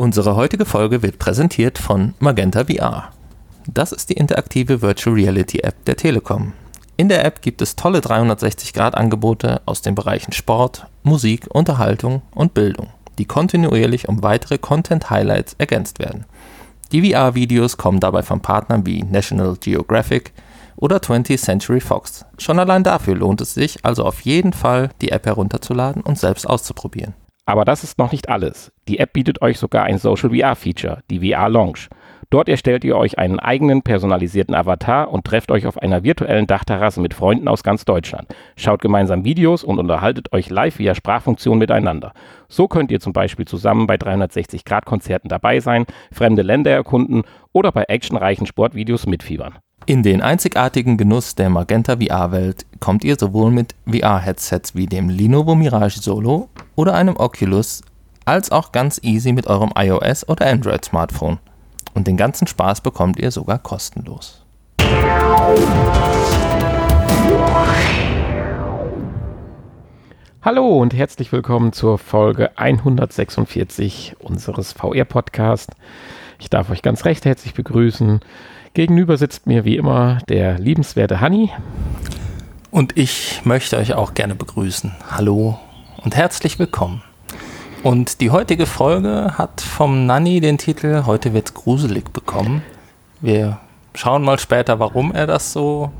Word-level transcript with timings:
Unsere 0.00 0.36
heutige 0.36 0.64
Folge 0.64 1.02
wird 1.02 1.18
präsentiert 1.18 1.76
von 1.76 2.14
Magenta 2.20 2.66
VR. 2.66 3.10
Das 3.66 3.90
ist 3.90 4.08
die 4.10 4.14
interaktive 4.14 4.80
Virtual 4.80 5.16
Reality 5.16 5.58
App 5.58 5.84
der 5.86 5.96
Telekom. 5.96 6.52
In 6.96 7.08
der 7.08 7.24
App 7.24 7.42
gibt 7.42 7.60
es 7.62 7.74
tolle 7.74 7.98
360-Grad-Angebote 7.98 9.60
aus 9.66 9.82
den 9.82 9.96
Bereichen 9.96 10.30
Sport, 10.30 10.86
Musik, 11.02 11.48
Unterhaltung 11.52 12.22
und 12.32 12.54
Bildung, 12.54 12.90
die 13.18 13.24
kontinuierlich 13.24 14.08
um 14.08 14.22
weitere 14.22 14.58
Content-Highlights 14.58 15.56
ergänzt 15.58 15.98
werden. 15.98 16.26
Die 16.92 17.10
VR-Videos 17.10 17.76
kommen 17.76 17.98
dabei 17.98 18.22
von 18.22 18.40
Partnern 18.40 18.86
wie 18.86 19.02
National 19.02 19.56
Geographic 19.56 20.32
oder 20.76 20.98
20th 20.98 21.42
Century 21.42 21.80
Fox. 21.80 22.24
Schon 22.38 22.60
allein 22.60 22.84
dafür 22.84 23.16
lohnt 23.16 23.40
es 23.40 23.52
sich 23.52 23.84
also 23.84 24.04
auf 24.04 24.20
jeden 24.20 24.52
Fall, 24.52 24.90
die 25.00 25.10
App 25.10 25.26
herunterzuladen 25.26 26.02
und 26.02 26.20
selbst 26.20 26.48
auszuprobieren. 26.48 27.14
Aber 27.48 27.64
das 27.64 27.82
ist 27.82 27.98
noch 27.98 28.12
nicht 28.12 28.28
alles. 28.28 28.72
Die 28.88 28.98
App 28.98 29.14
bietet 29.14 29.40
euch 29.40 29.58
sogar 29.58 29.84
ein 29.84 29.96
Social 29.96 30.28
VR-Feature, 30.28 30.98
die 31.10 31.32
VR 31.32 31.48
Lounge. 31.48 31.88
Dort 32.28 32.46
erstellt 32.46 32.84
ihr 32.84 32.94
euch 32.94 33.18
einen 33.18 33.40
eigenen 33.40 33.80
personalisierten 33.80 34.54
Avatar 34.54 35.10
und 35.10 35.24
trefft 35.24 35.50
euch 35.50 35.66
auf 35.66 35.78
einer 35.78 36.04
virtuellen 36.04 36.46
Dachterrasse 36.46 37.00
mit 37.00 37.14
Freunden 37.14 37.48
aus 37.48 37.62
ganz 37.62 37.86
Deutschland. 37.86 38.28
Schaut 38.56 38.82
gemeinsam 38.82 39.24
Videos 39.24 39.64
und 39.64 39.78
unterhaltet 39.78 40.30
euch 40.34 40.50
live 40.50 40.78
via 40.78 40.94
Sprachfunktion 40.94 41.56
miteinander. 41.56 42.12
So 42.48 42.68
könnt 42.68 42.90
ihr 42.90 43.00
zum 43.00 43.14
Beispiel 43.14 43.46
zusammen 43.46 43.86
bei 43.86 43.94
360-Grad-Konzerten 43.94 45.30
dabei 45.30 45.60
sein, 45.60 45.86
fremde 46.12 46.42
Länder 46.42 46.72
erkunden 46.72 47.22
oder 47.54 47.72
bei 47.72 47.84
actionreichen 47.84 48.46
Sportvideos 48.46 49.06
mitfiebern. 49.06 49.54
In 49.88 50.02
den 50.02 50.20
einzigartigen 50.20 50.98
Genuss 50.98 51.34
der 51.34 51.48
Magenta 51.48 51.96
VR-Welt 51.96 52.66
kommt 52.78 53.04
ihr 53.04 53.16
sowohl 53.18 53.50
mit 53.50 53.74
VR-Headsets 53.90 54.74
wie 54.74 54.84
dem 54.84 55.08
Lenovo 55.08 55.54
Mirage 55.54 56.00
Solo 56.00 56.50
oder 56.76 56.92
einem 56.92 57.16
Oculus, 57.16 57.80
als 58.26 58.52
auch 58.52 58.70
ganz 58.72 59.00
easy 59.02 59.32
mit 59.32 59.46
eurem 59.46 59.72
iOS 59.74 60.28
oder 60.28 60.46
Android-Smartphone. 60.46 61.38
Und 61.94 62.06
den 62.06 62.18
ganzen 62.18 62.46
Spaß 62.46 62.82
bekommt 62.82 63.18
ihr 63.18 63.30
sogar 63.30 63.58
kostenlos. 63.60 64.44
Hallo 70.42 70.82
und 70.82 70.92
herzlich 70.92 71.32
willkommen 71.32 71.72
zur 71.72 71.96
Folge 71.96 72.58
146 72.58 74.16
unseres 74.18 74.74
VR-Podcasts. 74.74 75.74
Ich 76.38 76.50
darf 76.50 76.68
euch 76.68 76.82
ganz 76.82 77.06
recht 77.06 77.24
herzlich 77.24 77.54
begrüßen. 77.54 78.20
Gegenüber 78.78 79.16
sitzt 79.16 79.48
mir 79.48 79.64
wie 79.64 79.76
immer 79.76 80.18
der 80.28 80.56
liebenswerte 80.60 81.20
Hanni. 81.20 81.50
Und 82.70 82.96
ich 82.96 83.40
möchte 83.42 83.76
euch 83.76 83.94
auch 83.94 84.14
gerne 84.14 84.36
begrüßen. 84.36 84.94
Hallo 85.10 85.58
und 86.04 86.14
herzlich 86.14 86.60
willkommen. 86.60 87.02
Und 87.82 88.20
die 88.20 88.30
heutige 88.30 88.66
Folge 88.66 89.36
hat 89.36 89.62
vom 89.62 90.06
Nanny 90.06 90.38
den 90.38 90.58
Titel 90.58 91.06
Heute 91.06 91.34
wird's 91.34 91.54
gruselig 91.54 92.12
bekommen. 92.12 92.62
Wir 93.20 93.58
schauen 93.96 94.22
mal 94.22 94.38
später, 94.38 94.78
warum 94.78 95.12
er 95.12 95.26
das 95.26 95.52
so 95.52 95.90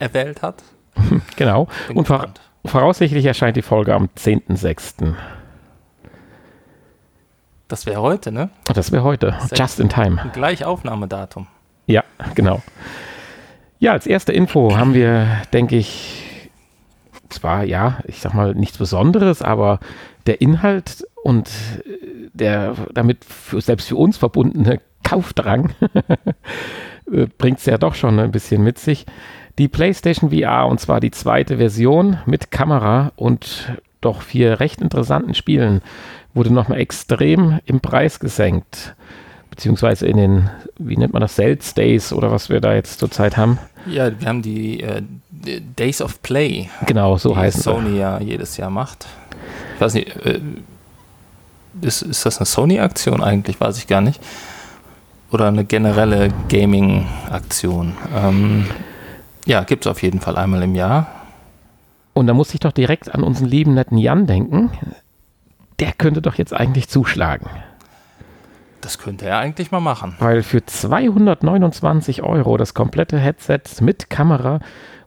erwählt 0.00 0.42
hat. 0.42 0.64
Genau. 1.36 1.68
Bin 1.86 1.98
und 1.98 2.08
vor, 2.08 2.26
voraussichtlich 2.64 3.24
erscheint 3.26 3.56
die 3.56 3.62
Folge 3.62 3.94
am 3.94 4.08
10.06. 4.18 5.14
Das 7.68 7.86
wäre 7.86 8.02
heute, 8.02 8.32
ne? 8.32 8.50
Das 8.74 8.90
wäre 8.90 9.04
heute. 9.04 9.36
Just 9.54 9.78
in 9.78 9.88
time. 9.88 10.32
Gleich 10.32 10.64
Aufnahmedatum. 10.64 11.46
Ja, 11.86 12.04
genau. 12.34 12.62
Ja, 13.78 13.92
als 13.92 14.06
erste 14.06 14.32
Info 14.32 14.76
haben 14.76 14.94
wir, 14.94 15.26
denke 15.52 15.76
ich, 15.76 16.50
zwar, 17.28 17.64
ja, 17.64 17.98
ich 18.06 18.20
sag 18.20 18.34
mal, 18.34 18.54
nichts 18.54 18.78
Besonderes, 18.78 19.42
aber 19.42 19.80
der 20.26 20.40
Inhalt 20.40 21.06
und 21.22 21.50
der 22.32 22.74
damit 22.94 23.24
für, 23.24 23.60
selbst 23.60 23.88
für 23.88 23.96
uns 23.96 24.16
verbundene 24.16 24.80
Kaufdrang 25.04 25.70
bringt 27.38 27.58
es 27.58 27.66
ja 27.66 27.78
doch 27.78 27.94
schon 27.94 28.18
ein 28.18 28.32
bisschen 28.32 28.62
mit 28.62 28.78
sich. 28.78 29.06
Die 29.58 29.68
PlayStation 29.68 30.30
VR, 30.30 30.66
und 30.66 30.80
zwar 30.80 31.00
die 31.00 31.10
zweite 31.10 31.56
Version 31.56 32.18
mit 32.26 32.50
Kamera 32.50 33.12
und 33.16 33.72
doch 34.00 34.22
vier 34.22 34.60
recht 34.60 34.80
interessanten 34.80 35.34
Spielen, 35.34 35.80
wurde 36.34 36.52
nochmal 36.52 36.78
extrem 36.78 37.60
im 37.64 37.80
Preis 37.80 38.20
gesenkt 38.20 38.94
beziehungsweise 39.56 40.06
in 40.06 40.18
den, 40.18 40.50
wie 40.78 40.98
nennt 40.98 41.14
man 41.14 41.22
das, 41.22 41.34
Sales 41.34 41.72
Days 41.72 42.12
oder 42.12 42.30
was 42.30 42.50
wir 42.50 42.60
da 42.60 42.74
jetzt 42.74 43.00
zurzeit 43.00 43.38
haben. 43.38 43.58
Ja, 43.86 44.18
wir 44.20 44.28
haben 44.28 44.42
die 44.42 44.82
äh, 44.82 45.02
Days 45.76 46.02
of 46.02 46.20
Play. 46.22 46.68
Genau, 46.86 47.16
so 47.16 47.36
heißt 47.36 47.62
Sony 47.62 47.92
sie. 47.92 47.96
ja 47.96 48.20
jedes 48.20 48.58
Jahr 48.58 48.68
macht. 48.68 49.06
Ich 49.74 49.80
weiß 49.80 49.94
nicht, 49.94 50.14
äh, 50.24 50.40
ist, 51.80 52.02
ist 52.02 52.26
das 52.26 52.38
eine 52.38 52.46
Sony-Aktion 52.46 53.22
eigentlich? 53.22 53.58
Weiß 53.58 53.78
ich 53.78 53.86
gar 53.86 54.02
nicht. 54.02 54.20
Oder 55.30 55.48
eine 55.48 55.64
generelle 55.64 56.30
Gaming-Aktion. 56.48 57.96
Ähm, 58.14 58.66
ja, 59.46 59.62
gibt 59.64 59.86
es 59.86 59.90
auf 59.90 60.02
jeden 60.02 60.20
Fall 60.20 60.36
einmal 60.36 60.62
im 60.62 60.74
Jahr. 60.74 61.06
Und 62.12 62.26
da 62.26 62.34
muss 62.34 62.52
ich 62.52 62.60
doch 62.60 62.72
direkt 62.72 63.14
an 63.14 63.22
unseren 63.22 63.48
lieben 63.48 63.74
netten 63.74 63.98
Jan 63.98 64.26
denken. 64.26 64.70
Der 65.78 65.92
könnte 65.92 66.20
doch 66.22 66.34
jetzt 66.34 66.52
eigentlich 66.52 66.88
zuschlagen. 66.88 67.48
Das 68.86 68.98
könnte 68.98 69.26
er 69.26 69.40
eigentlich 69.40 69.72
mal 69.72 69.80
machen. 69.80 70.14
Weil 70.20 70.44
für 70.44 70.64
229 70.64 72.22
Euro 72.22 72.56
das 72.56 72.72
komplette 72.72 73.18
Headset 73.18 73.62
mit 73.80 74.10
Kamera 74.10 74.60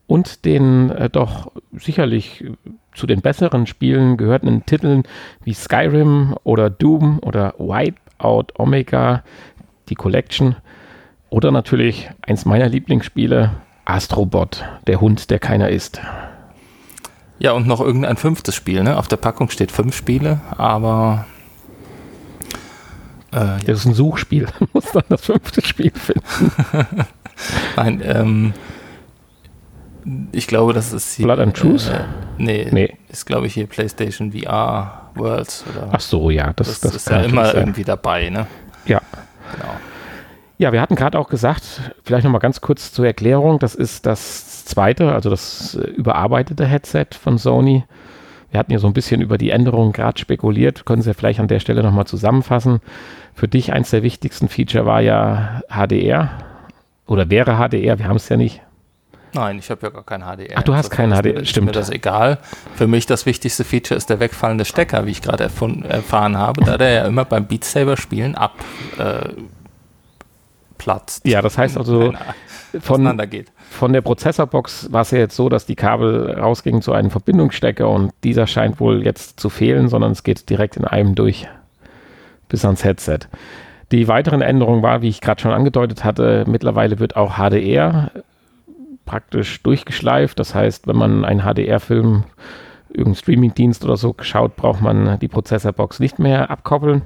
und 0.06 0.44
den 0.44 0.90
äh, 0.90 1.10
doch 1.10 1.54
sicherlich 1.72 2.44
zu 2.94 3.08
den 3.08 3.22
besseren 3.22 3.68
Spielen 3.68 4.18
gehörten 4.18 4.66
Titeln 4.66 5.04
wie 5.46 5.54
Skyrim 5.54 6.36
oder 6.44 6.70
Doom 6.70 7.20
oder 7.20 7.54
Wipeout 7.58 8.48
Omega, 8.58 9.24
die 9.88 9.96
Collection 9.96 10.58
oder 11.30 11.52
natürlich 11.52 12.10
eins 12.22 12.44
meiner 12.44 12.68
Lieblingsspiele, 12.68 13.52
Astrobot, 13.86 14.66
der 14.88 15.00
Hund, 15.00 15.30
der 15.30 15.40
keiner 15.40 15.70
ist. 15.70 16.02
Ja, 17.38 17.54
und 17.54 17.66
noch 17.66 17.80
irgendein 17.80 18.18
fünftes 18.18 18.56
Spiel. 18.56 18.84
Ne? 18.84 18.98
Auf 18.98 19.08
der 19.08 19.16
Packung 19.16 19.50
steht 19.50 19.72
fünf 19.72 19.96
Spiele, 19.96 20.42
aber 20.58 21.28
äh, 23.32 23.64
das 23.66 23.80
ist 23.80 23.86
ein 23.86 23.94
Suchspiel. 23.94 24.48
Du 24.60 24.68
musst 24.74 24.96
dann 24.96 25.04
das 25.10 25.22
fünfte 25.22 25.66
Spiel 25.66 25.92
finden. 25.92 26.52
Nein, 27.76 28.02
ähm, 28.04 28.54
ich 30.32 30.48
glaube, 30.48 30.74
das 30.74 30.94
ist 30.94 31.16
hier. 31.16 31.26
Blood 31.26 31.40
and 31.40 31.56
Truth? 31.56 31.90
Äh, 31.90 32.06
nee, 32.38 32.68
nee, 32.72 32.98
ist 33.10 33.26
glaube 33.26 33.48
ich 33.48 33.54
hier 33.54 33.68
PlayStation 33.68 34.32
VR 34.32 35.12
Worlds. 35.16 35.66
Oder 35.70 35.90
Ach 35.92 36.00
so, 36.00 36.30
ja. 36.30 36.54
Das, 36.56 36.68
das, 36.68 36.80
das 36.82 36.96
ist 36.96 37.10
ja 37.10 37.22
immer 37.22 37.54
irgendwie 37.54 37.84
dabei, 37.84 38.30
ne? 38.30 38.48
Ja. 38.86 39.02
Genau. 39.54 39.74
Ja, 40.58 40.74
wir 40.74 40.82
hatten 40.82 40.96
gerade 40.96 41.18
auch 41.18 41.30
gesagt, 41.30 41.64
vielleicht 42.04 42.26
nochmal 42.26 42.42
ganz 42.42 42.60
kurz 42.60 42.92
zur 42.92 43.06
Erklärung, 43.06 43.60
das 43.60 43.76
ist 43.76 44.06
das 44.06 44.66
zweite, 44.66 45.14
also 45.14 45.30
das 45.30 45.76
äh, 45.76 45.88
überarbeitete 45.92 46.66
Headset 46.66 47.08
von 47.20 47.38
Sony. 47.38 47.86
Wir 48.52 48.60
hatten 48.60 48.72
ja 48.72 48.80
so 48.80 48.88
ein 48.88 48.94
bisschen 48.94 49.22
über 49.22 49.38
die 49.38 49.52
Änderungen 49.52 49.92
gerade 49.92 50.20
spekuliert, 50.20 50.86
können 50.86 51.02
Sie 51.02 51.14
vielleicht 51.14 51.40
an 51.40 51.48
der 51.48 51.60
Stelle 51.60 51.84
nochmal 51.84 52.06
zusammenfassen. 52.06 52.82
Für 53.36 53.48
dich 53.48 53.72
eins 53.74 53.92
der 53.92 54.04
wichtigsten 54.04 54.50
Feature 54.50 54.86
war 54.86 55.02
ja 55.02 55.62
HDR 55.70 56.32
oder 57.06 57.30
wäre 57.30 57.58
HDR, 57.58 58.00
wir 58.00 58.08
haben 58.08 58.18
es 58.18 58.30
ja 58.30 58.38
nicht. 58.38 58.62
Nein, 59.34 59.60
ich 59.60 59.70
habe 59.70 59.86
ja 59.86 59.90
gar 59.92 60.04
kein 60.04 60.22
HDR. 60.22 60.58
Ach, 60.58 60.64
du 60.64 60.74
hast 60.74 60.90
kein 60.90 61.12
HDR, 61.12 61.46
stimmt. 61.46 61.70
Ist 61.70 61.76
mir 61.76 61.80
das 61.80 61.90
egal. 61.90 62.40
Für 62.76 62.88
mich 62.88 63.06
das 63.06 63.26
wichtigste 63.26 63.64
Feature 63.64 63.96
ist 63.98 64.10
der 64.10 64.20
wegfallende 64.20 64.66
Stecker, 64.66 65.06
wie 65.06 65.12
ich 65.12 65.22
gerade 65.22 65.44
erfahren 65.44 66.38
habe, 66.38 66.64
da 66.64 66.78
der 66.78 66.90
ja 66.92 67.06
immer 67.06 67.26
beim 67.26 67.46
Beat 67.46 67.64
Saber 67.64 67.98
Spielen 67.98 68.36
abplatzt. 68.36 69.28
Äh, 71.26 71.30
ja, 71.30 71.42
das 71.44 71.58
heißt 71.58 71.78
also 71.78 72.14
von, 72.80 73.22
von 73.70 73.94
der 73.94 74.02
Prozessorbox 74.02 74.92
war 74.92 75.02
es 75.02 75.12
ja 75.12 75.18
jetzt 75.18 75.36
so, 75.36 75.50
dass 75.50 75.66
die 75.66 75.76
Kabel 75.76 76.32
rausgingen 76.32 76.82
zu 76.82 76.94
einem 76.94 77.10
Verbindungsstecker 77.10 77.90
und 77.90 78.12
dieser 78.24 78.48
scheint 78.48 78.80
wohl 78.80 79.04
jetzt 79.04 79.40
zu 79.40 79.50
fehlen, 79.50 79.90
sondern 79.90 80.12
es 80.12 80.24
geht 80.24 80.50
direkt 80.50 80.78
in 80.78 80.86
einem 80.86 81.16
durch 81.16 81.48
bis 82.48 82.66
ans 82.66 82.84
Headset. 82.84 83.20
Die 83.92 84.08
weiteren 84.08 84.42
Änderungen 84.42 84.84
war, 84.84 85.02
wie 85.02 85.10
ich 85.10 85.22
gerade 85.22 85.42
schon 85.42 85.52
angedeutet 85.52 86.04
hatte, 86.04 86.46
mittlerweile 86.48 87.00
wird 87.00 87.16
auch 87.16 87.38
HDR 87.38 88.12
praktisch 89.06 89.64
durchgeschleift. 89.64 90.38
Das 90.38 90.54
heißt, 90.54 90.88
wenn 90.88 90.96
man 90.96 91.26
einen 91.26 91.42
HDR-Film, 91.42 92.26
irgendeinen 92.90 93.16
Streamingdienst 93.16 93.84
oder 93.84 93.98
so 93.98 94.16
schaut, 94.22 94.56
braucht 94.56 94.82
man 94.82 95.18
die 95.20 95.28
Prozessorbox 95.28 96.00
nicht 96.00 96.20
mehr 96.20 96.52
abkoppeln. 96.52 97.02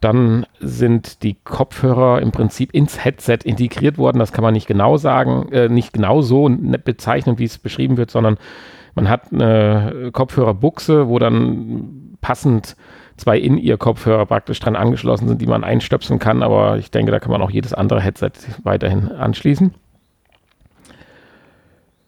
Dann 0.00 0.46
sind 0.60 1.22
die 1.22 1.34
Kopfhörer 1.34 2.22
im 2.22 2.32
Prinzip 2.32 2.72
ins 2.72 3.04
Headset 3.04 3.38
integriert 3.44 3.98
worden. 3.98 4.18
Das 4.18 4.32
kann 4.32 4.42
man 4.42 4.54
nicht 4.54 4.66
genau 4.66 4.96
sagen, 4.96 5.52
äh, 5.52 5.68
nicht 5.68 5.92
genau 5.92 6.22
so 6.22 6.48
bezeichnen, 6.84 7.38
wie 7.38 7.44
es 7.44 7.58
beschrieben 7.58 7.96
wird, 7.96 8.10
sondern 8.10 8.38
man 8.94 9.08
hat 9.08 9.32
eine 9.32 10.10
Kopfhörerbuchse, 10.12 11.08
wo 11.08 11.18
dann 11.18 12.16
passend 12.20 12.76
zwei 13.16 13.38
In-Ear-Kopfhörer 13.38 14.26
praktisch 14.26 14.58
dran 14.60 14.76
angeschlossen 14.76 15.28
sind, 15.28 15.40
die 15.40 15.46
man 15.46 15.64
einstöpseln 15.64 16.18
kann, 16.18 16.42
aber 16.42 16.78
ich 16.78 16.90
denke, 16.90 17.12
da 17.12 17.20
kann 17.20 17.30
man 17.30 17.42
auch 17.42 17.50
jedes 17.50 17.74
andere 17.74 18.00
Headset 18.00 18.32
weiterhin 18.62 19.12
anschließen. 19.12 19.74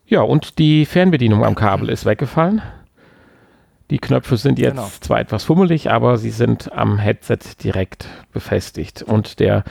Ja, 0.06 0.22
und 0.22 0.58
die 0.58 0.84
Fernbedienung 0.84 1.44
am 1.44 1.54
Kabel 1.54 1.88
ist 1.88 2.04
weggefallen. 2.04 2.62
Die 3.92 3.98
Knöpfe 3.98 4.38
sind 4.38 4.58
jetzt 4.58 4.76
genau. 4.76 4.90
zwar 5.02 5.20
etwas 5.20 5.44
fummelig, 5.44 5.90
aber 5.90 6.16
sie 6.16 6.30
sind 6.30 6.72
am 6.72 6.96
Headset 6.96 7.40
direkt 7.62 8.06
befestigt. 8.32 9.02
Und 9.02 9.38
der 9.38 9.64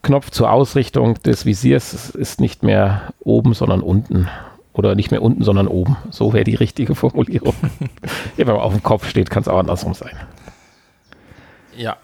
Knopf 0.00 0.30
zur 0.30 0.52
Ausrichtung 0.52 1.20
des 1.24 1.44
Visiers 1.44 2.10
ist 2.10 2.40
nicht 2.40 2.62
mehr 2.62 3.12
oben, 3.18 3.52
sondern 3.52 3.80
unten. 3.80 4.28
Oder 4.74 4.94
nicht 4.94 5.10
mehr 5.10 5.22
unten, 5.22 5.42
sondern 5.42 5.66
oben. 5.66 5.96
So 6.10 6.32
wäre 6.32 6.44
die 6.44 6.54
richtige 6.54 6.94
Formulierung. 6.94 7.56
ja, 8.36 8.46
wenn 8.46 8.54
man 8.54 8.62
auf 8.62 8.72
dem 8.72 8.84
Kopf 8.84 9.08
steht, 9.08 9.28
kann 9.28 9.40
es 9.42 9.48
auch 9.48 9.58
andersrum 9.58 9.94
sein. 9.94 10.16
Ja. 11.76 11.96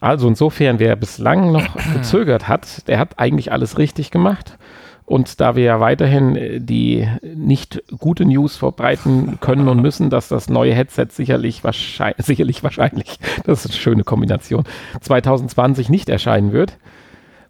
Also 0.00 0.26
insofern, 0.28 0.78
wer 0.78 0.96
bislang 0.96 1.52
noch 1.52 1.76
gezögert 1.92 2.48
hat, 2.48 2.88
der 2.88 2.98
hat 2.98 3.18
eigentlich 3.18 3.52
alles 3.52 3.76
richtig 3.76 4.10
gemacht. 4.10 4.56
Und 5.04 5.40
da 5.40 5.56
wir 5.56 5.64
ja 5.64 5.80
weiterhin 5.80 6.36
äh, 6.36 6.60
die 6.60 7.08
nicht 7.22 7.82
gute 7.98 8.24
News 8.24 8.56
verbreiten 8.56 9.38
können 9.40 9.68
und 9.68 9.82
müssen, 9.82 10.10
dass 10.10 10.28
das 10.28 10.48
neue 10.48 10.74
Headset 10.74 11.06
sicherlich 11.10 11.64
wahrscheinlich, 11.64 12.24
sicherlich 12.26 12.62
wahrscheinlich, 12.62 13.18
das 13.44 13.64
ist 13.64 13.72
eine 13.72 13.80
schöne 13.80 14.04
Kombination, 14.04 14.64
2020 15.00 15.88
nicht 15.88 16.08
erscheinen 16.08 16.52
wird, 16.52 16.78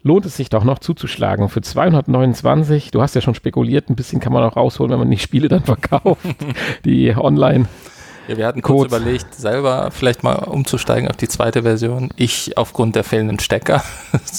lohnt 0.01 0.25
es 0.25 0.35
sich 0.35 0.49
doch 0.49 0.63
noch 0.63 0.79
zuzuschlagen. 0.79 1.47
Für 1.49 1.61
229, 1.61 2.91
du 2.91 3.01
hast 3.01 3.15
ja 3.15 3.21
schon 3.21 3.35
spekuliert, 3.35 3.89
ein 3.89 3.95
bisschen 3.95 4.19
kann 4.19 4.33
man 4.33 4.43
auch 4.43 4.57
rausholen, 4.57 4.91
wenn 4.91 4.99
man 4.99 5.11
die 5.11 5.19
Spiele 5.19 5.47
dann 5.47 5.63
verkauft, 5.63 6.21
die 6.85 7.15
online. 7.15 7.67
Ja, 8.27 8.37
wir 8.37 8.47
hatten 8.47 8.61
kurz 8.61 8.89
Codes. 8.89 8.97
überlegt, 8.97 9.35
selber 9.35 9.89
vielleicht 9.91 10.23
mal 10.23 10.35
umzusteigen 10.35 11.09
auf 11.09 11.17
die 11.17 11.27
zweite 11.27 11.63
Version. 11.63 12.09
Ich 12.15 12.57
aufgrund 12.57 12.95
der 12.95 13.03
fehlenden 13.03 13.39
Stecker. 13.39 13.83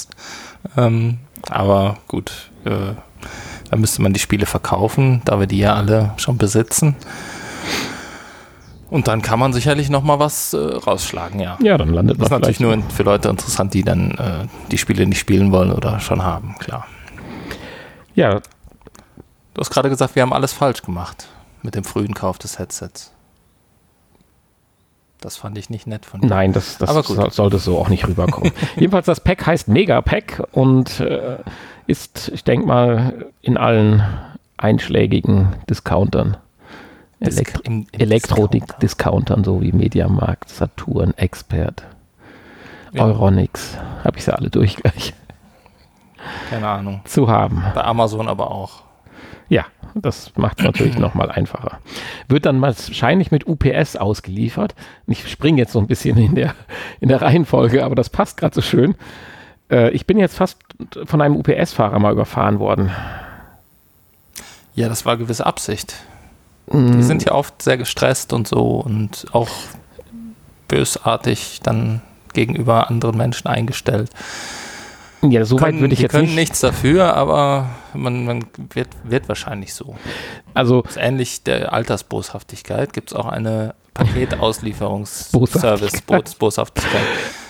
ähm, 0.76 1.18
aber 1.50 1.98
gut, 2.08 2.50
äh, 2.64 2.94
da 3.70 3.76
müsste 3.76 4.02
man 4.02 4.12
die 4.12 4.20
Spiele 4.20 4.46
verkaufen, 4.46 5.22
da 5.24 5.40
wir 5.40 5.46
die 5.46 5.58
ja 5.58 5.74
alle 5.74 6.12
schon 6.16 6.36
besitzen. 6.36 6.96
Und 8.90 9.08
dann 9.08 9.22
kann 9.22 9.38
man 9.38 9.52
sicherlich 9.52 9.90
noch 9.90 10.02
mal 10.02 10.18
was 10.18 10.52
äh, 10.52 10.58
rausschlagen, 10.58 11.40
ja. 11.40 11.58
Ja, 11.60 11.76
dann 11.78 11.88
landet 11.88 12.18
man. 12.18 12.28
Das 12.28 12.28
ist 12.28 12.40
natürlich 12.40 12.60
nur 12.60 12.78
für 12.90 13.02
Leute 13.02 13.28
interessant, 13.28 13.74
die 13.74 13.82
dann 13.82 14.12
äh, 14.12 14.46
die 14.70 14.78
Spiele 14.78 15.06
nicht 15.06 15.18
spielen 15.18 15.50
wollen 15.50 15.72
oder 15.72 15.98
schon 16.00 16.22
haben, 16.22 16.54
klar. 16.58 16.86
Ja. 18.14 18.40
Du 19.54 19.60
hast 19.60 19.70
gerade 19.70 19.88
gesagt, 19.88 20.14
wir 20.14 20.22
haben 20.22 20.32
alles 20.32 20.52
falsch 20.52 20.82
gemacht 20.82 21.28
mit 21.62 21.74
dem 21.74 21.84
frühen 21.84 22.14
Kauf 22.14 22.38
des 22.38 22.58
Headsets. 22.58 23.13
Das 25.24 25.38
fand 25.38 25.56
ich 25.56 25.70
nicht 25.70 25.86
nett 25.86 26.04
von 26.04 26.20
dir. 26.20 26.26
Nein, 26.26 26.52
das, 26.52 26.76
das 26.76 26.90
so, 27.06 27.30
sollte 27.30 27.58
so 27.58 27.78
auch 27.78 27.88
nicht 27.88 28.06
rüberkommen. 28.06 28.52
Jedenfalls, 28.76 29.06
das 29.06 29.20
Pack 29.20 29.46
heißt 29.46 29.68
Mega 29.68 30.02
Pack 30.02 30.42
und 30.52 31.00
äh, 31.00 31.38
ist, 31.86 32.30
ich 32.34 32.44
denke 32.44 32.66
mal, 32.66 33.24
in 33.40 33.56
allen 33.56 34.04
einschlägigen 34.58 35.54
Discountern 35.66 36.36
Elektro 37.20 37.62
im 37.64 37.86
Elektro-Discountern, 37.92 39.44
so 39.44 39.62
wie 39.62 39.72
Mediamarkt, 39.72 40.50
Saturn, 40.50 41.14
Expert, 41.16 41.84
ja. 42.92 43.06
Euronics, 43.06 43.78
habe 44.04 44.18
ich 44.18 44.24
sie 44.24 44.36
alle 44.36 44.50
durch 44.50 44.76
gleich. 44.76 45.14
Keine 46.50 46.68
Ahnung. 46.68 47.00
Zu 47.04 47.28
haben. 47.28 47.64
Bei 47.74 47.84
Amazon 47.84 48.28
aber 48.28 48.50
auch. 48.50 48.82
Ja, 49.54 49.66
das 49.94 50.32
macht 50.34 50.58
es 50.58 50.64
natürlich 50.64 50.98
nochmal 50.98 51.30
einfacher. 51.30 51.78
Wird 52.26 52.44
dann 52.44 52.60
wahrscheinlich 52.60 53.30
mit 53.30 53.46
UPS 53.46 53.94
ausgeliefert. 53.94 54.74
Ich 55.06 55.30
springe 55.30 55.58
jetzt 55.58 55.70
so 55.72 55.78
ein 55.78 55.86
bisschen 55.86 56.18
in 56.18 56.34
der, 56.34 56.56
in 56.98 57.08
der 57.08 57.22
Reihenfolge, 57.22 57.84
aber 57.84 57.94
das 57.94 58.10
passt 58.10 58.36
gerade 58.36 58.52
so 58.52 58.62
schön. 58.62 58.96
Äh, 59.70 59.90
ich 59.90 60.08
bin 60.08 60.18
jetzt 60.18 60.36
fast 60.36 60.58
von 61.04 61.22
einem 61.22 61.36
UPS-Fahrer 61.36 62.00
mal 62.00 62.10
überfahren 62.10 62.58
worden. 62.58 62.90
Ja, 64.74 64.88
das 64.88 65.06
war 65.06 65.16
gewisse 65.16 65.46
Absicht. 65.46 66.02
Die 66.72 66.76
mhm. 66.76 67.02
sind 67.02 67.24
ja 67.24 67.30
oft 67.30 67.62
sehr 67.62 67.76
gestresst 67.76 68.32
und 68.32 68.48
so 68.48 68.80
und 68.80 69.26
auch 69.30 69.50
bösartig 70.66 71.60
dann 71.62 72.02
gegenüber 72.32 72.90
anderen 72.90 73.16
Menschen 73.16 73.46
eingestellt. 73.46 74.10
Ja, 75.30 75.44
so 75.44 75.60
weit 75.60 75.78
würde 75.78 75.94
ich 75.94 76.00
jetzt 76.00 76.12
können 76.12 76.24
nicht. 76.24 76.36
nichts 76.36 76.60
dafür, 76.60 77.14
aber 77.14 77.68
man, 77.94 78.24
man 78.24 78.46
wird, 78.72 78.88
wird 79.04 79.28
wahrscheinlich 79.28 79.74
so. 79.74 79.96
Also 80.54 80.84
ähnlich 80.96 81.42
der 81.42 81.72
Altersboshaftigkeit 81.72 82.92
gibt 82.92 83.10
es 83.10 83.16
auch 83.16 83.26
eine 83.26 83.74
Paketauslieferungsservice 83.94 86.02
Boshaftigkeit. 86.38 87.02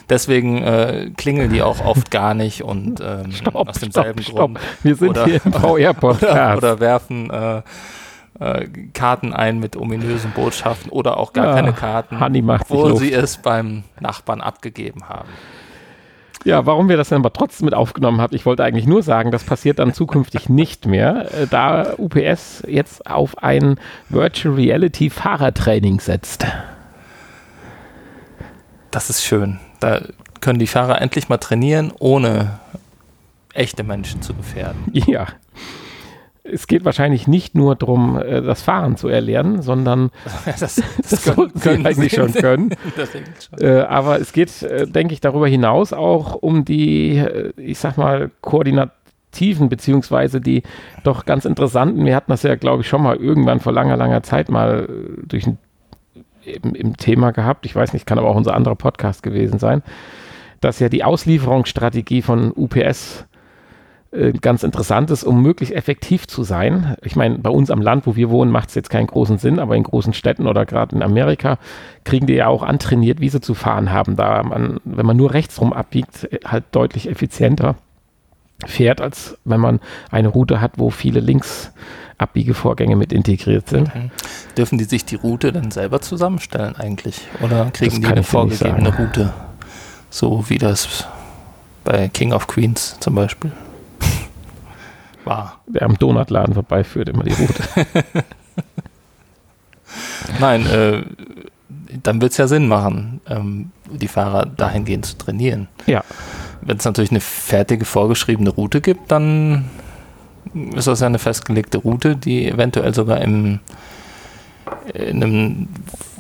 Deswegen 0.09 0.63
äh, 0.63 1.11
klingeln 1.17 1.53
die 1.53 1.63
auch 1.63 1.85
oft 1.85 2.11
gar 2.11 2.35
nicht 2.35 2.63
und 2.63 3.01
ähm, 3.01 3.33
stopp, 3.33 3.55
aus 3.55 3.79
demselben 3.79 4.23
stopp, 4.23 4.37
Grund. 4.37 4.59
Stopp. 4.59 4.85
Wir 4.85 4.97
sind 4.97 5.11
oder, 5.11 5.25
hier 5.25 5.41
im 5.45 5.53
VR-Podcast. 5.53 6.57
Oder, 6.57 6.57
oder, 6.57 6.81
werfen 6.81 7.31
äh, 7.31 7.63
äh, 8.39 8.69
Karten 8.93 9.33
ein 9.33 9.61
mit 9.61 9.77
ominösen 9.77 10.33
Botschaften 10.33 10.91
oder 10.91 11.17
auch 11.17 11.33
gar 11.33 11.47
ja, 11.47 11.55
keine 11.55 11.73
Karten, 11.73 12.19
wo 12.69 12.97
sie 12.97 13.13
es 13.13 13.39
beim 13.39 13.85
Nachbarn 13.99 14.43
abgegeben 14.43 15.09
haben. 15.09 15.29
Ja, 16.45 16.67
warum 16.67 16.91
wir 16.91 16.99
das 16.99 17.09
dann 17.09 17.23
aber 17.23 17.33
trotzdem 17.33 17.65
mit 17.65 17.75
aufgenommen 17.75 18.21
haben, 18.21 18.37
ich 18.37 18.45
wollte 18.45 18.65
eigentlich 18.65 18.87
nur 18.87 19.03
sagen, 19.03 19.31
das 19.31 19.45
passiert 19.45 19.79
dann 19.79 19.95
zukünftig 19.95 20.49
nicht 20.49 20.87
mehr, 20.87 21.33
äh, 21.35 21.47
da 21.47 21.95
UPS 21.97 22.63
jetzt 22.67 23.07
auf 23.07 23.43
ein 23.43 23.77
Virtual 24.11 24.55
Reality 24.55 25.09
Fahrertraining 25.09 26.01
setzt. 26.01 26.47
Das 28.91 29.11
ist 29.11 29.25
schön. 29.25 29.59
Da 29.81 30.03
können 30.41 30.59
die 30.59 30.67
Fahrer 30.67 31.01
endlich 31.01 31.29
mal 31.29 31.39
trainieren, 31.39 31.93
ohne 31.99 32.59
echte 33.55 33.83
Menschen 33.83 34.21
zu 34.21 34.35
gefährden. 34.35 34.91
Ja 34.93 35.29
es 36.45 36.67
geht 36.67 36.85
wahrscheinlich 36.85 37.27
nicht 37.27 37.55
nur 37.55 37.75
darum, 37.75 38.19
äh, 38.19 38.43
das 38.43 38.63
Fahren 38.63 38.97
zu 38.97 39.09
erlernen, 39.09 39.63
sondern 39.63 40.11
das, 40.45 40.61
das, 40.61 40.83
das 41.09 41.25
sollten 41.25 41.59
sie 41.59 41.71
eigentlich 41.71 42.13
schon 42.13 42.33
können. 42.35 42.71
schon. 42.95 43.67
Äh, 43.67 43.81
aber 43.81 44.21
es 44.21 44.33
geht, 44.33 44.63
äh, 44.63 44.87
denke 44.87 45.15
ich, 45.15 45.21
darüber 45.21 45.49
hinaus 45.49 45.93
auch 45.93 46.35
um 46.35 46.65
die, 46.65 47.25
ich 47.57 47.79
sag 47.79 47.97
mal, 47.97 48.31
koordinativen 48.43 49.69
beziehungsweise 49.69 50.41
die 50.41 50.63
doch 51.03 51.25
ganz 51.25 51.47
interessanten. 51.47 52.05
Wir 52.05 52.15
hatten 52.15 52.31
das 52.31 52.43
ja, 52.43 52.55
glaube 52.57 52.83
ich, 52.83 52.89
schon 52.89 53.03
mal 53.03 53.17
irgendwann 53.17 53.61
vor 53.61 53.73
langer, 53.73 53.97
langer 53.97 54.23
Zeit 54.23 54.51
mal 54.51 54.89
durch 55.27 55.47
ein, 55.47 55.59
im, 56.45 56.75
im 56.75 56.97
Thema 56.99 57.31
gehabt. 57.31 57.65
Ich 57.65 57.75
weiß 57.75 57.95
nicht, 57.95 58.07
kann 58.07 58.19
aber 58.19 58.29
auch 58.29 58.37
unser 58.37 58.55
anderer 58.55 58.77
Podcast 58.77 59.23
gewesen 59.23 59.59
sein, 59.59 59.83
dass 60.61 60.79
ja 60.79 60.91
die 60.91 61.05
Auslieferungsstrategie 61.05 62.21
von 62.21 62.53
UPS 62.53 63.27
äh, 64.15 64.33
ganz 64.33 64.63
interessant 64.63 65.11
ist, 65.11 65.25
um 65.25 65.43
möglichst 65.43 65.75
effektiv 65.75 66.29
zu 66.29 66.45
sein. 66.45 66.97
Ich 67.03 67.17
meine, 67.17 67.39
bei 67.39 67.51
uns 67.51 67.71
am 67.71 67.83
Land, 67.83 68.07
wo 68.07 68.15
wir 68.15 68.31
wohnen, 68.31 68.53
macht 68.53 68.69
es 68.69 68.77
jetzt 68.77 68.89
keinen 68.89 69.09
großen 69.09 69.39
Sinn, 69.39 69.59
aber 69.59 69.75
in 69.75 69.83
großen 69.83 70.13
Städten 70.13 70.47
oder 70.47 70.67
gerade 70.67 70.95
in 70.95 71.03
Amerika 71.03 71.59
kriegen 72.05 72.27
die 72.27 72.35
ja 72.35 72.47
auch 72.47 72.63
antrainiert, 72.63 73.21
wie 73.21 73.29
sie 73.29 73.41
zu 73.41 73.55
fahren 73.55 73.91
haben. 73.91 74.15
Da 74.15 74.43
man, 74.45 74.79
wenn 74.85 75.05
man 75.05 75.17
nur 75.17 75.35
rechtsrum 75.35 75.73
abbiegt, 75.73 76.33
äh, 76.33 76.39
halt 76.45 76.65
deutlich 76.71 77.11
effizienter 77.11 77.75
fährt, 78.67 79.01
als 79.01 79.37
wenn 79.45 79.61
man 79.61 79.81
eine 80.13 80.29
Route 80.29 80.61
hat, 80.61 80.75
wo 80.77 80.91
viele 80.91 81.19
Linksabbiegevorgänge 81.19 82.95
mit 82.95 83.13
integriert 83.13 83.69
sind. 83.69 83.93
Mhm. 83.93 84.11
Dürfen 84.57 84.79
die 84.79 84.85
sich 84.85 85.05
die 85.05 85.17
Route 85.17 85.53
dann 85.53 85.73
selber 85.73 86.01
zusammenstellen 86.01 86.77
eigentlich? 86.77 87.23
Oder 87.43 87.71
kriegen 87.73 88.01
die 88.01 88.07
eine 88.07 88.23
vorgegebene 88.23 88.97
Route? 88.97 89.33
So 90.09 90.49
wie 90.49 90.59
das 90.59 91.09
bei 91.83 92.09
King 92.09 92.33
of 92.33 92.47
Queens 92.47 92.97
zum 93.01 93.17
Beispiel 93.17 93.51
war. 95.27 95.61
Der 95.67 95.83
am 95.83 95.99
Donutladen 95.99 96.55
vorbeiführt, 96.55 97.09
immer 97.09 97.25
die 97.25 97.33
Route. 97.33 97.63
Nein, 100.41 100.67
äh, 100.67 101.03
dann 102.03 102.21
wird 102.21 102.33
es 102.33 102.39
ja 102.39 102.49
Sinn 102.49 102.69
machen, 102.69 103.21
ähm, 103.29 103.71
die 103.91 104.09
Fahrer 104.09 104.47
dahingehend 104.47 105.07
zu 105.07 105.17
trainieren. 105.17 105.69
Ja. 105.87 106.03
Wenn 106.61 106.77
es 106.79 106.85
natürlich 106.85 107.11
eine 107.11 107.21
fertige, 107.21 107.85
vorgeschriebene 107.85 108.51
Route 108.51 108.81
gibt, 108.81 109.11
dann 109.11 109.67
ist 110.75 110.87
das 110.87 111.01
ja 111.01 111.07
eine 111.07 111.19
festgelegte 111.19 111.79
Route, 111.79 112.17
die 112.17 112.49
eventuell 112.49 112.95
sogar 112.95 113.21
im, 113.21 113.61
in 114.93 115.23
einem 115.23 115.69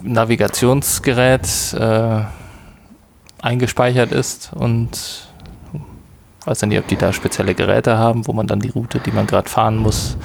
Navigationsgerät 0.03 1.75
äh, 1.75 2.21
eingespeichert 3.41 4.13
ist 4.13 4.53
und 4.55 5.29
Weiß 6.45 6.61
ja 6.61 6.67
nicht, 6.67 6.79
ob 6.79 6.87
die 6.89 6.97
da 6.97 7.13
spezielle 7.13 7.55
Geräte 7.55 7.99
haben, 7.99 8.27
wo 8.27 8.33
man 8.33 8.47
dann 8.47 8.61
die 8.61 8.71
Route, 8.71 8.99
die 9.01 9.13
man 9.13 9.27
gerade 9.27 9.49
fahren 9.49 9.77
muss, 9.77 10.17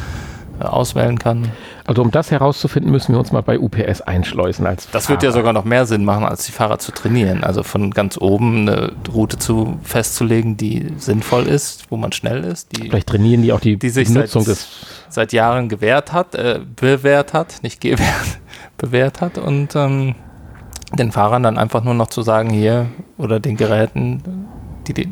äh, 0.60 0.66
auswählen 0.66 1.18
kann. 1.18 1.52
Also 1.86 2.02
um 2.02 2.12
das 2.12 2.32
herauszufinden, 2.32 2.92
müssen 2.92 3.14
wir 3.14 3.20
uns 3.20 3.32
mal 3.32 3.42
bei 3.42 3.58
UPS 3.58 4.02
einschleusen 4.02 4.68
als 4.68 4.90
Das 4.92 5.08
wird 5.08 5.24
ja 5.24 5.32
sogar 5.32 5.54
noch 5.54 5.64
mehr 5.64 5.86
Sinn 5.86 6.04
machen, 6.04 6.26
als 6.26 6.46
die 6.46 6.52
Fahrer 6.52 6.80
zu 6.80 6.92
trainieren. 6.92 7.46
Also 7.46 7.64
von 7.64 7.92
ganz 7.92 8.18
oben 8.18 8.68
eine 8.68 8.92
Route 9.14 9.40
zu 9.40 9.80
festzulegen, 9.84 10.58
die 10.58 10.94
sinnvoll 10.98 11.48
ist, 11.48 11.90
wo 11.90 11.96
man 11.96 12.12
schnell 12.12 12.44
ist. 12.44 12.76
Die, 12.76 12.90
Vielleicht 12.90 13.08
trainieren 13.08 13.42
die 13.42 13.54
auch 13.54 13.62
die, 13.62 13.78
die 13.78 13.90
sich 13.90 14.10
Nutzung 14.10 14.44
seit, 14.44 14.56
des 14.56 14.68
seit 15.08 15.34
Jahren 15.34 15.70
gewährt 15.70 16.12
hat, 16.12 16.36
äh, 16.36 16.60
bewährt 16.76 17.34
hat, 17.34 17.64
nicht 17.64 17.80
gewährt, 17.80 18.40
bewährt 18.78 19.22
hat 19.22 19.38
und 19.38 19.76
ähm, 19.78 20.16
den 20.94 21.14
Fahrern 21.14 21.44
dann 21.44 21.58
einfach 21.58 21.84
nur 21.84 21.94
noch 21.94 22.08
zu 22.08 22.22
sagen, 22.22 22.50
hier 22.50 22.88
oder 23.18 23.40
den 23.40 23.56
Geräten, 23.56 24.48
die, 24.88 24.94
die 24.94 25.08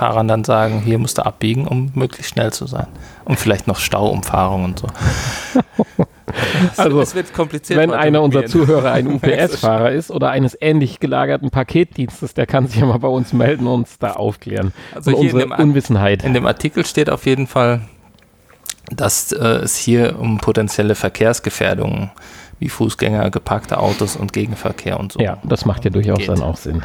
Fahrern 0.00 0.28
dann 0.28 0.44
sagen, 0.44 0.80
hier 0.80 0.98
musst 0.98 1.18
du 1.18 1.26
abbiegen, 1.26 1.68
um 1.68 1.92
möglichst 1.94 2.32
schnell 2.32 2.54
zu 2.54 2.66
sein. 2.66 2.86
Und 3.26 3.38
vielleicht 3.38 3.66
noch 3.66 3.78
Stauumfahrung 3.78 4.64
und 4.64 4.78
so. 4.78 4.86
also, 6.78 7.02
es 7.02 7.14
wird 7.14 7.34
kompliziert. 7.34 7.78
Wenn 7.78 7.90
einer 7.92 8.22
unserer 8.22 8.46
Zuhörer 8.46 8.92
ein 8.92 9.06
UPS-Fahrer 9.12 9.92
ist 9.92 10.10
oder 10.10 10.30
eines 10.30 10.56
ähnlich 10.58 11.00
gelagerten 11.00 11.50
Paketdienstes, 11.50 12.32
der 12.32 12.46
kann 12.46 12.66
sich 12.66 12.80
ja 12.80 12.86
mal 12.86 12.98
bei 12.98 13.08
uns 13.08 13.34
melden 13.34 13.66
und 13.66 13.80
uns 13.80 13.98
da 13.98 14.12
aufklären. 14.12 14.72
Also 14.94 15.10
hier 15.10 15.20
unsere 15.20 15.42
in 15.42 15.50
dem, 15.50 15.58
Unwissenheit. 15.58 16.24
In 16.24 16.32
dem 16.32 16.46
Artikel 16.46 16.86
steht 16.86 17.10
auf 17.10 17.26
jeden 17.26 17.46
Fall, 17.46 17.82
dass 18.90 19.32
äh, 19.32 19.44
es 19.44 19.76
hier 19.76 20.18
um 20.18 20.38
potenzielle 20.38 20.94
Verkehrsgefährdungen 20.94 22.10
wie 22.58 22.70
Fußgänger, 22.70 23.28
geparkte 23.30 23.76
Autos 23.76 24.16
und 24.16 24.32
Gegenverkehr 24.32 24.98
und 24.98 25.12
so. 25.12 25.20
Ja, 25.20 25.36
das 25.44 25.66
macht 25.66 25.84
ja 25.84 25.90
durchaus 25.90 26.20
geht. 26.20 26.28
dann 26.30 26.40
auch 26.40 26.56
Sinn. 26.56 26.82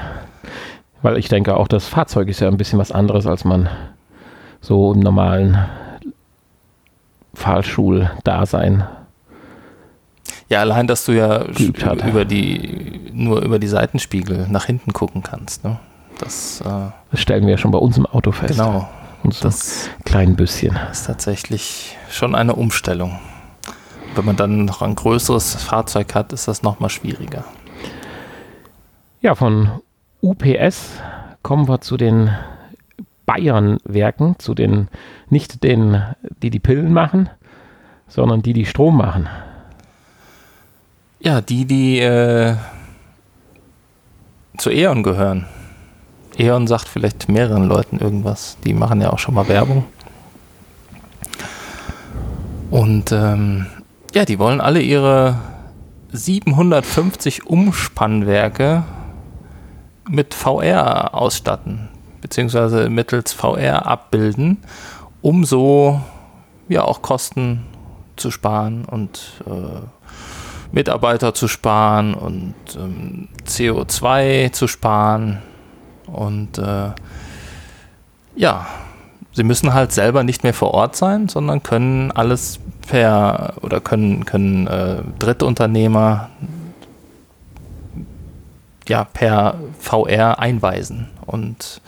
Weil 1.05 1.19
ich 1.19 1.27
denke 1.27 1.55
auch, 1.55 1.67
das 1.67 1.87
Fahrzeug 1.87 2.29
ist 2.29 2.39
ja 2.39 2.47
ein 2.47 2.57
bisschen 2.57 2.79
was 2.79 2.91
anderes, 2.91 3.27
als 3.27 3.45
man 3.45 3.69
so 4.59 4.91
im 4.91 5.01
normalen 5.01 5.63
Fahrschuldasein. 7.35 8.87
Ja, 10.49 10.61
allein, 10.61 10.87
dass 10.87 11.05
du 11.05 11.11
ja 11.11 11.45
über 12.07 12.25
die, 12.25 13.11
nur 13.13 13.43
über 13.43 13.59
die 13.59 13.67
Seitenspiegel 13.67 14.47
nach 14.49 14.65
hinten 14.65 14.93
gucken 14.93 15.21
kannst. 15.21 15.63
Ne? 15.63 15.77
Das, 16.17 16.61
äh, 16.61 16.89
das 17.11 17.19
stellen 17.19 17.43
wir 17.43 17.51
ja 17.51 17.59
schon 17.59 17.69
bei 17.69 17.77
uns 17.77 17.99
im 17.99 18.07
Auto 18.07 18.31
fest. 18.31 18.57
Genau. 18.57 18.89
Und 19.21 19.45
das 19.45 19.91
kleinen 20.05 20.35
bisschen. 20.35 20.75
ist 20.91 21.05
tatsächlich 21.05 21.95
schon 22.09 22.33
eine 22.33 22.55
Umstellung. 22.55 23.19
Wenn 24.15 24.25
man 24.25 24.37
dann 24.37 24.65
noch 24.65 24.81
ein 24.81 24.95
größeres 24.95 25.53
Fahrzeug 25.53 26.15
hat, 26.15 26.33
ist 26.33 26.47
das 26.47 26.63
nochmal 26.63 26.89
schwieriger. 26.89 27.43
Ja, 29.21 29.35
von 29.35 29.69
UPS 30.25 30.99
kommen 31.43 31.67
wir 31.67 31.81
zu 31.81 31.97
den 31.97 32.31
Bayern-Werken, 33.27 34.39
zu 34.39 34.55
den, 34.55 34.87
nicht 35.29 35.63
den, 35.63 36.01
die 36.41 36.49
die 36.49 36.59
Pillen 36.59 36.91
machen, 36.91 37.29
sondern 38.07 38.41
die, 38.41 38.53
die 38.53 38.65
Strom 38.65 38.97
machen. 38.97 39.29
Ja, 41.19 41.41
die, 41.41 41.65
die 41.65 41.99
äh, 41.99 42.55
zu 44.57 44.71
E.ON 44.71 45.03
gehören. 45.03 45.45
E.ON 46.37 46.65
sagt 46.65 46.87
vielleicht 46.87 47.29
mehreren 47.29 47.67
Leuten 47.67 47.99
irgendwas. 47.99 48.57
Die 48.65 48.73
machen 48.73 49.01
ja 49.01 49.11
auch 49.11 49.19
schon 49.19 49.35
mal 49.35 49.47
Werbung. 49.47 49.85
Und 52.71 53.11
ähm, 53.11 53.67
ja, 54.13 54.25
die 54.25 54.39
wollen 54.39 54.59
alle 54.59 54.81
ihre 54.81 55.35
750 56.11 57.45
Umspannwerke 57.45 58.83
mit 60.09 60.33
VR 60.33 61.13
ausstatten, 61.13 61.89
beziehungsweise 62.21 62.89
mittels 62.89 63.33
VR 63.33 63.85
abbilden, 63.85 64.63
um 65.21 65.45
so 65.45 66.01
ja 66.67 66.83
auch 66.83 67.01
Kosten 67.01 67.65
zu 68.15 68.31
sparen 68.31 68.85
und 68.85 69.19
äh, 69.45 69.81
Mitarbeiter 70.71 71.33
zu 71.33 71.47
sparen 71.47 72.13
und 72.13 72.53
ähm, 72.75 73.29
CO2 73.45 74.51
zu 74.51 74.67
sparen. 74.67 75.41
Und 76.07 76.57
äh, 76.57 76.91
ja, 78.35 78.67
sie 79.31 79.43
müssen 79.43 79.73
halt 79.73 79.91
selber 79.91 80.23
nicht 80.23 80.43
mehr 80.43 80.53
vor 80.53 80.73
Ort 80.73 80.95
sein, 80.95 81.29
sondern 81.29 81.63
können 81.63 82.11
alles 82.11 82.59
per 82.87 83.53
oder 83.61 83.79
können, 83.79 84.25
können 84.25 84.67
äh, 84.67 84.97
Drittunternehmer 85.19 86.29
ja, 88.87 89.03
per 89.03 89.55
VR 89.79 90.39
einweisen 90.39 91.09
und 91.25 91.81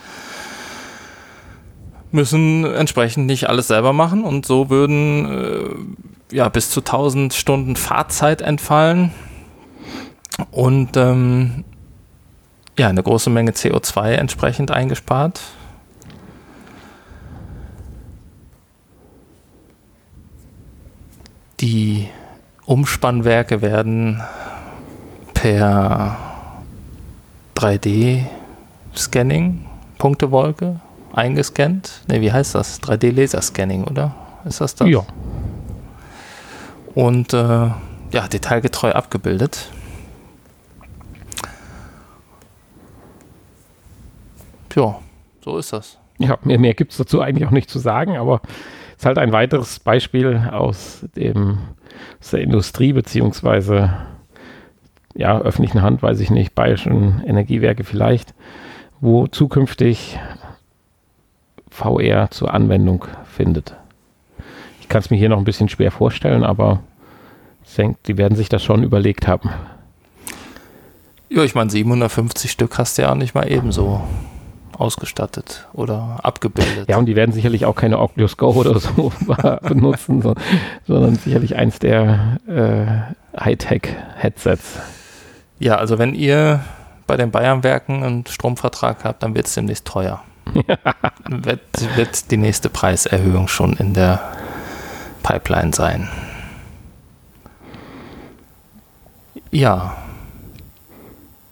müssen 2.12 2.66
entsprechend 2.66 3.26
nicht 3.26 3.50
alles 3.50 3.68
selber 3.68 3.94
machen 3.94 4.24
und 4.24 4.46
so 4.46 4.70
würden 4.70 5.26
äh, 6.32 6.36
ja 6.36 6.50
bis 6.50 6.70
zu 6.70 6.80
1000 6.80 7.34
Stunden 7.34 7.76
Fahrzeit 7.76 8.42
entfallen 8.42 9.12
und 10.52 10.96
ähm, 10.98 11.64
ja 12.78 12.88
eine 12.88 13.04
große 13.04 13.30
Menge 13.30 13.52
CO2 13.52 14.12
entsprechend 14.12 14.72
eingespart. 14.72 15.42
Die 21.60 22.08
Umspannwerke 22.66 23.62
werden 23.62 24.22
per 25.34 26.27
3D-Scanning, 27.58 29.66
Punktewolke, 29.98 30.80
eingescannt. 31.14 32.04
Ne, 32.08 32.22
wie 32.22 32.32
heißt 32.32 32.54
das? 32.54 32.82
3D-Laserscanning, 32.84 33.86
oder? 33.86 34.14
Ist 34.46 34.62
das 34.62 34.76
das? 34.76 34.88
Ja. 34.88 35.04
Und 36.94 37.34
äh, 37.34 37.70
ja, 38.12 38.28
detailgetreu 38.32 38.92
abgebildet. 38.92 39.72
Ja, 44.76 45.00
so 45.44 45.58
ist 45.58 45.74
das. 45.74 45.98
Ja, 46.20 46.38
mehr, 46.44 46.60
mehr 46.60 46.76
gibt 46.76 46.92
es 46.92 47.00
dazu 47.00 47.22
eigentlich 47.22 47.48
auch 47.48 47.52
nicht 47.52 47.70
zu 47.70 47.80
sagen, 47.80 48.18
aber 48.18 48.42
es 48.92 49.00
ist 49.00 49.06
halt 49.08 49.18
ein 49.18 49.32
weiteres 49.32 49.80
Beispiel 49.80 50.38
aus, 50.52 51.04
dem, 51.16 51.58
aus 52.20 52.30
der 52.30 52.42
Industrie, 52.42 52.94
beziehungsweise 52.94 53.92
ja, 55.18 55.40
öffentlichen 55.40 55.82
Hand, 55.82 56.02
weiß 56.02 56.20
ich 56.20 56.30
nicht, 56.30 56.56
bayerischen 56.56 57.24
Energiewerke 57.26 57.84
vielleicht, 57.84 58.34
wo 59.02 59.28
zukünftig 59.28 60.20
VR 61.70 62.30
zur 62.32 62.54
Anwendung 62.54 63.06
findet. 63.26 63.76
Ich 64.80 64.88
kann 64.88 65.00
es 65.00 65.10
mir 65.10 65.18
hier 65.18 65.30
noch 65.30 65.40
ein 65.40 65.44
bisschen 65.44 65.70
schwer 65.70 65.92
vorstellen, 65.92 66.44
aber 66.44 66.80
ich 67.66 67.76
denke, 67.76 68.00
die 68.06 68.18
werden 68.18 68.36
sich 68.36 68.48
das 68.48 68.64
schon 68.64 68.84
überlegt 68.84 69.28
haben. 69.28 69.50
Ja, 71.30 71.44
ich 71.44 71.56
meine, 71.56 71.70
750 71.70 72.50
Stück 72.50 72.78
hast 72.78 72.98
du 72.98 73.02
ja 73.02 73.14
nicht 73.14 73.36
mal 73.36 73.52
ebenso 73.52 74.02
ausgestattet 74.78 75.68
oder 75.74 76.20
abgebildet. 76.24 76.88
Ja, 76.88 76.98
und 76.98 77.08
die 77.08 77.16
werden 77.16 77.32
sicherlich 77.32 77.66
auch 77.66 77.76
keine 77.76 78.00
Oculus 78.00 78.38
Go 78.38 78.52
oder 78.52 78.80
so 78.80 79.12
benutzen, 79.64 80.22
so, 80.22 80.36
sondern 80.86 81.16
sicherlich 81.16 81.56
eins 81.56 81.80
der 81.80 82.38
äh, 82.48 83.40
Hightech-Headsets. 83.40 84.80
Ja, 85.60 85.76
also 85.76 85.98
wenn 85.98 86.14
ihr 86.14 86.64
bei 87.08 87.18
den 87.18 87.32
Bayernwerken 87.32 88.04
einen 88.04 88.26
Stromvertrag 88.28 89.04
habt, 89.04 89.24
dann 89.24 89.34
wird 89.34 89.48
es 89.48 89.54
demnächst 89.54 89.86
teuer. 89.86 90.24
wird, 91.26 91.62
wird 91.96 92.32
die 92.32 92.38
nächste 92.38 92.70
Preiserhöhung 92.70 93.48
schon 93.48 93.74
in 93.74 93.94
der 93.94 94.22
Pipeline 95.24 95.74
sein. 95.74 96.08
Ja, 99.52 99.98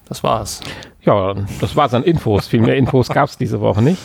das 0.08 0.24
war's. 0.24 0.62
Ja, 1.02 1.34
das 1.60 1.76
war's 1.76 1.94
an 1.94 2.04
Infos. 2.04 2.48
Viel 2.48 2.62
mehr 2.62 2.76
Infos 2.76 3.10
gab 3.10 3.30
es 3.30 3.38
diese 3.38 3.62
Woche 3.62 3.82
nicht. 3.82 4.02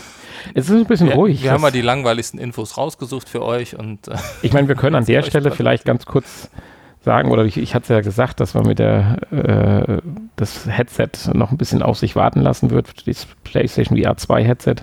Es 0.55 0.69
ist 0.69 0.77
ein 0.77 0.87
bisschen 0.87 1.09
wir, 1.09 1.15
ruhig. 1.15 1.43
Wir 1.43 1.53
haben 1.53 1.61
mal 1.61 1.73
die 1.73 1.83
langweiligsten 1.83 2.39
Infos 2.39 2.77
rausgesucht 2.77 3.29
für 3.29 3.43
euch 3.43 3.79
und. 3.79 4.09
Äh, 4.09 4.17
ich 4.43 4.53
meine, 4.53 4.69
wir 4.69 4.75
können 4.75 4.97
an 4.97 5.05
der 5.07 5.23
Stelle 5.23 5.51
vielleicht 5.51 5.85
ganz 5.85 6.07
kurz 6.07 6.49
sagen, 7.03 7.31
oder 7.31 7.45
ich, 7.45 7.57
ich 7.57 7.75
hatte 7.75 7.95
ja 7.95 8.01
gesagt, 8.01 8.41
dass 8.41 8.55
man 8.55 8.67
mit 8.67 8.79
der 8.79 9.17
äh, 9.33 10.03
das 10.37 10.67
Headset 10.69 11.11
noch 11.33 11.51
ein 11.51 11.57
bisschen 11.57 11.83
auf 11.83 11.99
sich 11.99 12.15
warten 12.17 12.41
lassen 12.41 12.71
wird, 12.71 13.07
das 13.07 13.27
PlayStation 13.45 13.99
VR 13.99 14.17
2 14.17 14.45
Headset. 14.45 14.77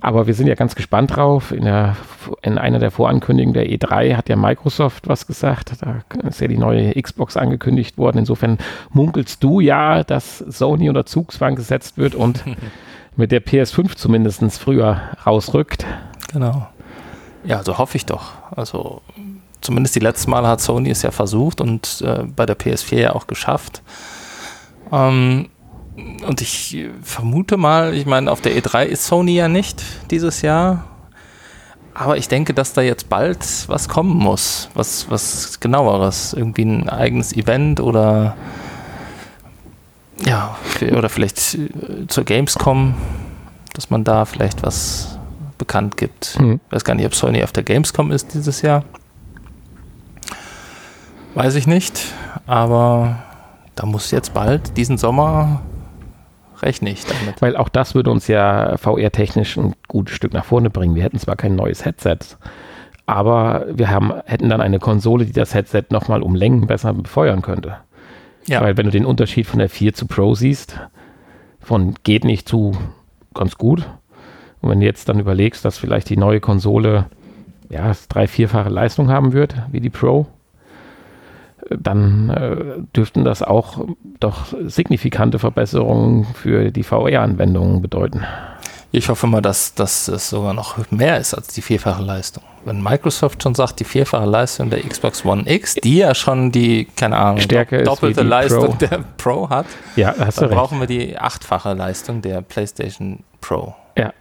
Aber 0.00 0.28
wir 0.28 0.34
sind 0.34 0.46
ja 0.46 0.54
ganz 0.54 0.76
gespannt 0.76 1.16
drauf. 1.16 1.50
In, 1.50 1.64
der, 1.64 1.96
in 2.42 2.56
einer 2.56 2.78
der 2.78 2.92
Vorankündigungen 2.92 3.54
der 3.54 3.66
E3 3.66 4.14
hat 4.16 4.28
ja 4.28 4.36
Microsoft 4.36 5.08
was 5.08 5.26
gesagt. 5.26 5.72
Da 5.80 6.02
ist 6.28 6.40
ja 6.40 6.46
die 6.46 6.56
neue 6.56 6.94
Xbox 7.00 7.36
angekündigt 7.36 7.98
worden. 7.98 8.18
Insofern 8.18 8.58
munkelst 8.90 9.42
du 9.42 9.58
ja, 9.58 10.04
dass 10.04 10.38
Sony 10.38 10.88
unter 10.88 11.04
Zugzwang 11.04 11.56
gesetzt 11.56 11.98
wird 11.98 12.14
und 12.14 12.44
mit 13.16 13.32
der 13.32 13.44
PS5 13.44 13.96
zumindest 13.96 14.60
früher 14.60 15.00
rausrückt. 15.26 15.84
Genau. 16.32 16.68
Ja, 17.44 17.64
so 17.64 17.78
hoffe 17.78 17.96
ich 17.96 18.06
doch. 18.06 18.34
Also 18.52 19.02
zumindest 19.60 19.94
die 19.94 20.00
letzten 20.00 20.30
Male 20.30 20.48
hat 20.48 20.60
Sony 20.60 20.90
es 20.90 21.02
ja 21.02 21.10
versucht 21.10 21.60
und 21.60 22.02
äh, 22.04 22.24
bei 22.24 22.46
der 22.46 22.58
PS4 22.58 22.96
ja 22.96 23.14
auch 23.14 23.26
geschafft. 23.26 23.82
Ähm, 24.92 25.48
und 26.26 26.40
ich 26.40 26.86
vermute 27.02 27.56
mal, 27.56 27.94
ich 27.94 28.06
meine, 28.06 28.30
auf 28.30 28.40
der 28.40 28.52
E3 28.56 28.84
ist 28.84 29.06
Sony 29.06 29.34
ja 29.34 29.48
nicht 29.48 29.82
dieses 30.10 30.42
Jahr. 30.42 30.84
Aber 31.94 32.16
ich 32.16 32.28
denke, 32.28 32.54
dass 32.54 32.72
da 32.72 32.82
jetzt 32.82 33.08
bald 33.08 33.44
was 33.66 33.88
kommen 33.88 34.16
muss. 34.16 34.70
Was, 34.74 35.10
was 35.10 35.58
genaueres. 35.58 36.32
Irgendwie 36.32 36.62
ein 36.62 36.88
eigenes 36.88 37.32
Event 37.32 37.80
oder 37.80 38.36
ja, 40.24 40.56
oder 40.96 41.08
vielleicht 41.08 41.54
äh, 41.54 42.06
zur 42.08 42.24
Gamescom, 42.24 42.94
dass 43.74 43.90
man 43.90 44.04
da 44.04 44.24
vielleicht 44.24 44.62
was 44.62 45.18
bekannt 45.58 45.96
gibt. 45.96 46.38
Mhm. 46.40 46.60
Ich 46.66 46.72
weiß 46.72 46.84
gar 46.84 46.94
nicht, 46.94 47.06
ob 47.06 47.14
Sony 47.14 47.42
auf 47.42 47.52
der 47.52 47.62
Gamescom 47.62 48.10
ist 48.10 48.34
dieses 48.34 48.62
Jahr. 48.62 48.84
Weiß 51.38 51.54
ich 51.54 51.68
nicht, 51.68 52.02
aber 52.48 53.20
da 53.76 53.86
muss 53.86 54.10
jetzt 54.10 54.34
bald 54.34 54.76
diesen 54.76 54.98
Sommer 54.98 55.60
rechne 56.60 56.90
ich 56.90 57.04
damit. 57.04 57.40
Weil 57.40 57.56
auch 57.56 57.68
das 57.68 57.94
würde 57.94 58.10
uns 58.10 58.26
ja 58.26 58.76
VR-technisch 58.76 59.56
ein 59.56 59.76
gutes 59.86 60.16
Stück 60.16 60.32
nach 60.32 60.44
vorne 60.44 60.68
bringen. 60.68 60.96
Wir 60.96 61.04
hätten 61.04 61.20
zwar 61.20 61.36
kein 61.36 61.54
neues 61.54 61.84
Headset, 61.84 62.18
Aber 63.06 63.66
wir 63.70 63.88
haben, 63.88 64.14
hätten 64.24 64.48
dann 64.48 64.60
eine 64.60 64.80
Konsole, 64.80 65.26
die 65.26 65.32
das 65.32 65.54
Headset 65.54 65.84
nochmal 65.90 66.22
um 66.22 66.34
Längen 66.34 66.66
besser 66.66 66.92
befeuern 66.92 67.40
könnte. 67.40 67.76
Ja. 68.48 68.60
Weil 68.60 68.76
wenn 68.76 68.86
du 68.86 68.90
den 68.90 69.06
Unterschied 69.06 69.46
von 69.46 69.60
der 69.60 69.68
4 69.68 69.94
zu 69.94 70.08
Pro 70.08 70.34
siehst, 70.34 70.80
von 71.60 71.94
geht 72.02 72.24
nicht 72.24 72.48
zu 72.48 72.76
ganz 73.32 73.56
gut. 73.56 73.88
Und 74.60 74.70
wenn 74.70 74.80
du 74.80 74.86
jetzt 74.86 75.08
dann 75.08 75.20
überlegst, 75.20 75.64
dass 75.64 75.78
vielleicht 75.78 76.10
die 76.10 76.16
neue 76.16 76.40
Konsole 76.40 77.06
ja, 77.68 77.92
drei, 78.08 78.26
vierfache 78.26 78.70
Leistung 78.70 79.08
haben 79.08 79.32
wird, 79.32 79.54
wie 79.70 79.80
die 79.80 79.88
Pro, 79.88 80.26
dann 81.70 82.30
äh, 82.30 82.82
dürften 82.96 83.24
das 83.24 83.42
auch 83.42 83.84
doch 84.20 84.46
signifikante 84.66 85.38
Verbesserungen 85.38 86.24
für 86.24 86.70
die 86.70 86.82
VR-Anwendungen 86.82 87.82
bedeuten. 87.82 88.24
Ich 88.90 89.08
hoffe 89.10 89.26
mal, 89.26 89.42
dass, 89.42 89.74
dass 89.74 90.08
es 90.08 90.30
sogar 90.30 90.54
noch 90.54 90.78
mehr 90.90 91.18
ist 91.18 91.34
als 91.34 91.48
die 91.48 91.60
vierfache 91.60 92.02
Leistung. 92.02 92.42
Wenn 92.64 92.82
Microsoft 92.82 93.42
schon 93.42 93.54
sagt, 93.54 93.80
die 93.80 93.84
vierfache 93.84 94.24
Leistung 94.24 94.70
der 94.70 94.80
Xbox 94.80 95.24
One 95.26 95.44
X, 95.46 95.74
die 95.74 95.98
ja 95.98 96.14
schon 96.14 96.52
die, 96.52 96.86
keine 96.96 97.16
Ahnung, 97.18 97.40
Stärke 97.40 97.82
doppelte 97.82 98.22
Leistung 98.22 98.78
Pro. 98.78 98.86
der 98.86 99.04
Pro 99.18 99.50
hat, 99.50 99.66
ja, 99.96 100.14
hast 100.18 100.40
dann 100.40 100.50
brauchen 100.50 100.80
wir 100.80 100.86
die 100.86 101.18
achtfache 101.18 101.74
Leistung 101.74 102.22
der 102.22 102.40
PlayStation 102.40 103.24
Pro. 103.42 103.74
Ja. 103.96 104.12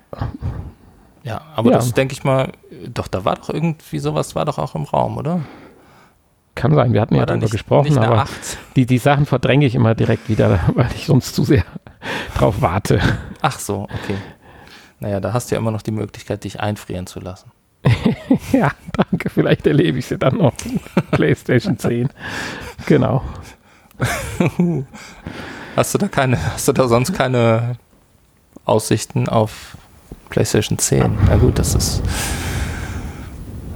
Ja, 1.23 1.41
aber 1.55 1.71
ja. 1.71 1.77
das 1.77 1.93
denke 1.93 2.13
ich 2.13 2.23
mal, 2.23 2.51
doch, 2.93 3.07
da 3.07 3.25
war 3.25 3.35
doch 3.35 3.49
irgendwie 3.49 3.99
sowas, 3.99 4.35
war 4.35 4.45
doch 4.45 4.57
auch 4.57 4.75
im 4.75 4.83
Raum, 4.83 5.17
oder? 5.17 5.41
Kann 6.57 6.73
sein, 6.73 6.91
wir 6.91 7.01
hatten 7.01 7.13
war 7.13 7.19
ja 7.19 7.25
darüber 7.27 7.43
nicht, 7.43 7.51
gesprochen, 7.51 7.89
nicht 7.89 7.97
aber 7.99 8.25
die, 8.75 8.87
die 8.87 8.97
Sachen 8.97 9.27
verdränge 9.27 9.67
ich 9.67 9.75
immer 9.75 9.93
direkt 9.93 10.27
wieder, 10.27 10.59
weil 10.73 10.89
ich 10.95 11.05
sonst 11.05 11.35
zu 11.35 11.43
sehr 11.43 11.63
drauf 12.35 12.55
warte. 12.61 12.99
Ach 13.41 13.59
so, 13.59 13.83
okay. 13.83 14.15
Naja, 14.99 15.19
da 15.19 15.33
hast 15.33 15.51
du 15.51 15.55
ja 15.55 15.59
immer 15.59 15.69
noch 15.69 15.83
die 15.83 15.91
Möglichkeit, 15.91 16.43
dich 16.43 16.59
einfrieren 16.59 17.05
zu 17.05 17.19
lassen. 17.19 17.51
ja, 18.51 18.71
danke. 18.93 19.29
Vielleicht 19.29 19.67
erlebe 19.67 19.99
ich 19.99 20.07
sie 20.07 20.17
dann 20.17 20.37
noch. 20.37 20.53
PlayStation 21.11 21.77
10. 21.77 22.09
Genau. 22.87 23.23
hast 25.75 25.93
du 25.93 25.97
da 25.99 26.07
keine, 26.07 26.43
hast 26.53 26.67
du 26.67 26.73
da 26.73 26.87
sonst 26.87 27.13
keine 27.13 27.75
Aussichten 28.65 29.29
auf 29.29 29.77
PlayStation 30.31 30.79
10? 30.79 31.19
Na 31.27 31.35
gut, 31.37 31.59
das 31.59 31.75
ist. 31.75 32.01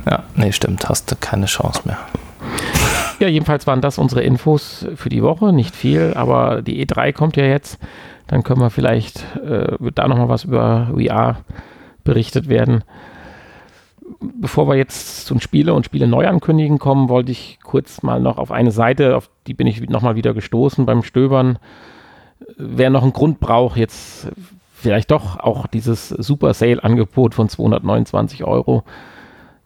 Ja, 0.10 0.24
nee, 0.34 0.52
stimmt, 0.52 0.90
hast 0.90 1.12
du 1.12 1.16
keine 1.16 1.46
Chance 1.46 1.82
mehr. 1.86 2.00
Ja, 3.22 3.28
jedenfalls 3.28 3.68
waren 3.68 3.82
das 3.82 4.00
unsere 4.00 4.24
Infos 4.24 4.88
für 4.96 5.10
die 5.10 5.22
Woche. 5.22 5.54
Nicht 5.54 5.76
viel, 5.76 6.16
aber 6.16 6.64
die 6.64 6.84
E3 6.84 7.14
kommt 7.14 7.38
ja 7.38 7.46
jetzt. 7.46 7.78
Dann 8.26 8.42
können 8.42 8.62
wir 8.62 8.72
vielleicht, 8.72 9.24
äh, 9.36 9.76
wird 9.78 10.00
da 10.00 10.08
nochmal 10.08 10.28
was 10.28 10.46
über 10.46 10.90
VR 10.96 11.38
berichtet 12.04 12.50
werden. 12.50 12.84
Bevor 14.20 14.68
wir 14.68 14.76
jetzt 14.76 15.28
zu 15.28 15.38
Spiele 15.40 15.76
und 15.76 15.86
Spiele 15.86 16.08
Neuankündigen 16.08 16.80
kommen, 16.80 17.10
wollte 17.10 17.32
ich 17.32 17.60
kurz 17.62 18.02
mal 18.02 18.20
noch 18.20 18.40
auf 18.40 18.52
eine 18.52 18.72
Seite, 18.72 19.16
auf 19.16 19.30
die 19.46 19.54
bin 19.54 19.68
ich 19.68 19.88
nochmal 19.88 20.16
wieder 20.16 20.34
gestoßen 20.34 20.88
beim 20.88 21.04
Stöbern. 21.04 21.60
Wer 22.58 22.90
noch 22.90 23.04
einen 23.04 23.14
Grund 23.14 23.40
braucht, 23.40 23.78
jetzt 23.78 24.30
vielleicht 24.74 25.12
doch 25.12 25.40
auch 25.40 25.68
dieses 25.68 26.10
Super 26.10 26.56
Sale-Angebot 26.56 27.36
von 27.36 27.50
229 27.50 28.46
Euro 28.46 28.84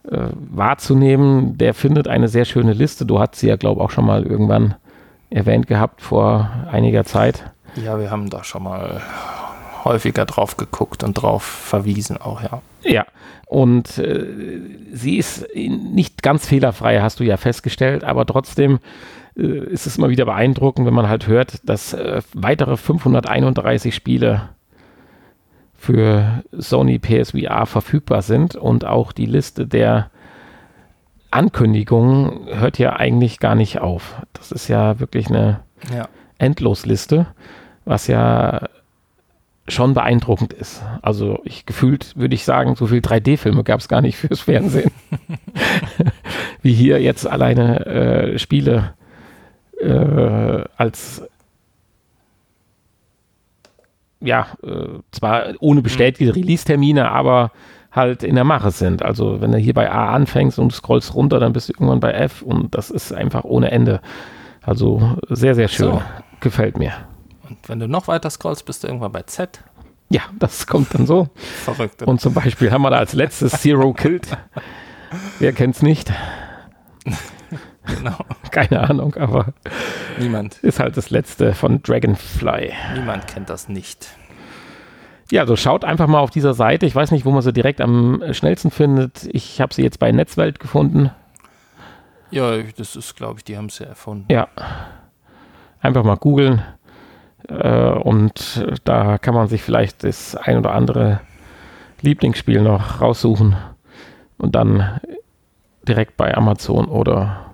äh, 0.09 0.29
wahrzunehmen, 0.33 1.57
der 1.57 1.73
findet 1.73 2.07
eine 2.07 2.27
sehr 2.27 2.45
schöne 2.45 2.73
Liste. 2.73 3.05
Du 3.05 3.19
hast 3.19 3.35
sie 3.35 3.47
ja, 3.47 3.55
glaube 3.55 3.81
ich, 3.81 3.85
auch 3.85 3.91
schon 3.91 4.05
mal 4.05 4.23
irgendwann 4.23 4.75
erwähnt 5.29 5.67
gehabt 5.67 6.01
vor 6.01 6.49
einiger 6.71 7.05
Zeit. 7.05 7.51
Ja, 7.75 7.99
wir 7.99 8.11
haben 8.11 8.29
da 8.29 8.43
schon 8.43 8.63
mal 8.63 9.01
häufiger 9.83 10.25
drauf 10.25 10.57
geguckt 10.57 11.03
und 11.03 11.13
drauf 11.13 11.43
verwiesen 11.43 12.17
auch, 12.17 12.41
ja. 12.41 12.61
Ja, 12.83 13.05
und 13.47 13.97
äh, 13.97 14.25
sie 14.93 15.17
ist 15.17 15.47
nicht 15.55 16.21
ganz 16.23 16.47
fehlerfrei, 16.47 17.01
hast 17.01 17.19
du 17.19 17.23
ja 17.23 17.37
festgestellt, 17.37 18.03
aber 18.03 18.25
trotzdem 18.25 18.79
äh, 19.37 19.41
ist 19.41 19.85
es 19.85 19.97
immer 19.97 20.09
wieder 20.09 20.25
beeindruckend, 20.25 20.87
wenn 20.87 20.93
man 20.93 21.09
halt 21.09 21.27
hört, 21.27 21.67
dass 21.67 21.93
äh, 21.93 22.21
weitere 22.33 22.77
531 22.77 23.93
Spiele 23.93 24.49
für 25.77 26.43
Sony 26.51 26.99
PSVR 26.99 27.65
verfügbar 27.65 28.21
sind 28.21 28.55
und 28.55 28.85
auch 28.85 29.11
die 29.11 29.25
Liste 29.25 29.67
der 29.67 30.09
Ankündigungen 31.31 32.47
hört 32.47 32.77
ja 32.79 32.95
eigentlich 32.95 33.39
gar 33.39 33.55
nicht 33.55 33.79
auf. 33.79 34.21
Das 34.33 34.51
ist 34.51 34.67
ja 34.67 34.99
wirklich 34.99 35.27
eine 35.27 35.59
ja. 35.93 36.07
Endlosliste 36.37 37.27
was 37.85 38.07
ja 38.07 38.67
schon 39.67 39.93
beeindruckend 39.93 40.53
ist. 40.53 40.83
Also 41.01 41.39
ich 41.43 41.65
gefühlt 41.65 42.15
würde 42.15 42.35
ich 42.35 42.45
sagen, 42.45 42.75
so 42.75 42.87
viel 42.87 42.99
3D-Filme 42.99 43.63
gab 43.63 43.79
es 43.79 43.87
gar 43.87 44.01
nicht 44.01 44.17
fürs 44.17 44.41
Fernsehen. 44.41 44.91
Wie 46.61 46.73
hier 46.73 47.01
jetzt 47.01 47.27
alleine 47.27 47.85
äh, 47.85 48.39
Spiele 48.39 48.93
äh, 49.79 50.63
als 50.77 51.23
ja, 54.25 54.47
äh, 54.63 54.99
zwar 55.11 55.53
ohne 55.59 55.81
bestätigte 55.81 56.33
mhm. 56.33 56.43
Release-Termine, 56.43 57.09
aber 57.11 57.51
halt 57.91 58.23
in 58.23 58.35
der 58.35 58.43
Mache 58.43 58.71
sind. 58.71 59.03
Also 59.03 59.41
wenn 59.41 59.51
du 59.51 59.57
hier 59.57 59.73
bei 59.73 59.89
A 59.91 60.13
anfängst 60.13 60.59
und 60.59 60.73
scrollst 60.73 61.15
runter, 61.15 61.39
dann 61.39 61.53
bist 61.53 61.69
du 61.69 61.73
irgendwann 61.73 61.99
bei 61.99 62.11
F 62.11 62.41
und 62.41 62.75
das 62.75 62.89
ist 62.89 63.13
einfach 63.13 63.43
ohne 63.45 63.71
Ende. 63.71 64.01
Also 64.61 65.17
sehr, 65.29 65.55
sehr 65.55 65.67
schön. 65.67 65.91
So. 65.91 66.01
Gefällt 66.41 66.77
mir. 66.77 66.93
Und 67.47 67.57
wenn 67.69 67.79
du 67.79 67.87
noch 67.87 68.07
weiter 68.07 68.29
scrollst, 68.29 68.65
bist 68.65 68.83
du 68.83 68.87
irgendwann 68.87 69.11
bei 69.11 69.21
Z. 69.23 69.61
Ja, 70.09 70.21
das 70.37 70.67
kommt 70.67 70.93
dann 70.93 71.05
so. 71.05 71.29
Verrückt. 71.35 72.03
Und 72.03 72.21
zum 72.21 72.33
Beispiel 72.33 72.71
haben 72.71 72.81
wir 72.81 72.89
da 72.89 72.97
als 72.97 73.13
letztes 73.13 73.53
Zero 73.53 73.93
Killed. 73.93 74.27
Wer 75.39 75.53
kennt's 75.53 75.81
nicht? 75.81 76.11
Genau. 77.97 78.17
Keine 78.51 78.81
Ahnung, 78.89 79.15
aber 79.15 79.53
niemand 80.17 80.57
ist 80.63 80.79
halt 80.79 80.97
das 80.97 81.09
letzte 81.09 81.53
von 81.53 81.83
Dragonfly. 81.83 82.73
Niemand 82.95 83.27
kennt 83.27 83.49
das 83.49 83.69
nicht. 83.69 84.09
Ja, 85.31 85.41
also 85.41 85.55
schaut 85.55 85.83
einfach 85.83 86.07
mal 86.07 86.19
auf 86.19 86.29
dieser 86.29 86.53
Seite. 86.53 86.85
Ich 86.85 86.95
weiß 86.95 87.11
nicht, 87.11 87.25
wo 87.25 87.31
man 87.31 87.41
sie 87.41 87.53
direkt 87.53 87.81
am 87.81 88.23
schnellsten 88.31 88.71
findet. 88.71 89.27
Ich 89.31 89.59
habe 89.59 89.73
sie 89.73 89.81
jetzt 89.81 89.99
bei 89.99 90.11
Netzwelt 90.11 90.59
gefunden. 90.59 91.11
Ja, 92.31 92.61
das 92.61 92.95
ist, 92.95 93.15
glaube 93.15 93.39
ich, 93.39 93.43
die 93.43 93.57
haben 93.57 93.69
sie 93.69 93.85
erfunden. 93.85 94.31
Ja. 94.31 94.47
Einfach 95.79 96.03
mal 96.03 96.17
googeln. 96.17 96.61
Äh, 97.47 97.89
und 97.89 98.65
da 98.83 99.17
kann 99.17 99.33
man 99.33 99.47
sich 99.47 99.61
vielleicht 99.61 100.03
das 100.03 100.35
ein 100.35 100.57
oder 100.57 100.73
andere 100.73 101.21
Lieblingsspiel 102.01 102.61
noch 102.61 103.01
raussuchen 103.01 103.55
und 104.37 104.55
dann 104.55 104.99
direkt 105.87 106.17
bei 106.17 106.35
Amazon 106.35 106.85
oder 106.85 107.44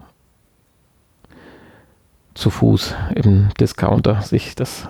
zu 2.33 2.49
Fuß 2.49 2.95
im 3.15 3.49
Discounter 3.59 4.21
sich 4.21 4.55
das 4.55 4.87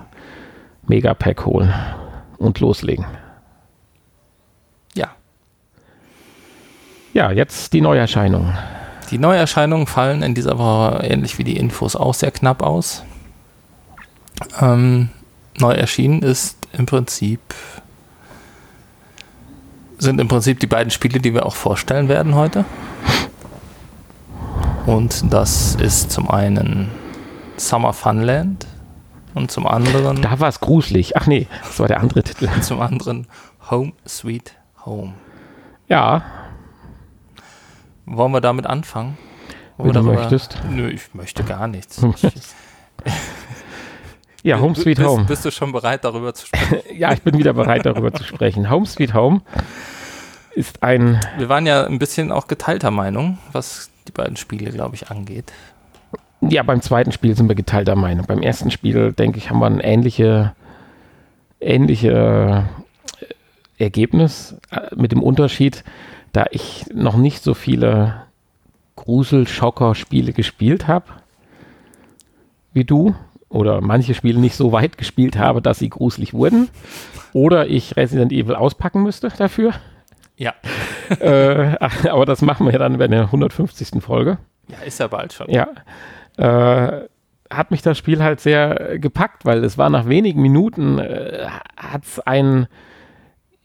Megapack 0.84 1.46
holen 1.46 1.74
und 2.38 2.60
loslegen. 2.60 3.06
Ja. 4.94 5.10
Ja, 7.14 7.32
jetzt 7.32 7.74
die 7.74 7.82
Neuerscheinungen. 7.82 8.58
Die 9.10 9.18
Neuerscheinungen 9.18 9.88
fallen 9.88 10.24
in 10.24 10.36
dieser 10.36 10.58
Woche 10.58 11.04
ähnlich 11.04 11.38
wie 11.38 11.44
die 11.44 11.58
Infos 11.58 11.96
auch 11.96 12.14
sehr 12.14 12.32
knapp 12.32 12.64
aus. 12.64 13.04
Ähm, 14.60 15.10
neu 15.60 15.74
erschienen 15.74 16.22
ist 16.22 16.58
im 16.74 16.86
Prinzip 16.86 17.42
sind 20.02 20.20
im 20.20 20.28
Prinzip 20.28 20.60
die 20.60 20.68
beiden 20.68 20.90
Spiele, 20.90 21.20
die 21.20 21.34
wir 21.34 21.46
auch 21.46 21.56
vorstellen 21.56 22.10
werden 22.10 22.34
heute. 22.34 22.66
Und 24.88 25.32
das 25.32 25.76
ist 25.76 26.12
zum 26.12 26.30
einen 26.30 26.90
Summer 27.68 27.94
Funland 27.94 28.68
und 29.34 29.52
zum 29.52 29.68
anderen. 29.68 30.22
Da 30.22 30.40
war 30.40 30.50
es 30.50 30.60
gruselig. 30.60 31.16
Ach 31.18 31.28
nee, 31.28 31.48
das 31.64 31.80
war 31.80 31.88
der 31.88 32.00
andere 32.00 32.24
Titel. 32.24 32.50
Zum 32.62 32.82
anderen 32.82 33.28
Home 33.70 33.94
Sweet 34.08 34.54
Home. 34.86 35.14
Ja. 35.88 36.24
Wollen 38.06 38.32
wir 38.32 38.42
damit 38.42 38.66
anfangen? 38.68 39.18
Wenn 39.78 39.94
du 39.94 40.04
möchtest. 40.04 40.58
Nö, 40.70 40.90
ich 40.90 41.14
möchte 41.14 41.44
gar 41.44 41.68
nichts. 41.68 42.02
Ja, 44.44 44.60
Home 44.60 44.76
Sweet 44.76 44.98
bist, 44.98 45.08
Home. 45.08 45.26
Bist 45.26 45.46
du 45.46 45.52
schon 45.52 45.72
bereit, 45.72 46.04
darüber 46.04 46.34
zu 46.34 46.48
sprechen? 46.48 46.80
ja, 46.98 47.14
ich 47.14 47.22
bin 47.22 47.38
wieder 47.38 47.54
bereit, 47.54 47.86
darüber 47.86 48.12
zu 48.12 48.24
sprechen. 48.24 48.70
Home 48.70 48.86
Sweet 48.86 49.14
Home 49.14 49.42
ist 50.56 50.82
ein. 50.82 51.20
Wir 51.38 51.48
waren 51.48 51.66
ja 51.66 51.86
ein 51.86 52.00
bisschen 52.00 52.32
auch 52.32 52.48
geteilter 52.48 52.92
Meinung, 52.92 53.38
was 53.52 53.92
die 54.08 54.12
beiden 54.12 54.38
Spiele, 54.38 54.72
glaube 54.72 54.96
ich, 54.96 55.12
angeht. 55.12 55.52
Ja, 56.42 56.64
beim 56.64 56.82
zweiten 56.82 57.12
Spiel 57.12 57.36
sind 57.36 57.48
wir 57.48 57.56
geteilter 57.56 57.96
Meinung. 57.96 58.26
Beim 58.26 58.42
ersten 58.42 58.72
Spiel, 58.72 59.14
denke 59.14 59.38
ich, 59.38 59.50
haben 59.50 59.60
wir 59.60 59.68
ein 59.68 59.80
ähnliche, 59.80 60.54
ähnliche 61.60 62.66
äh, 63.78 63.84
Ergebnis 63.84 64.56
äh, 64.72 64.96
mit 64.96 65.12
dem 65.12 65.22
Unterschied, 65.22 65.84
da 66.34 66.46
ich 66.52 66.86
noch 66.94 67.16
nicht 67.16 67.44
so 67.44 67.54
viele 67.54 68.24
Grusel-Schocker-Spiele 68.96 70.34
gespielt 70.34 70.88
habe 70.88 71.06
wie 72.74 72.86
du 72.86 73.16
oder 73.50 73.82
manche 73.82 74.14
Spiele 74.14 74.40
nicht 74.40 74.56
so 74.56 74.72
weit 74.72 74.98
gespielt 74.98 75.38
habe, 75.38 75.62
dass 75.62 75.80
sie 75.80 75.90
gruselig 75.90 76.34
wurden. 76.34 76.70
Oder 77.34 77.68
ich 77.68 77.98
Resident 77.98 78.32
Evil 78.32 78.56
auspacken 78.56 79.04
müsste 79.04 79.30
dafür. 79.30 79.74
Ja. 80.38 80.54
äh, 81.20 81.76
aber 82.10 82.26
das 82.26 82.42
machen 82.42 82.72
wir 82.72 82.80
dann 82.80 82.98
bei 82.98 83.08
der 83.08 83.24
150. 83.24 84.02
Folge. 84.02 84.38
Ja, 84.70 84.78
ist 84.86 85.00
ja 85.00 85.08
bald 85.08 85.34
schon. 85.34 85.50
Ja. 85.50 85.68
Äh, 86.38 87.08
hat 87.50 87.72
mich 87.72 87.82
das 87.82 87.98
Spiel 87.98 88.24
halt 88.24 88.40
sehr 88.40 88.98
gepackt, 88.98 89.46
weil 89.46 89.64
es 89.64 89.78
war 89.78 89.90
nach 89.90 90.08
wenigen 90.08 90.42
Minuten, 90.42 91.00
äh, 91.00 91.48
hat 91.76 92.04
es 92.04 92.20
ein 92.20 92.68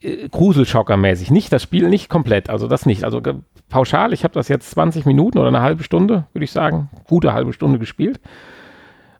äh, 0.00 0.28
Gruselschocker-mäßig. 0.28 1.30
Nicht 1.30 1.52
das 1.52 1.62
Spiel, 1.62 1.88
nicht 1.88 2.08
komplett, 2.08 2.50
also 2.50 2.66
das 2.68 2.86
nicht. 2.86 3.04
Also 3.04 3.22
pauschal, 3.68 4.12
ich 4.12 4.24
habe 4.24 4.34
das 4.34 4.48
jetzt 4.48 4.70
20 4.70 5.06
Minuten 5.06 5.38
oder 5.38 5.48
eine 5.48 5.62
halbe 5.62 5.84
Stunde, 5.84 6.26
würde 6.32 6.44
ich 6.44 6.52
sagen, 6.52 6.90
gute 7.06 7.32
halbe 7.32 7.52
Stunde 7.52 7.78
gespielt. 7.78 8.20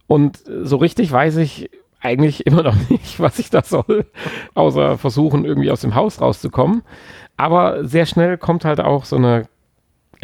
Und 0.06 0.40
so 0.62 0.76
richtig 0.76 1.10
weiß 1.10 1.36
ich 1.36 1.70
eigentlich 2.00 2.46
immer 2.46 2.62
noch 2.62 2.76
nicht, 2.88 3.20
was 3.20 3.38
ich 3.38 3.50
da 3.50 3.62
soll, 3.62 4.06
außer 4.54 4.98
versuchen, 4.98 5.44
irgendwie 5.44 5.70
aus 5.70 5.80
dem 5.80 5.94
Haus 5.94 6.20
rauszukommen. 6.20 6.82
Aber 7.36 7.84
sehr 7.84 8.06
schnell 8.06 8.38
kommt 8.38 8.64
halt 8.64 8.80
auch 8.80 9.04
so 9.04 9.16
eine 9.16 9.44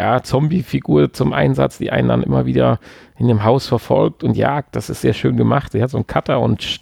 ja, 0.03 0.23
Zombie-Figur 0.23 1.13
zum 1.13 1.33
Einsatz, 1.33 1.79
die 1.79 1.93
einen 1.93 2.09
dann 2.09 2.23
immer 2.25 2.45
wieder 2.45 2.81
in 3.19 3.29
dem 3.29 3.45
Haus 3.45 3.69
verfolgt 3.69 4.25
und 4.25 4.37
jagt. 4.37 4.75
Das 4.75 4.91
ist 4.91 5.01
sehr 5.01 5.13
schön 5.13 5.37
gemacht. 5.37 5.75
Der 5.75 5.83
hat 5.85 5.91
so 5.91 5.97
einen 5.97 6.09
Cutter 6.09 6.41
und 6.41 6.81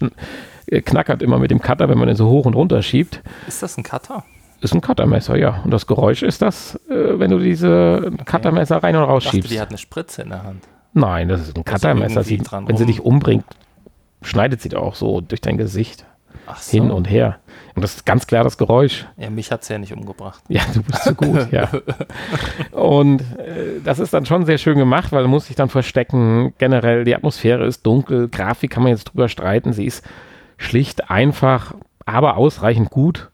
äh, 0.65 0.81
knackert 0.81 1.21
immer 1.21 1.37
mit 1.37 1.51
dem 1.51 1.61
Cutter, 1.61 1.87
wenn 1.87 1.99
man 1.99 2.09
ihn 2.09 2.15
so 2.15 2.27
hoch 2.27 2.45
und 2.47 2.55
runter 2.55 2.81
schiebt. 2.81 3.21
Ist 3.47 3.61
das 3.61 3.77
ein 3.77 3.83
Cutter? 3.83 4.23
Ist 4.61 4.73
ein 4.73 4.81
Cuttermesser, 4.81 5.37
ja. 5.37 5.61
Und 5.63 5.69
das 5.69 5.85
Geräusch 5.85 6.23
ist 6.23 6.41
das, 6.41 6.75
äh, 6.89 7.19
wenn 7.19 7.29
du 7.29 7.37
diese 7.37 8.01
okay. 8.07 8.23
Cuttermesser 8.25 8.77
rein 8.77 8.95
und 8.95 9.03
raus 9.03 9.23
schiebst. 9.23 9.51
Die 9.51 9.61
hat 9.61 9.69
eine 9.69 9.77
Spritze 9.77 10.23
in 10.23 10.29
der 10.29 10.43
Hand. 10.43 10.67
Nein, 10.93 11.27
das 11.27 11.41
ist 11.41 11.55
ein 11.55 11.63
Cuttermesser. 11.63 12.23
Sie, 12.23 12.39
wenn 12.39 12.65
rum. 12.65 12.77
sie 12.77 12.85
dich 12.87 13.01
umbringt, 13.01 13.45
schneidet 14.23 14.61
sie 14.61 14.69
da 14.69 14.79
auch 14.79 14.95
so 14.95 15.21
durch 15.21 15.41
dein 15.41 15.57
Gesicht 15.57 16.05
so. 16.57 16.71
hin 16.71 16.89
und 16.89 17.07
her. 17.07 17.37
Und 17.75 17.83
das 17.83 17.95
ist 17.95 18.05
ganz 18.05 18.27
klar 18.27 18.43
das 18.43 18.57
Geräusch. 18.57 19.05
Ja, 19.17 19.29
mich 19.29 19.51
hat 19.51 19.61
es 19.61 19.69
ja 19.69 19.77
nicht 19.77 19.93
umgebracht. 19.93 20.43
Ja, 20.49 20.61
du 20.73 20.83
bist 20.83 21.03
zu 21.03 21.15
gut, 21.15 21.51
ja. 21.51 21.69
Und 22.71 23.21
äh, 23.21 23.79
das 23.83 23.99
ist 23.99 24.13
dann 24.13 24.25
schon 24.25 24.45
sehr 24.45 24.57
schön 24.57 24.77
gemacht, 24.77 25.11
weil 25.11 25.21
man 25.21 25.31
muss 25.31 25.47
sich 25.47 25.55
dann 25.55 25.69
verstecken. 25.69 26.53
Generell, 26.57 27.05
die 27.05 27.15
Atmosphäre 27.15 27.65
ist 27.65 27.85
dunkel, 27.85 28.27
Grafik 28.27 28.71
kann 28.71 28.83
man 28.83 28.91
jetzt 28.91 29.05
drüber 29.05 29.29
streiten. 29.29 29.71
Sie 29.71 29.85
ist 29.85 30.03
schlicht, 30.57 31.09
einfach, 31.09 31.73
aber 32.05 32.35
ausreichend 32.37 32.89
gut, 32.89 33.29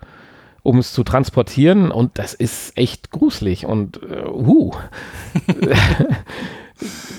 um 0.62 0.78
es 0.78 0.94
zu 0.94 1.04
transportieren. 1.04 1.92
Und 1.92 2.20
das 2.20 2.34
ist 2.36 2.78
echt 2.78 3.10
gruselig. 3.10 3.66
Und 3.66 4.00
äh, 4.04 4.28
uh. 4.28 4.72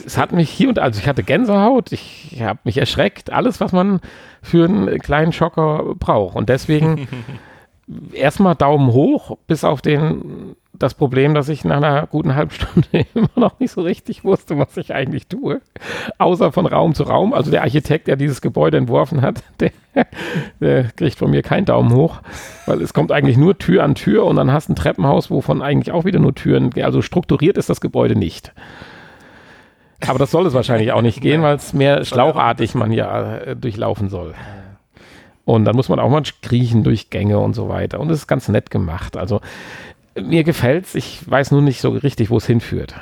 es 0.06 0.16
hat 0.16 0.32
mich 0.32 0.50
hier 0.50 0.68
und 0.68 0.78
also 0.78 1.00
ich 1.00 1.08
hatte 1.08 1.22
Gänsehaut, 1.22 1.92
ich 1.92 2.40
habe 2.40 2.60
mich 2.64 2.78
erschreckt, 2.78 3.32
alles, 3.32 3.60
was 3.60 3.72
man 3.72 4.00
für 4.42 4.64
einen 4.64 4.98
kleinen 4.98 5.32
Schocker 5.32 5.94
braucht. 5.98 6.36
Und 6.36 6.48
deswegen 6.48 7.08
erstmal 8.12 8.54
Daumen 8.54 8.92
hoch, 8.92 9.36
bis 9.46 9.64
auf 9.64 9.82
den, 9.82 10.54
das 10.72 10.94
Problem, 10.94 11.34
dass 11.34 11.48
ich 11.48 11.64
nach 11.64 11.78
einer 11.78 12.06
guten 12.06 12.34
halben 12.34 12.50
Stunde 12.50 12.88
immer 13.14 13.28
noch 13.34 13.58
nicht 13.58 13.72
so 13.72 13.82
richtig 13.82 14.24
wusste, 14.24 14.58
was 14.58 14.76
ich 14.76 14.94
eigentlich 14.94 15.26
tue. 15.26 15.60
Außer 16.18 16.52
von 16.52 16.66
Raum 16.66 16.94
zu 16.94 17.04
Raum. 17.04 17.32
Also 17.32 17.50
der 17.50 17.62
Architekt, 17.62 18.06
der 18.06 18.16
dieses 18.16 18.40
Gebäude 18.40 18.76
entworfen 18.76 19.22
hat, 19.22 19.42
der, 19.60 19.72
der 20.60 20.84
kriegt 20.84 21.18
von 21.18 21.30
mir 21.30 21.42
keinen 21.42 21.64
Daumen 21.64 21.92
hoch, 21.92 22.20
weil 22.66 22.80
es 22.80 22.94
kommt 22.94 23.10
eigentlich 23.10 23.36
nur 23.36 23.58
Tür 23.58 23.82
an 23.82 23.94
Tür 23.94 24.24
und 24.26 24.36
dann 24.36 24.52
hast 24.52 24.68
du 24.68 24.72
ein 24.72 24.76
Treppenhaus, 24.76 25.30
wovon 25.30 25.62
eigentlich 25.62 25.92
auch 25.92 26.04
wieder 26.04 26.20
nur 26.20 26.34
Türen, 26.34 26.70
also 26.82 27.02
strukturiert 27.02 27.58
ist 27.58 27.70
das 27.70 27.80
Gebäude 27.80 28.16
nicht. 28.16 28.52
Aber 30.06 30.18
das 30.18 30.30
soll 30.30 30.46
es 30.46 30.54
wahrscheinlich 30.54 30.92
auch 30.92 31.02
nicht 31.02 31.20
gehen, 31.20 31.42
weil 31.42 31.56
es 31.56 31.72
mehr 31.72 32.04
schlauchartig 32.04 32.74
man 32.74 32.92
ja 32.92 33.36
äh, 33.38 33.56
durchlaufen 33.56 34.08
soll. 34.08 34.34
Und 35.44 35.64
dann 35.64 35.74
muss 35.74 35.88
man 35.88 35.98
auch 35.98 36.10
mal 36.10 36.22
kriechen 36.42 36.84
durch 36.84 37.10
Gänge 37.10 37.38
und 37.38 37.54
so 37.54 37.68
weiter. 37.68 38.00
Und 38.00 38.10
es 38.10 38.18
ist 38.18 38.26
ganz 38.26 38.48
nett 38.48 38.70
gemacht. 38.70 39.16
Also 39.16 39.40
mir 40.14 40.44
gefällt 40.44 40.84
es. 40.84 40.94
Ich 40.94 41.28
weiß 41.28 41.50
nur 41.50 41.62
nicht 41.62 41.80
so 41.80 41.90
richtig, 41.90 42.30
wo 42.30 42.36
es 42.36 42.46
hinführt. 42.46 42.94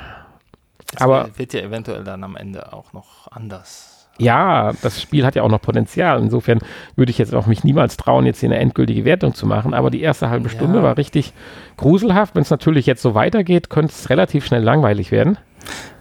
Das 0.93 1.01
Aber 1.01 1.29
wird 1.35 1.53
ja 1.53 1.61
eventuell 1.61 2.03
dann 2.03 2.23
am 2.23 2.35
Ende 2.35 2.73
auch 2.73 2.93
noch 2.93 3.29
anders. 3.31 4.07
Ja, 4.19 4.71
das 4.81 5.01
Spiel 5.01 5.25
hat 5.25 5.35
ja 5.35 5.43
auch 5.43 5.49
noch 5.49 5.61
Potenzial. 5.61 6.19
Insofern 6.19 6.59
würde 6.95 7.11
ich 7.11 7.17
jetzt 7.17 7.35
auch 7.35 7.45
mich 7.45 7.63
niemals 7.63 7.97
trauen, 7.97 8.25
jetzt 8.25 8.39
hier 8.39 8.49
eine 8.49 8.59
endgültige 8.59 9.05
Wertung 9.05 9.33
zu 9.33 9.45
machen. 9.45 9.73
Aber 9.73 9.91
die 9.91 10.01
erste 10.01 10.29
halbe 10.29 10.49
Stunde 10.49 10.79
ja. 10.79 10.83
war 10.83 10.97
richtig 10.97 11.33
gruselhaft. 11.75 12.33
Wenn 12.33 12.41
es 12.41 12.49
natürlich 12.49 12.85
jetzt 12.85 13.01
so 13.01 13.13
weitergeht, 13.13 13.69
könnte 13.69 13.91
es 13.91 14.09
relativ 14.09 14.45
schnell 14.45 14.63
langweilig 14.63 15.11
werden. 15.11 15.37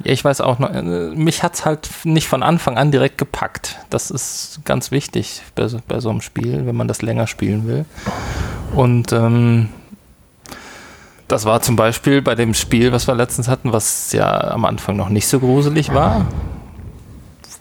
Ich 0.04 0.24
weiß 0.24 0.40
auch 0.40 0.58
noch, 0.58 0.72
äh, 0.72 0.82
mich 0.82 1.42
hat 1.42 1.54
es 1.54 1.64
halt 1.64 1.88
nicht 2.04 2.28
von 2.28 2.42
Anfang 2.42 2.78
an 2.78 2.90
direkt 2.90 3.18
gepackt. 3.18 3.76
Das 3.90 4.10
ist 4.10 4.60
ganz 4.64 4.90
wichtig 4.90 5.42
bei, 5.54 5.68
bei 5.88 6.00
so 6.00 6.10
einem 6.10 6.20
Spiel, 6.20 6.66
wenn 6.66 6.76
man 6.76 6.88
das 6.88 7.02
länger 7.02 7.26
spielen 7.26 7.66
will. 7.66 7.84
Und 8.74 9.12
ähm, 9.12 9.68
das 11.28 11.44
war 11.44 11.60
zum 11.60 11.76
Beispiel 11.76 12.22
bei 12.22 12.34
dem 12.34 12.54
Spiel, 12.54 12.92
was 12.92 13.08
wir 13.08 13.14
letztens 13.14 13.48
hatten, 13.48 13.72
was 13.72 14.12
ja 14.12 14.52
am 14.52 14.64
Anfang 14.64 14.96
noch 14.96 15.08
nicht 15.08 15.26
so 15.26 15.40
gruselig 15.40 15.92
war, 15.92 16.26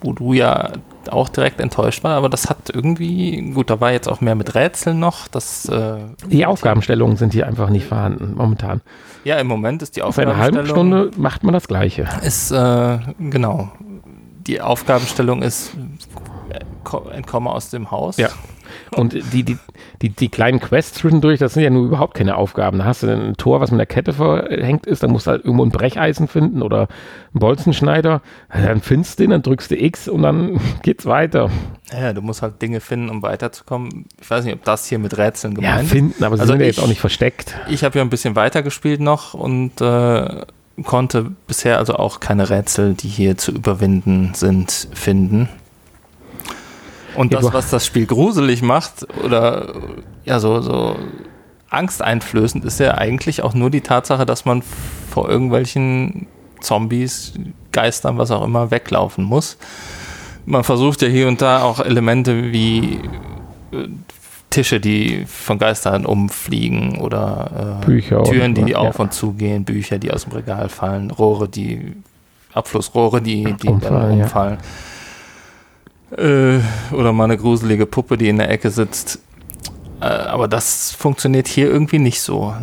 wo 0.02 0.12
du 0.12 0.32
ja 0.32 0.72
auch 1.10 1.28
direkt 1.28 1.60
enttäuscht 1.60 2.04
war, 2.04 2.16
aber 2.16 2.28
das 2.28 2.48
hat 2.48 2.70
irgendwie, 2.72 3.52
gut, 3.52 3.70
da 3.70 3.80
war 3.80 3.92
jetzt 3.92 4.08
auch 4.08 4.20
mehr 4.20 4.34
mit 4.34 4.54
Rätseln 4.54 4.98
noch. 4.98 5.28
Das, 5.28 5.68
äh, 5.68 5.98
die 6.28 6.46
Aufgabenstellungen 6.46 7.16
sind 7.16 7.32
hier 7.32 7.46
einfach 7.46 7.70
nicht 7.70 7.86
vorhanden 7.86 8.34
momentan. 8.36 8.80
Ja, 9.26 9.40
im 9.40 9.48
Moment 9.48 9.82
ist 9.82 9.96
die 9.96 10.02
Aufgabenstellung. 10.02 10.34
Auf 10.34 10.40
eine 10.40 10.56
halbe 10.56 10.68
Stunde 10.68 11.10
macht 11.16 11.42
man 11.42 11.52
das 11.52 11.66
Gleiche. 11.66 12.08
Ist, 12.22 12.52
äh, 12.52 12.98
genau. 13.18 13.72
Die 14.46 14.60
Aufgabenstellung 14.60 15.42
ist, 15.42 15.72
äh, 16.48 16.60
entkomme 17.12 17.50
aus 17.50 17.70
dem 17.70 17.90
Haus. 17.90 18.18
Ja. 18.18 18.28
Und 18.92 19.12
die, 19.32 19.42
die, 19.42 19.58
die, 20.02 20.10
die 20.10 20.28
kleinen 20.28 20.60
Quests 20.60 20.98
zwischendurch, 20.98 21.38
das 21.38 21.54
sind 21.54 21.62
ja 21.62 21.70
nur 21.70 21.84
überhaupt 21.84 22.14
keine 22.14 22.36
Aufgaben. 22.36 22.78
Da 22.78 22.84
hast 22.84 23.02
du 23.02 23.08
ein 23.08 23.36
Tor, 23.36 23.60
was 23.60 23.70
mit 23.70 23.78
der 23.78 23.86
Kette 23.86 24.12
verhängt 24.12 24.86
ist, 24.86 25.02
dann 25.02 25.10
musst 25.10 25.26
du 25.26 25.32
halt 25.32 25.44
irgendwo 25.44 25.64
ein 25.64 25.70
Brecheisen 25.70 26.28
finden 26.28 26.62
oder 26.62 26.88
einen 27.32 27.40
Bolzenschneider. 27.40 28.22
Dann 28.52 28.80
findest 28.80 29.18
du 29.18 29.24
den, 29.24 29.30
dann 29.30 29.42
drückst 29.42 29.70
du 29.70 29.76
X 29.76 30.08
und 30.08 30.22
dann 30.22 30.60
geht's 30.82 31.06
weiter. 31.06 31.50
Ja, 31.92 32.12
du 32.12 32.22
musst 32.22 32.42
halt 32.42 32.60
Dinge 32.62 32.80
finden, 32.80 33.10
um 33.10 33.22
weiterzukommen. 33.22 34.06
Ich 34.20 34.30
weiß 34.30 34.44
nicht, 34.44 34.54
ob 34.54 34.64
das 34.64 34.86
hier 34.86 34.98
mit 34.98 35.16
Rätseln 35.16 35.54
gemeint 35.54 35.82
ist. 35.82 35.88
Ja, 35.88 35.94
finden, 35.94 36.24
aber 36.24 36.36
sie 36.36 36.42
also 36.42 36.52
sind 36.52 36.60
ja 36.60 36.66
jetzt 36.66 36.80
auch 36.80 36.88
nicht 36.88 37.00
versteckt. 37.00 37.54
Ich 37.68 37.84
habe 37.84 37.98
ja 37.98 38.04
ein 38.04 38.10
bisschen 38.10 38.36
weitergespielt 38.36 39.00
noch 39.00 39.34
und 39.34 39.80
äh, 39.80 40.42
konnte 40.84 41.32
bisher 41.46 41.78
also 41.78 41.94
auch 41.94 42.20
keine 42.20 42.50
Rätsel, 42.50 42.94
die 42.94 43.08
hier 43.08 43.36
zu 43.36 43.52
überwinden 43.52 44.32
sind, 44.34 44.88
finden. 44.92 45.48
Und 47.16 47.32
das, 47.32 47.52
was 47.52 47.70
das 47.70 47.86
Spiel 47.86 48.06
gruselig 48.06 48.62
macht 48.62 49.06
oder 49.24 49.74
ja, 50.24 50.38
so, 50.40 50.60
so 50.60 50.96
angsteinflößend, 51.70 52.64
ist 52.64 52.80
ja 52.80 52.94
eigentlich 52.94 53.42
auch 53.42 53.54
nur 53.54 53.70
die 53.70 53.80
Tatsache, 53.80 54.26
dass 54.26 54.44
man 54.44 54.62
vor 55.10 55.28
irgendwelchen 55.28 56.26
Zombies, 56.60 57.34
Geistern, 57.72 58.18
was 58.18 58.30
auch 58.30 58.44
immer, 58.44 58.70
weglaufen 58.70 59.24
muss. 59.24 59.58
Man 60.46 60.64
versucht 60.64 61.02
ja 61.02 61.08
hier 61.08 61.28
und 61.28 61.42
da 61.42 61.62
auch 61.62 61.80
Elemente 61.80 62.52
wie 62.52 63.00
äh, 63.72 63.88
Tische, 64.50 64.80
die 64.80 65.26
von 65.26 65.58
Geistern 65.58 66.06
umfliegen 66.06 66.98
oder 66.98 67.80
äh, 67.82 67.84
Bücher 67.84 68.22
Türen, 68.22 68.54
die, 68.54 68.64
die 68.64 68.76
auf 68.76 68.96
ja. 68.96 69.04
und 69.04 69.12
zu 69.12 69.32
gehen, 69.32 69.64
Bücher, 69.64 69.98
die 69.98 70.10
aus 70.10 70.24
dem 70.24 70.32
Regal 70.32 70.68
fallen, 70.68 71.10
Rohre, 71.10 71.48
die 71.48 71.96
Abflussrohre, 72.54 73.20
die, 73.20 73.52
die 73.60 73.68
umfallen. 73.68 74.22
umfallen. 74.22 74.58
Ja. 74.58 74.64
Äh, 76.16 76.60
oder 76.92 77.12
mal 77.12 77.24
eine 77.24 77.36
gruselige 77.36 77.86
Puppe, 77.86 78.16
die 78.16 78.28
in 78.28 78.38
der 78.38 78.50
Ecke 78.50 78.70
sitzt. 78.70 79.20
Äh, 80.00 80.04
aber 80.04 80.48
das 80.48 80.92
funktioniert 80.92 81.48
hier 81.48 81.68
irgendwie 81.68 81.98
nicht 81.98 82.20
so, 82.20 82.54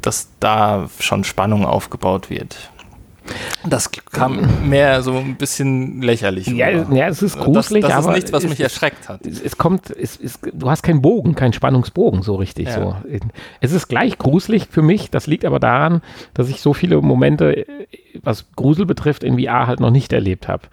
dass 0.00 0.28
da 0.40 0.88
schon 0.98 1.24
Spannung 1.24 1.64
aufgebaut 1.64 2.30
wird. 2.30 2.70
Das 3.64 3.90
kam 4.10 4.68
mehr 4.68 5.02
so 5.02 5.16
ein 5.16 5.36
bisschen 5.36 6.02
lächerlich. 6.02 6.48
Ja, 6.48 6.68
ja 6.70 7.08
es 7.08 7.22
ist 7.22 7.38
gruselig, 7.38 7.82
das, 7.82 7.92
das 7.92 8.04
aber. 8.04 8.16
ist 8.16 8.16
nichts, 8.16 8.32
was 8.32 8.48
mich 8.48 8.60
erschreckt 8.60 9.08
hat. 9.08 9.24
Es, 9.24 9.40
es 9.40 9.56
kommt, 9.56 9.90
es, 9.90 10.18
es, 10.20 10.40
du 10.52 10.68
hast 10.68 10.82
keinen 10.82 11.02
Bogen, 11.02 11.36
keinen 11.36 11.52
Spannungsbogen 11.52 12.22
so 12.22 12.34
richtig. 12.34 12.66
Ja. 12.66 12.74
So. 12.74 12.96
Es 13.60 13.72
ist 13.72 13.86
gleich 13.88 14.18
gruselig 14.18 14.66
für 14.70 14.82
mich. 14.82 15.10
Das 15.10 15.28
liegt 15.28 15.44
aber 15.44 15.60
daran, 15.60 16.02
dass 16.34 16.48
ich 16.48 16.60
so 16.60 16.74
viele 16.74 17.00
Momente, 17.00 17.64
was 18.22 18.46
Grusel 18.56 18.86
betrifft, 18.86 19.22
in 19.22 19.38
VR 19.38 19.68
halt 19.68 19.78
noch 19.78 19.90
nicht 19.90 20.12
erlebt 20.12 20.48
habe. 20.48 20.64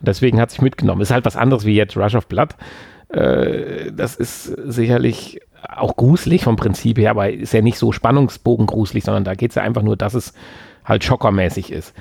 Deswegen 0.00 0.40
hat 0.40 0.50
sich 0.50 0.62
mitgenommen. 0.62 1.00
Ist 1.00 1.10
halt 1.10 1.24
was 1.24 1.36
anderes 1.36 1.64
wie 1.64 1.74
jetzt 1.74 1.96
Rush 1.96 2.14
of 2.14 2.26
Blood. 2.26 2.50
Äh, 3.08 3.92
das 3.92 4.16
ist 4.16 4.44
sicherlich 4.44 5.40
auch 5.62 5.96
gruselig 5.96 6.44
vom 6.44 6.56
Prinzip 6.56 6.98
her, 6.98 7.10
aber 7.10 7.30
ist 7.30 7.54
ja 7.54 7.62
nicht 7.62 7.78
so 7.78 7.92
spannungsbogengruselig, 7.92 9.04
sondern 9.04 9.24
da 9.24 9.34
geht 9.34 9.50
es 9.50 9.54
ja 9.54 9.62
einfach 9.62 9.82
nur, 9.82 9.96
dass 9.96 10.14
es 10.14 10.34
halt 10.84 11.04
schockermäßig 11.04 11.72
ist 11.72 11.94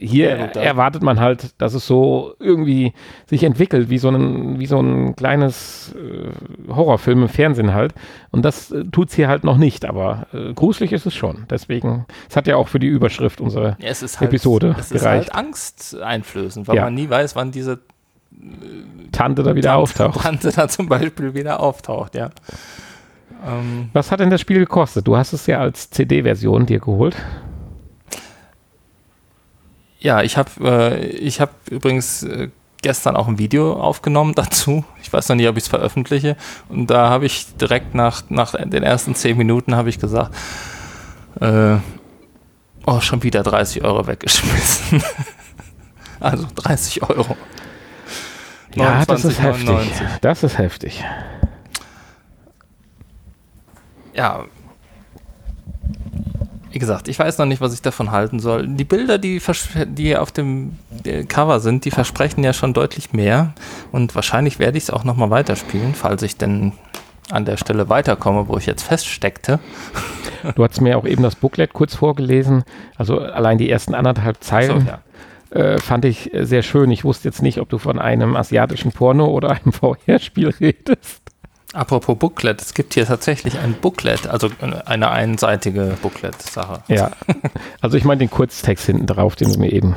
hier 0.00 0.50
ja, 0.54 0.60
erwartet 0.60 1.02
man 1.02 1.18
halt, 1.18 1.60
dass 1.60 1.74
es 1.74 1.86
so 1.86 2.34
irgendwie 2.38 2.92
sich 3.26 3.42
entwickelt, 3.42 3.90
wie 3.90 3.98
so 3.98 4.08
ein, 4.08 4.60
wie 4.60 4.66
so 4.66 4.78
ein 4.78 5.16
kleines 5.16 5.94
äh, 5.96 6.72
Horrorfilm 6.72 7.22
im 7.22 7.28
Fernsehen 7.28 7.74
halt. 7.74 7.94
Und 8.30 8.44
das 8.44 8.70
äh, 8.70 8.84
tut 8.84 9.08
es 9.08 9.14
hier 9.14 9.28
halt 9.28 9.42
noch 9.42 9.56
nicht, 9.56 9.84
aber 9.84 10.28
äh, 10.32 10.52
gruselig 10.54 10.92
ist 10.92 11.06
es 11.06 11.14
schon. 11.14 11.46
Deswegen, 11.50 12.06
es 12.30 12.36
hat 12.36 12.46
ja 12.46 12.56
auch 12.56 12.68
für 12.68 12.78
die 12.78 12.86
Überschrift 12.86 13.40
unserer 13.40 13.76
ja, 13.80 13.88
halt, 13.92 14.22
Episode 14.22 14.76
es 14.78 14.90
gereicht. 14.90 14.94
Es 14.94 15.02
ist 15.02 15.06
halt 15.06 15.34
angsteinflößend, 15.34 16.68
weil 16.68 16.76
ja. 16.76 16.84
man 16.84 16.94
nie 16.94 17.10
weiß, 17.10 17.34
wann 17.34 17.50
diese 17.50 17.72
äh, 17.72 18.46
Tante 19.10 19.42
da 19.42 19.56
wieder 19.56 19.70
Tante, 19.70 19.82
auftaucht. 19.82 20.22
Tante 20.22 20.52
da 20.52 20.68
zum 20.68 20.88
Beispiel 20.88 21.34
wieder 21.34 21.60
auftaucht, 21.60 22.14
ja. 22.14 22.30
Ähm, 23.46 23.90
Was 23.92 24.12
hat 24.12 24.20
denn 24.20 24.30
das 24.30 24.40
Spiel 24.40 24.60
gekostet? 24.60 25.06
Du 25.08 25.16
hast 25.16 25.32
es 25.32 25.46
ja 25.46 25.58
als 25.60 25.90
CD-Version 25.90 26.66
dir 26.66 26.78
geholt. 26.78 27.16
Ja, 29.98 30.22
ich 30.22 30.36
habe 30.36 30.50
äh, 30.62 31.06
ich 31.06 31.40
hab 31.40 31.50
übrigens 31.68 32.22
äh, 32.22 32.50
gestern 32.82 33.16
auch 33.16 33.28
ein 33.28 33.38
Video 33.38 33.74
aufgenommen 33.74 34.34
dazu. 34.36 34.84
Ich 35.02 35.12
weiß 35.12 35.28
noch 35.28 35.36
nicht, 35.36 35.48
ob 35.48 35.56
ich 35.56 35.64
es 35.64 35.68
veröffentliche. 35.68 36.36
Und 36.68 36.88
da 36.88 37.08
habe 37.08 37.26
ich 37.26 37.56
direkt 37.56 37.94
nach, 37.94 38.22
nach 38.28 38.54
den 38.54 38.82
ersten 38.82 39.14
zehn 39.14 39.36
Minuten 39.36 39.74
habe 39.74 39.88
ich 39.88 39.98
gesagt, 39.98 40.34
äh, 41.40 41.76
oh, 42.86 43.00
schon 43.00 43.22
wieder 43.22 43.42
30 43.42 43.84
Euro 43.84 44.06
weggeschmissen. 44.06 45.02
also 46.20 46.46
30 46.54 47.02
Euro. 47.02 47.36
Ja, 48.74 49.04
29, 49.04 49.06
das 49.06 49.24
ist 49.24 49.42
99. 49.42 50.00
heftig. 50.00 50.18
Das 50.20 50.42
ist 50.42 50.58
heftig. 50.58 51.04
Ja, 54.14 54.44
wie 56.70 56.78
gesagt, 56.78 57.08
ich 57.08 57.18
weiß 57.18 57.38
noch 57.38 57.46
nicht, 57.46 57.60
was 57.60 57.72
ich 57.72 57.82
davon 57.82 58.10
halten 58.10 58.40
soll. 58.40 58.66
Die 58.66 58.84
Bilder, 58.84 59.18
die, 59.18 59.40
die 59.86 60.16
auf 60.16 60.32
dem 60.32 60.78
Cover 61.28 61.60
sind, 61.60 61.84
die 61.84 61.90
versprechen 61.90 62.44
ja 62.44 62.52
schon 62.52 62.74
deutlich 62.74 63.12
mehr. 63.12 63.54
Und 63.92 64.14
wahrscheinlich 64.14 64.58
werde 64.58 64.78
ich 64.78 64.84
es 64.84 64.90
auch 64.90 65.04
nochmal 65.04 65.30
weiterspielen, 65.30 65.94
falls 65.94 66.22
ich 66.22 66.36
denn 66.36 66.72
an 67.30 67.44
der 67.44 67.56
Stelle 67.56 67.88
weiterkomme, 67.88 68.48
wo 68.48 68.56
ich 68.56 68.66
jetzt 68.66 68.82
feststeckte. 68.82 69.58
Du 70.54 70.62
hast 70.62 70.80
mir 70.80 70.96
auch 70.96 71.04
eben 71.04 71.24
das 71.24 71.34
Booklet 71.34 71.72
kurz 71.72 71.96
vorgelesen. 71.96 72.62
Also 72.96 73.18
allein 73.18 73.58
die 73.58 73.68
ersten 73.68 73.96
anderthalb 73.96 74.40
Zeilen 74.40 74.86
so, 74.86 75.56
ja. 75.56 75.60
äh, 75.60 75.80
fand 75.80 76.04
ich 76.04 76.30
sehr 76.32 76.62
schön. 76.62 76.92
Ich 76.92 77.02
wusste 77.02 77.26
jetzt 77.26 77.42
nicht, 77.42 77.58
ob 77.58 77.68
du 77.68 77.78
von 77.78 77.98
einem 77.98 78.36
asiatischen 78.36 78.92
Porno 78.92 79.26
oder 79.26 79.50
einem 79.50 79.72
VR-Spiel 80.06 80.50
redest. 80.60 81.27
Apropos 81.78 82.18
Booklet, 82.18 82.60
es 82.60 82.74
gibt 82.74 82.94
hier 82.94 83.06
tatsächlich 83.06 83.60
ein 83.60 83.74
Booklet, 83.74 84.26
also 84.26 84.50
eine 84.84 85.10
einseitige 85.10 85.96
Booklet-Sache. 86.02 86.82
Ja, 86.88 87.12
also 87.80 87.96
ich 87.96 88.02
meine 88.02 88.18
den 88.18 88.30
Kurztext 88.30 88.86
hinten 88.86 89.06
drauf, 89.06 89.36
den 89.36 89.52
du 89.52 89.60
mir 89.60 89.70
eben 89.70 89.94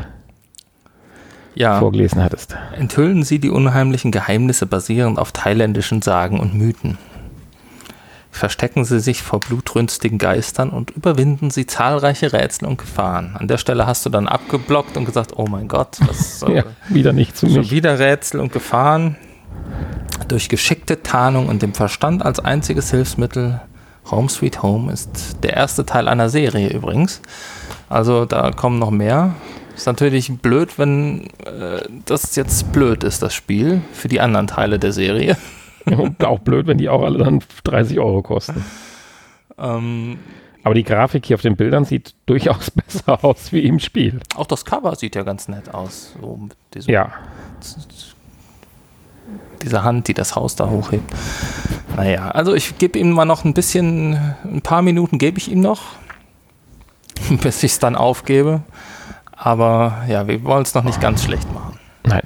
ja. 1.55 1.79
vorgelesen 1.79 2.23
hattest. 2.23 2.55
Enthüllen 2.77 3.23
Sie 3.23 3.39
die 3.39 3.49
unheimlichen 3.49 4.11
Geheimnisse 4.11 4.67
basierend 4.67 5.17
auf 5.17 5.31
thailändischen 5.31 6.03
Sagen 6.03 6.39
und 6.39 6.53
Mythen. 6.53 6.99
Verstecken 8.29 8.85
Sie 8.85 8.99
sich 8.99 9.23
vor 9.23 9.39
blutrünstigen 9.39 10.19
Geistern 10.19 10.69
und 10.69 10.91
überwinden 10.91 11.49
Sie 11.49 11.65
zahlreiche 11.65 12.31
Rätsel 12.31 12.67
und 12.67 12.77
Gefahren. 12.77 13.35
An 13.39 13.47
der 13.47 13.57
Stelle 13.57 13.87
hast 13.87 14.05
du 14.05 14.11
dann 14.11 14.27
abgeblockt 14.27 14.97
und 14.97 15.05
gesagt, 15.05 15.33
oh 15.35 15.47
mein 15.47 15.67
Gott, 15.67 15.97
was 16.05 16.41
ja, 16.47 16.63
wieder 16.89 17.11
nicht 17.11 17.35
zu 17.35 17.47
mir. 17.47 17.71
Wieder 17.71 17.97
Rätsel 17.97 18.39
und 18.39 18.53
Gefahren. 18.53 19.17
Durch 20.27 20.49
geschickte 20.49 21.03
Tarnung 21.03 21.49
und 21.49 21.61
dem 21.61 21.73
Verstand 21.73 22.25
als 22.25 22.39
einziges 22.39 22.91
Hilfsmittel. 22.91 23.61
Home 24.09 24.29
Sweet 24.29 24.63
Home 24.63 24.91
ist 24.91 25.37
der 25.43 25.53
erste 25.53 25.85
Teil 25.85 26.07
einer 26.07 26.29
Serie 26.29 26.69
übrigens. 26.69 27.21
Also 27.89 28.25
da 28.25 28.51
kommen 28.51 28.79
noch 28.79 28.91
mehr. 28.91 29.35
Ist 29.75 29.85
natürlich 29.85 30.31
blöd, 30.41 30.77
wenn 30.77 31.27
äh, 31.45 31.81
das 32.05 32.35
jetzt 32.35 32.71
blöd 32.71 33.03
ist, 33.03 33.21
das 33.21 33.33
Spiel, 33.33 33.81
für 33.93 34.07
die 34.07 34.21
anderen 34.21 34.47
Teile 34.47 34.79
der 34.79 34.91
Serie. 34.91 35.37
Und 35.85 36.23
auch 36.23 36.39
blöd, 36.39 36.67
wenn 36.67 36.77
die 36.77 36.89
auch 36.89 37.03
alle 37.03 37.19
dann 37.19 37.43
30 37.63 37.99
Euro 37.99 38.21
kosten. 38.21 38.63
Ähm, 39.57 40.19
Aber 40.63 40.75
die 40.75 40.83
Grafik 40.83 41.25
hier 41.25 41.35
auf 41.35 41.41
den 41.41 41.55
Bildern 41.55 41.85
sieht 41.85 42.13
durchaus 42.25 42.71
besser 42.87 43.23
aus 43.23 43.51
wie 43.51 43.61
im 43.61 43.79
Spiel. 43.79 44.19
Auch 44.35 44.47
das 44.47 44.65
Cover 44.65 44.95
sieht 44.95 45.15
ja 45.15 45.23
ganz 45.23 45.47
nett 45.47 45.73
aus. 45.73 46.13
So 46.21 46.49
ja 46.85 47.11
diese 49.63 49.83
Hand, 49.83 50.07
die 50.07 50.13
das 50.13 50.35
Haus 50.35 50.55
da 50.55 50.69
hochhebt. 50.69 51.11
Naja, 51.95 52.29
also 52.31 52.53
ich 52.53 52.77
gebe 52.77 52.97
ihm 52.99 53.11
mal 53.11 53.25
noch 53.25 53.43
ein 53.43 53.53
bisschen, 53.53 54.35
ein 54.43 54.61
paar 54.61 54.81
Minuten 54.81 55.17
gebe 55.17 55.37
ich 55.37 55.51
ihm 55.51 55.61
noch, 55.61 55.81
bis 57.41 57.63
ich 57.63 57.73
es 57.73 57.79
dann 57.79 57.95
aufgebe. 57.95 58.61
Aber 59.31 60.03
ja, 60.07 60.27
wir 60.27 60.43
wollen 60.43 60.63
es 60.63 60.73
noch 60.73 60.83
nicht 60.83 61.01
ganz 61.01 61.23
schlecht 61.23 61.51
machen. 61.53 61.79
Nein. 62.03 62.21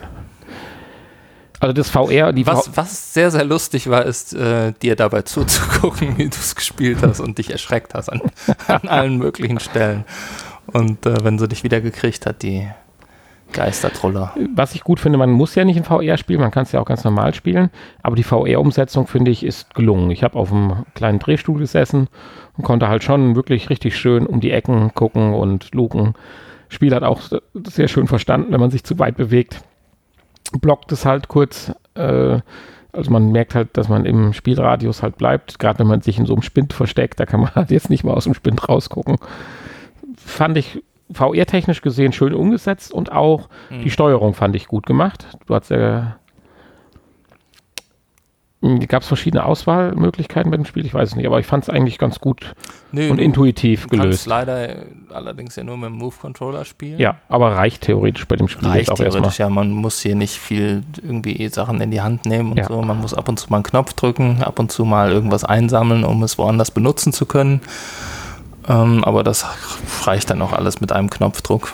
Also 1.59 1.73
das 1.73 1.89
VR, 1.89 2.33
die 2.33 2.45
was, 2.45 2.67
v 2.67 2.71
was 2.75 3.13
sehr, 3.13 3.31
sehr 3.31 3.45
lustig 3.45 3.89
war, 3.89 4.03
ist, 4.05 4.33
äh, 4.33 4.73
dir 4.81 4.95
dabei 4.95 5.21
zuzugucken, 5.21 6.17
wie 6.17 6.29
du 6.29 6.37
es 6.37 6.55
gespielt 6.55 6.99
hast 7.01 7.21
und 7.21 7.37
dich 7.37 7.49
erschreckt 7.49 7.93
hast 7.93 8.09
an, 8.09 8.21
an 8.67 8.87
allen 8.87 9.17
möglichen 9.17 9.59
Stellen. 9.59 10.03
Und 10.67 11.05
äh, 11.05 11.23
wenn 11.23 11.39
sie 11.39 11.47
dich 11.47 11.63
wieder 11.63 11.81
gekriegt 11.81 12.25
hat, 12.25 12.43
die 12.43 12.67
Geistertroller. 13.55 14.33
Was 14.53 14.75
ich 14.75 14.83
gut 14.83 14.99
finde, 14.99 15.17
man 15.17 15.31
muss 15.31 15.55
ja 15.55 15.65
nicht 15.65 15.77
in 15.77 15.83
VR 15.83 16.17
spielen, 16.17 16.41
man 16.41 16.51
kann 16.51 16.63
es 16.63 16.71
ja 16.71 16.79
auch 16.79 16.85
ganz 16.85 17.03
normal 17.03 17.33
spielen, 17.33 17.69
aber 18.03 18.15
die 18.15 18.23
VR-Umsetzung, 18.23 19.07
finde 19.07 19.31
ich, 19.31 19.43
ist 19.43 19.73
gelungen. 19.73 20.11
Ich 20.11 20.23
habe 20.23 20.37
auf 20.37 20.51
einem 20.51 20.85
kleinen 20.93 21.19
Drehstuhl 21.19 21.59
gesessen 21.59 22.07
und 22.57 22.63
konnte 22.63 22.87
halt 22.87 23.03
schon 23.03 23.35
wirklich 23.35 23.69
richtig 23.69 23.97
schön 23.97 24.27
um 24.27 24.41
die 24.41 24.51
Ecken 24.51 24.93
gucken 24.93 25.33
und 25.33 25.73
luken. 25.73 26.13
Spiel 26.67 26.93
hat 26.93 27.03
auch 27.03 27.21
sehr 27.53 27.87
schön 27.87 28.07
verstanden, 28.07 28.51
wenn 28.51 28.59
man 28.59 28.71
sich 28.71 28.83
zu 28.83 28.99
weit 28.99 29.15
bewegt. 29.17 29.61
Blockt 30.59 30.91
es 30.91 31.05
halt 31.05 31.27
kurz, 31.27 31.71
äh, 31.95 32.39
also 32.91 33.11
man 33.11 33.31
merkt 33.31 33.55
halt, 33.55 33.77
dass 33.77 33.89
man 33.89 34.05
im 34.05 34.33
Spielradius 34.33 35.01
halt 35.01 35.17
bleibt, 35.17 35.59
gerade 35.59 35.79
wenn 35.79 35.87
man 35.87 36.01
sich 36.01 36.17
in 36.17 36.25
so 36.25 36.33
einem 36.33 36.41
Spind 36.41 36.73
versteckt, 36.73 37.19
da 37.19 37.25
kann 37.25 37.39
man 37.39 37.51
halt 37.55 37.71
jetzt 37.71 37.89
nicht 37.89 38.03
mal 38.03 38.13
aus 38.13 38.25
dem 38.25 38.33
Spind 38.33 38.67
rausgucken. 38.67 39.17
Fand 40.17 40.57
ich 40.57 40.81
VR-technisch 41.11 41.81
gesehen 41.81 42.13
schön 42.13 42.33
umgesetzt 42.33 42.93
und 42.93 43.11
auch 43.11 43.49
mhm. 43.69 43.83
die 43.83 43.91
Steuerung 43.91 44.33
fand 44.33 44.55
ich 44.55 44.67
gut 44.67 44.85
gemacht. 44.85 45.27
Du 45.45 45.55
hast 45.55 45.69
ja. 45.69 46.17
Hm, 48.61 48.79
gab 48.87 49.03
es 49.03 49.07
verschiedene 49.07 49.45
Auswahlmöglichkeiten 49.45 50.49
bei 50.49 50.57
dem 50.57 50.65
Spiel? 50.65 50.85
Ich 50.85 50.93
weiß 50.93 51.09
es 51.09 51.15
nicht, 51.15 51.27
aber 51.27 51.39
ich 51.39 51.45
fand 51.45 51.63
es 51.63 51.69
eigentlich 51.69 51.99
ganz 51.99 52.19
gut 52.19 52.55
nee, 52.91 53.09
und 53.09 53.17
du, 53.17 53.23
intuitiv 53.23 53.83
du 53.83 53.97
gelöst. 53.97 54.25
leider 54.25 54.85
allerdings 55.11 55.55
ja 55.55 55.63
nur 55.63 55.77
mit 55.77 55.89
dem 55.89 55.97
Move-Controller 55.97 56.65
spielen. 56.65 56.97
Ja, 56.97 57.17
aber 57.29 57.51
reicht 57.51 57.83
theoretisch 57.83 58.25
bei 58.27 58.35
dem 58.35 58.47
Spiel 58.47 58.67
reicht 58.67 58.89
auch 58.89 58.95
theoretisch, 58.95 59.39
erstmal. 59.39 59.49
ja. 59.49 59.53
Man 59.53 59.69
muss 59.69 59.99
hier 59.99 60.15
nicht 60.15 60.39
viel 60.39 60.81
irgendwie 61.03 61.47
Sachen 61.49 61.79
in 61.81 61.91
die 61.91 62.01
Hand 62.01 62.25
nehmen 62.25 62.51
und 62.51 62.57
ja. 62.57 62.65
so. 62.65 62.81
Man 62.81 62.99
muss 63.01 63.13
ab 63.13 63.29
und 63.29 63.37
zu 63.37 63.51
mal 63.51 63.57
einen 63.57 63.63
Knopf 63.63 63.93
drücken, 63.93 64.41
ab 64.41 64.57
und 64.57 64.71
zu 64.71 64.85
mal 64.85 65.11
irgendwas 65.11 65.43
einsammeln, 65.43 66.03
um 66.03 66.23
es 66.23 66.39
woanders 66.39 66.71
benutzen 66.71 67.13
zu 67.13 67.27
können. 67.27 67.61
Ähm, 68.67 69.04
aber 69.04 69.23
das 69.23 69.45
reicht 70.04 70.30
dann 70.30 70.41
auch 70.41 70.54
alles 70.54 70.82
mit 70.82 70.91
einem 70.91 71.10
Knopfdruck. 71.10 71.73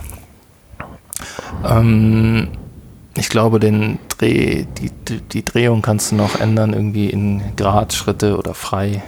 Ähm, 1.64 2.50
ich 3.16 3.30
glaube, 3.30 3.60
den 3.60 4.00
Dreh, 4.18 4.66
die, 4.78 4.92
die 5.22 5.46
Drehung 5.46 5.82
kannst 5.82 6.12
du 6.12 6.16
noch 6.16 6.40
ändern, 6.40 6.74
irgendwie 6.74 7.10
in 7.10 7.42
Gradschritte 7.56 8.38
oder 8.38 8.54
frei. 8.54 9.04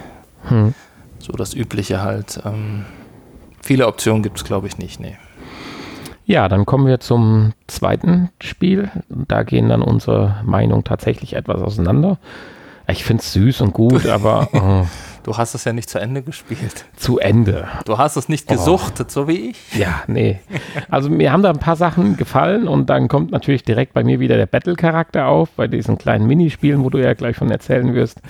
Hm. 0.48 0.74
So 1.20 1.34
das 1.34 1.54
Übliche 1.54 2.02
halt. 2.02 2.42
Ähm, 2.46 2.86
viele 3.62 3.88
Optionen 3.88 4.24
gibt 4.24 4.38
es, 4.38 4.44
glaube 4.44 4.68
ich, 4.68 4.78
nicht. 4.78 5.00
Nee. 5.00 5.18
Ja, 6.26 6.48
dann 6.48 6.66
kommen 6.66 6.88
wir 6.88 7.00
zum 7.00 7.54
zweiten 7.68 8.30
Spiel. 8.42 8.90
Da 9.10 9.44
gehen 9.44 9.70
dann 9.70 9.82
unsere 9.82 10.38
Meinungen 10.44 10.84
tatsächlich 10.84 11.34
etwas 11.34 11.62
auseinander. 11.62 12.18
Ich 12.88 13.04
finde 13.04 13.22
es 13.22 13.34
süß 13.34 13.62
und 13.62 13.74
gut, 13.74 14.06
aber. 14.08 14.50
Oh. 14.54 14.86
Du 15.24 15.38
hast 15.38 15.56
es 15.56 15.64
ja 15.64 15.72
nicht 15.72 15.90
zu 15.90 16.00
Ende 16.00 16.22
gespielt. 16.22 16.86
Zu 16.98 17.18
Ende. 17.18 17.70
Du 17.86 17.98
hast 17.98 18.18
es 18.18 18.28
nicht 18.28 18.50
oh. 18.50 18.54
gesuchtet, 18.54 19.10
so 19.10 19.28
wie 19.30 19.52
ich. 19.52 19.74
Ja, 19.74 20.04
nee. 20.08 20.42
Also 20.90 21.10
mir 21.10 21.32
haben 21.32 21.44
da 21.44 21.50
ein 21.50 21.60
paar 21.60 21.78
Sachen 21.78 22.18
gefallen 22.18 22.68
und 22.68 22.90
dann 22.90 23.08
kommt 23.08 23.32
natürlich 23.32 23.64
direkt 23.64 23.94
bei 23.94 24.04
mir 24.04 24.20
wieder 24.20 24.36
der 24.36 24.48
Battle-Charakter 24.48 25.28
auf, 25.28 25.50
bei 25.52 25.68
diesen 25.68 25.98
kleinen 25.98 26.28
Minispielen, 26.28 26.84
wo 26.84 26.90
du 26.90 26.98
ja 26.98 27.14
gleich 27.14 27.38
von 27.38 27.50
erzählen 27.50 27.94
wirst. 27.94 28.22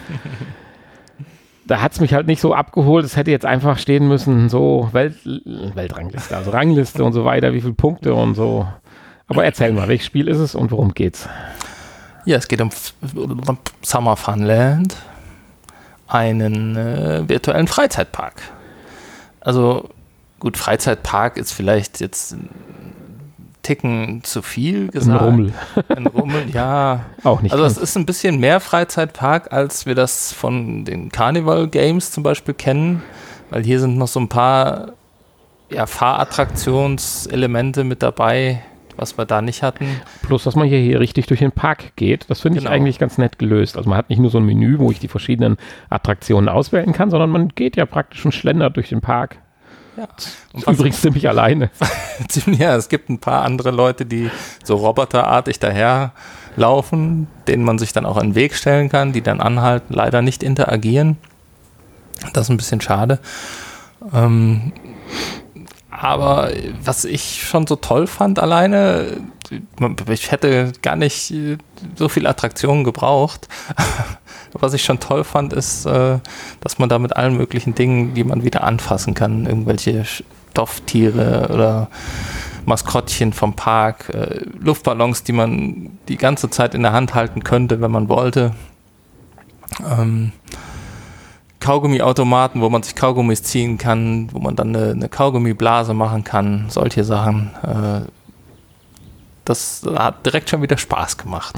da 1.66 1.82
hat 1.82 1.94
es 1.94 2.00
mich 2.00 2.14
halt 2.14 2.28
nicht 2.28 2.42
so 2.42 2.54
abgeholt. 2.54 3.06
Es 3.06 3.18
hätte 3.18 3.32
jetzt 3.32 3.46
einfach 3.46 3.80
stehen 3.80 4.08
müssen, 4.08 4.50
so 4.50 4.90
Welt, 4.92 5.16
Weltrangliste, 5.26 6.38
also 6.38 6.52
Rangliste 6.52 7.04
und 7.04 7.14
so 7.14 7.26
weiter, 7.26 7.54
wie 7.54 7.62
viele 7.62 7.74
Punkte 7.74 8.14
und 8.14 8.36
so. 8.36 8.68
Aber 9.28 9.44
erzähl 9.44 9.72
mal, 9.72 9.88
welches 9.88 10.06
Spiel 10.06 10.28
ist 10.28 10.38
es 10.38 10.54
und 10.54 10.70
worum 10.70 10.94
geht's? 10.94 11.28
Ja, 12.26 12.38
es 12.38 12.48
geht 12.48 12.62
um 12.62 12.70
Summer 13.82 14.16
Funland 14.16 14.96
einen 16.14 16.76
äh, 16.76 17.28
virtuellen 17.28 17.68
Freizeitpark. 17.68 18.36
Also 19.42 19.90
gut, 20.40 20.58
Freizeitpark 20.58 21.38
ist 21.38 21.52
vielleicht 21.52 22.00
jetzt 22.00 22.34
ein 22.34 22.50
Ticken 23.64 24.22
zu 24.24 24.42
viel 24.42 24.90
gesagt. 24.90 25.22
Ein 25.22 25.26
Rummel. 25.26 25.54
Ein 25.88 26.08
Rummel, 26.08 26.50
ja. 26.52 27.06
Auch 27.24 27.42
nicht. 27.42 27.54
Also 27.54 27.64
es 27.66 27.78
ist 27.78 27.96
ein 27.98 28.06
bisschen 28.06 28.40
mehr 28.40 28.60
Freizeitpark, 28.60 29.52
als 29.54 29.86
wir 29.86 29.96
das 29.96 30.34
von 30.34 30.86
den 30.86 31.10
Carnival 31.10 31.68
Games 31.68 32.12
zum 32.12 32.24
Beispiel 32.24 32.54
kennen, 32.54 33.02
weil 33.50 33.64
hier 33.64 33.80
sind 33.80 33.98
noch 33.98 34.10
so 34.10 34.20
ein 34.20 34.30
paar 34.30 34.94
ja, 35.70 35.86
Fahrattraktionselemente 35.86 37.84
mit 37.86 38.04
dabei, 38.04 38.62
was 38.98 39.18
wir 39.18 39.26
da 39.26 39.42
nicht 39.42 39.64
hatten. 39.64 39.86
Plus, 40.22 40.44
dass 40.44 40.56
man 40.56 40.68
hier, 40.68 40.80
hier 40.80 41.00
richtig 41.00 41.28
durch 41.28 41.40
den 41.40 41.52
Park 41.52 41.96
geht. 41.96 42.26
Das 42.30 42.42
finde 42.42 42.60
genau. 42.60 42.70
ich 42.70 42.76
eigentlich 42.76 43.00
ganz 43.00 43.18
nett 43.18 43.40
gelöst. 43.40 43.78
Also 43.78 43.90
man 43.90 43.98
hat 43.98 44.10
nicht 44.10 44.20
nur 44.20 44.30
so 44.30 44.38
ein 44.38 44.46
Menü, 44.46 44.80
wo 44.80 44.92
ich 44.92 45.00
die 45.00 45.08
verschiedenen 45.08 45.58
Attraktionen 45.90 46.50
auswählen 46.50 46.94
kann, 46.94 47.10
sondern 47.10 47.30
man 47.30 47.50
geht 47.50 47.76
ja 47.76 47.86
praktisch 47.86 48.26
und 48.26 48.34
schlendert 48.34 48.76
durch 48.76 48.90
den 48.90 49.02
Park. 49.02 49.38
Ja. 49.98 50.08
Und 50.54 50.68
übrigens 50.68 51.02
ziemlich 51.02 51.28
alleine. 51.28 51.70
ja, 52.48 52.76
es 52.76 52.90
gibt 52.90 53.10
ein 53.10 53.20
paar 53.20 53.44
andere 53.44 53.72
Leute, 53.72 54.06
die 54.06 54.30
so 54.64 54.76
roboterartig 54.76 55.60
daherlaufen, 55.60 57.28
denen 57.48 57.64
man 57.64 57.78
sich 57.78 57.94
dann 57.94 58.06
auch 58.06 58.18
an 58.18 58.30
den 58.30 58.36
Weg 58.36 58.56
stellen 58.56 58.90
kann, 58.90 59.14
die 59.14 59.22
dann 59.22 59.40
anhalten, 59.40 59.94
leider 59.94 60.22
nicht 60.22 60.42
interagieren. 60.42 61.18
Das 62.34 62.46
ist 62.46 62.50
ein 62.50 62.58
bisschen 62.58 62.82
schade. 62.82 63.20
Ähm, 64.14 64.72
aber 66.00 66.50
was 66.84 67.06
ich 67.06 67.44
schon 67.44 67.68
so 67.68 67.76
toll 67.76 68.08
fand 68.08 68.40
alleine, 68.40 69.18
ich 70.10 70.32
hätte 70.32 70.74
gar 70.82 70.96
nicht 70.96 71.34
so 71.96 72.10
viel 72.10 72.26
Attraktionen 72.28 72.84
gebraucht. 72.84 73.48
Was 74.54 74.74
ich 74.74 74.84
schon 74.84 75.00
toll 75.00 75.24
fand, 75.24 75.52
ist, 75.52 75.86
äh, 75.86 76.20
dass 76.62 76.78
man 76.78 76.88
da 76.88 77.00
mit 77.00 77.16
allen 77.16 77.36
möglichen 77.36 77.74
Dingen, 77.74 78.14
die 78.14 78.24
man 78.24 78.44
wieder 78.44 78.64
anfassen 78.64 79.16
kann, 79.16 79.48
irgendwelche 79.48 80.06
Stofftiere 80.06 81.50
oder 81.52 81.90
Maskottchen 82.66 83.34
vom 83.34 83.56
Park, 83.56 84.10
äh, 84.14 84.42
Luftballons, 84.60 85.24
die 85.24 85.32
man 85.32 85.98
die 86.08 86.18
ganze 86.18 86.52
Zeit 86.52 86.76
in 86.76 86.84
der 86.84 86.94
Hand 86.94 87.16
halten 87.16 87.44
könnte, 87.44 87.82
wenn 87.82 87.92
man 87.92 88.10
wollte. 88.10 88.54
Ähm, 89.84 90.34
Kaugummiautomaten, 91.64 92.60
wo 92.60 92.70
man 92.70 92.84
sich 92.84 92.94
Kaugummis 92.94 93.42
ziehen 93.42 93.78
kann, 93.78 94.28
wo 94.34 94.40
man 94.40 94.58
dann 94.58 94.76
eine, 94.76 94.92
eine 94.92 95.08
Kaugummiblase 95.08 95.94
machen 95.94 96.26
kann, 96.26 96.66
solche 96.68 97.06
Sachen. 97.06 97.52
Äh, 97.64 98.10
das 99.46 99.82
hat 99.96 100.26
direkt 100.26 100.50
schon 100.50 100.62
wieder 100.62 100.78
Spaß 100.78 101.18
gemacht. 101.18 101.56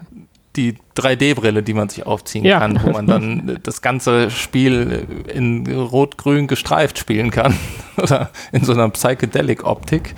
die 0.56 0.74
3D-Brille, 0.96 1.62
die 1.62 1.72
man 1.72 1.88
sich 1.88 2.04
aufziehen 2.04 2.44
ja. 2.44 2.58
kann, 2.58 2.82
wo 2.82 2.90
man 2.90 3.06
dann 3.06 3.58
das 3.62 3.80
ganze 3.80 4.30
Spiel 4.30 5.06
in 5.32 5.66
rot-grün 5.66 6.46
gestreift 6.46 6.98
spielen 6.98 7.30
kann 7.30 7.54
oder 7.96 8.28
in 8.52 8.64
so 8.64 8.72
einer 8.72 8.90
Psychedelic-Optik. 8.90 10.14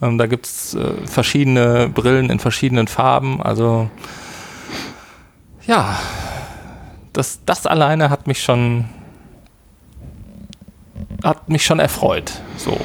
Ähm, 0.00 0.16
da 0.16 0.26
gibt 0.26 0.46
es 0.46 0.74
äh, 0.74 1.06
verschiedene 1.06 1.90
Brillen 1.92 2.30
in 2.30 2.38
verschiedenen 2.38 2.86
Farben. 2.86 3.42
Also 3.42 3.90
ja, 5.66 5.98
das, 7.12 7.40
das 7.46 7.66
alleine 7.66 8.10
hat 8.10 8.26
mich 8.26 8.42
schon 8.42 8.86
hat 11.22 11.48
mich 11.48 11.64
schon 11.64 11.80
erfreut. 11.80 12.32
So. 12.56 12.78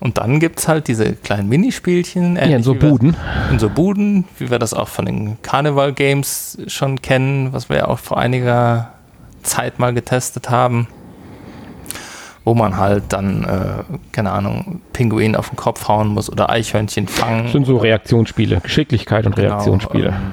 Und 0.00 0.18
dann 0.18 0.38
gibt 0.38 0.58
es 0.58 0.68
halt 0.68 0.88
diese 0.88 1.14
kleinen 1.14 1.48
Minispielchen. 1.48 2.36
Ja, 2.36 2.42
in 2.42 2.62
so 2.62 2.74
Buden. 2.74 3.14
Wir, 3.14 3.52
in 3.52 3.58
so 3.58 3.70
Buden, 3.70 4.24
wie 4.38 4.50
wir 4.50 4.58
das 4.58 4.74
auch 4.74 4.88
von 4.88 5.06
den 5.06 5.40
Carnival 5.40 5.92
Games 5.92 6.58
schon 6.66 7.00
kennen, 7.00 7.52
was 7.52 7.70
wir 7.70 7.76
ja 7.78 7.88
auch 7.88 7.98
vor 7.98 8.18
einiger 8.18 8.92
Zeit 9.42 9.78
mal 9.78 9.94
getestet 9.94 10.50
haben. 10.50 10.88
Wo 12.44 12.54
man 12.54 12.76
halt 12.76 13.04
dann, 13.08 13.44
äh, 13.44 13.96
keine 14.12 14.32
Ahnung, 14.32 14.82
Pinguin 14.92 15.34
auf 15.34 15.48
den 15.48 15.56
Kopf 15.56 15.88
hauen 15.88 16.08
muss 16.08 16.30
oder 16.30 16.50
Eichhörnchen 16.50 17.08
fangen. 17.08 17.44
Das 17.44 17.52
sind 17.52 17.64
so 17.64 17.78
Reaktionsspiele, 17.78 18.60
Geschicklichkeit 18.60 19.24
und 19.24 19.36
genau, 19.36 19.54
Reaktionsspiele. 19.54 20.08
Ähm, 20.08 20.32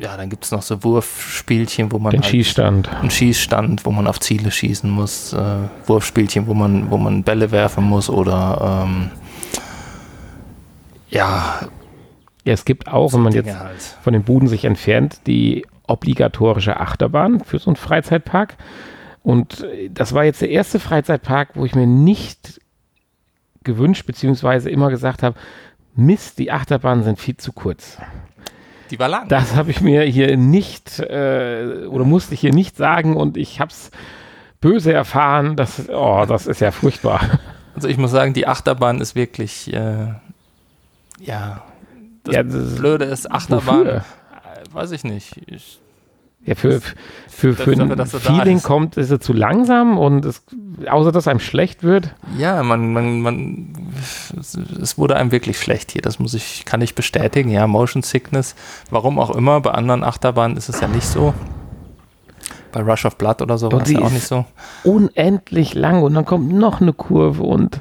ja, 0.00 0.16
dann 0.16 0.30
gibt 0.30 0.44
es 0.44 0.50
noch 0.50 0.62
so 0.62 0.82
Wurfspielchen, 0.82 1.92
wo 1.92 1.98
man. 1.98 2.12
Den 2.12 2.22
halt 2.22 2.30
Schießstand. 2.30 2.88
Ein 3.02 3.10
Schießstand, 3.10 3.84
wo 3.84 3.90
man 3.90 4.06
auf 4.06 4.18
Ziele 4.18 4.50
schießen 4.50 4.90
muss. 4.90 5.34
Äh, 5.34 5.68
Wurfspielchen, 5.86 6.46
wo 6.46 6.54
man, 6.54 6.90
wo 6.90 6.96
man 6.96 7.22
Bälle 7.22 7.50
werfen 7.50 7.84
muss 7.84 8.08
oder 8.08 8.86
ähm, 8.86 9.10
ja. 11.10 11.60
Ja, 12.44 12.54
es 12.54 12.64
gibt 12.64 12.88
auch, 12.88 13.10
so 13.10 13.18
wenn 13.18 13.24
man 13.24 13.32
Dinge 13.34 13.48
jetzt 13.48 13.60
halt. 13.60 13.82
von 14.02 14.14
den 14.14 14.22
Buden 14.22 14.48
sich 14.48 14.64
entfernt, 14.64 15.20
die 15.26 15.66
obligatorische 15.86 16.80
Achterbahn 16.80 17.40
für 17.40 17.58
so 17.58 17.68
einen 17.68 17.76
Freizeitpark. 17.76 18.56
Und 19.22 19.66
das 19.90 20.14
war 20.14 20.24
jetzt 20.24 20.40
der 20.40 20.48
erste 20.48 20.80
Freizeitpark, 20.80 21.50
wo 21.54 21.66
ich 21.66 21.74
mir 21.74 21.86
nicht 21.86 22.60
gewünscht, 23.64 24.06
beziehungsweise 24.06 24.70
immer 24.70 24.88
gesagt 24.88 25.22
habe, 25.22 25.36
Mist, 25.94 26.38
die 26.38 26.50
Achterbahnen 26.50 27.04
sind 27.04 27.18
viel 27.18 27.36
zu 27.36 27.52
kurz. 27.52 27.98
Die 28.90 28.98
war 28.98 29.08
lang. 29.08 29.28
Das 29.28 29.54
habe 29.54 29.70
ich 29.70 29.80
mir 29.80 30.02
hier 30.02 30.36
nicht 30.36 30.98
äh, 30.98 31.86
oder 31.88 32.04
musste 32.04 32.34
ich 32.34 32.40
hier 32.40 32.52
nicht 32.52 32.76
sagen 32.76 33.16
und 33.16 33.36
ich 33.36 33.60
habe 33.60 33.70
es 33.70 33.90
böse 34.60 34.92
erfahren. 34.92 35.56
Das, 35.56 35.88
oh, 35.88 36.24
das 36.26 36.46
ist 36.46 36.60
ja 36.60 36.70
furchtbar. 36.70 37.40
Also 37.74 37.86
ich 37.86 37.98
muss 37.98 38.10
sagen, 38.10 38.34
die 38.34 38.48
Achterbahn 38.48 39.00
ist 39.00 39.14
wirklich, 39.14 39.72
äh, 39.72 40.08
ja, 41.20 41.62
das, 42.24 42.34
ja, 42.34 42.42
das 42.42 42.74
Blöde 42.76 43.04
ist 43.04 43.30
Achterbahn, 43.30 43.78
wofür? 43.78 44.04
Weiß 44.72 44.90
ich 44.90 45.04
nicht. 45.04 45.40
Ich, 45.46 45.80
ja, 46.44 46.54
für, 46.54 46.80
für, 47.28 47.54
für 47.54 47.72
ein 47.72 48.06
Feeling 48.06 48.62
kommt, 48.62 48.96
ist 48.96 49.10
er 49.10 49.20
zu 49.20 49.32
langsam 49.32 49.98
und 49.98 50.24
es, 50.24 50.42
außer 50.88 51.12
dass 51.12 51.28
einem 51.28 51.40
schlecht 51.40 51.82
wird. 51.82 52.14
Ja, 52.38 52.62
man, 52.62 52.92
man, 52.92 53.20
man, 53.20 53.74
es 54.80 54.96
wurde 54.96 55.16
einem 55.16 55.32
wirklich 55.32 55.58
schlecht 55.58 55.92
hier. 55.92 56.00
Das 56.00 56.18
muss 56.18 56.32
ich, 56.32 56.64
kann 56.64 56.80
ich 56.80 56.94
bestätigen. 56.94 57.50
Ja, 57.50 57.66
Motion 57.66 58.02
Sickness. 58.02 58.54
Warum 58.90 59.18
auch 59.18 59.30
immer. 59.30 59.60
Bei 59.60 59.72
anderen 59.72 60.02
Achterbahnen 60.02 60.56
ist 60.56 60.70
es 60.70 60.80
ja 60.80 60.88
nicht 60.88 61.06
so. 61.06 61.34
Bei 62.72 62.80
Rush 62.82 63.04
of 63.04 63.16
Blood 63.16 63.42
oder 63.42 63.58
so 63.58 63.70
war 63.70 63.82
es 63.82 63.90
ja 63.90 64.00
auch 64.00 64.10
nicht 64.10 64.26
so. 64.26 64.46
Unendlich 64.84 65.74
lang 65.74 66.02
und 66.02 66.14
dann 66.14 66.24
kommt 66.24 66.52
noch 66.52 66.80
eine 66.80 66.92
Kurve 66.92 67.42
und. 67.42 67.80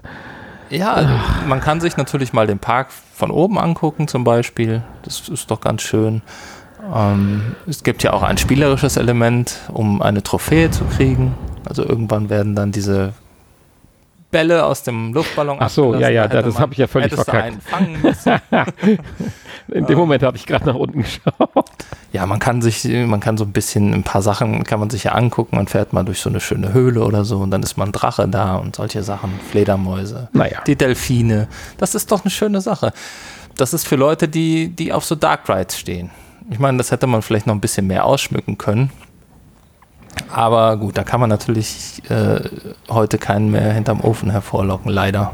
Ja, 0.70 0.94
also 0.94 1.14
man 1.48 1.62
kann 1.62 1.80
sich 1.80 1.98
natürlich 1.98 2.34
mal 2.34 2.46
den 2.46 2.60
Park 2.60 2.92
von 2.92 3.32
oben 3.32 3.58
angucken, 3.58 4.08
zum 4.08 4.24
Beispiel. 4.24 4.84
Das 5.04 5.30
ist 5.30 5.50
doch 5.50 5.62
ganz 5.62 5.82
schön. 5.82 6.22
Ähm, 6.94 7.56
es 7.68 7.84
gibt 7.84 8.04
ja 8.04 8.14
auch 8.14 8.24
ein 8.24 8.38
spielerisches 8.38 8.98
Element, 8.98 9.58
um 9.72 10.02
eine 10.02 10.24
Trophäe 10.24 10.72
zu 10.72 10.86
kriegen. 10.86 11.36
Also 11.66 11.84
irgendwann 11.84 12.30
werden 12.30 12.56
dann 12.56 12.72
diese 12.72 13.14
Bälle 14.32 14.64
aus 14.64 14.84
dem 14.84 15.14
Luftballon 15.14 15.58
Ach 15.60 15.70
so, 15.70 15.96
ja, 15.96 16.10
ja, 16.10 16.28
da 16.28 16.44
das 16.44 16.60
habe 16.60 16.74
ich 16.74 16.80
ja 16.80 16.88
völlig 16.88 17.14
verkackt. 17.14 17.58
In 19.70 19.86
dem 19.88 19.98
Moment 19.98 20.24
habe 20.24 20.38
ich 20.38 20.46
gerade 20.46 20.66
nach 20.66 20.76
unten 20.76 21.02
geschaut. 21.02 21.66
Ja, 22.12 22.26
man 22.26 22.40
kann 22.40 22.62
sich, 22.62 22.84
man 22.86 23.20
kann 23.20 23.38
so 23.38 23.44
ein 23.44 23.52
bisschen, 23.52 23.94
ein 23.94 24.04
paar 24.04 24.22
Sachen 24.22 24.64
kann 24.64 24.80
man 24.80 24.90
sich 24.90 25.04
ja 25.04 25.14
angucken. 25.14 25.56
Man 25.56 25.68
fährt 25.68 25.94
mal 25.94 26.04
durch 26.04 26.20
so 26.20 26.30
eine 26.30 26.40
schöne 26.40 26.74
Höhle 26.74 27.04
oder 27.04 27.26
so 27.26 27.40
und 27.40 27.52
dann 27.52 27.64
ist 27.64 27.78
mal 27.78 27.86
ein 27.86 27.92
Drache 27.92 28.28
da 28.28 28.56
und 28.56 28.76
solche 28.76 29.04
Sachen, 29.04 29.32
Fledermäuse, 29.50 30.30
naja. 30.34 30.62
die 30.66 30.76
Delfine. 30.76 31.48
Das 31.78 31.96
ist 31.96 32.12
doch 32.12 32.24
eine 32.24 32.32
schöne 32.32 32.62
Sache. 32.62 32.94
Das 33.58 33.74
ist 33.74 33.88
für 33.88 33.96
Leute, 33.96 34.28
die, 34.28 34.70
die 34.70 34.94
auf 34.94 35.06
so 35.06 35.16
Dark 35.16 35.50
Rides 35.50 35.78
stehen. 35.78 36.12
Ich 36.50 36.60
meine, 36.60 36.78
das 36.78 36.92
hätte 36.92 37.08
man 37.08 37.22
vielleicht 37.22 37.48
noch 37.48 37.54
ein 37.54 37.62
bisschen 37.62 37.88
mehr 37.88 38.06
ausschmücken 38.06 38.58
können. 38.58 38.92
Aber 40.32 40.78
gut, 40.78 40.98
da 40.98 41.04
kann 41.04 41.20
man 41.20 41.30
natürlich 41.30 42.02
äh, 42.10 42.42
heute 42.90 43.18
keinen 43.18 43.52
mehr 43.52 43.74
hinterm 43.74 44.02
Ofen 44.02 44.32
hervorlocken, 44.32 44.92
leider. 44.92 45.34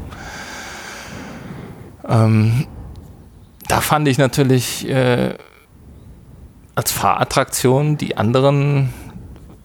Ähm, 2.06 2.66
da 3.68 3.80
fand 3.80 4.06
ich 4.08 4.18
natürlich 4.18 4.88
äh, 4.88 5.34
als 6.74 6.92
Fahrattraktion 6.92 7.96
die 7.96 8.16
anderen 8.16 8.92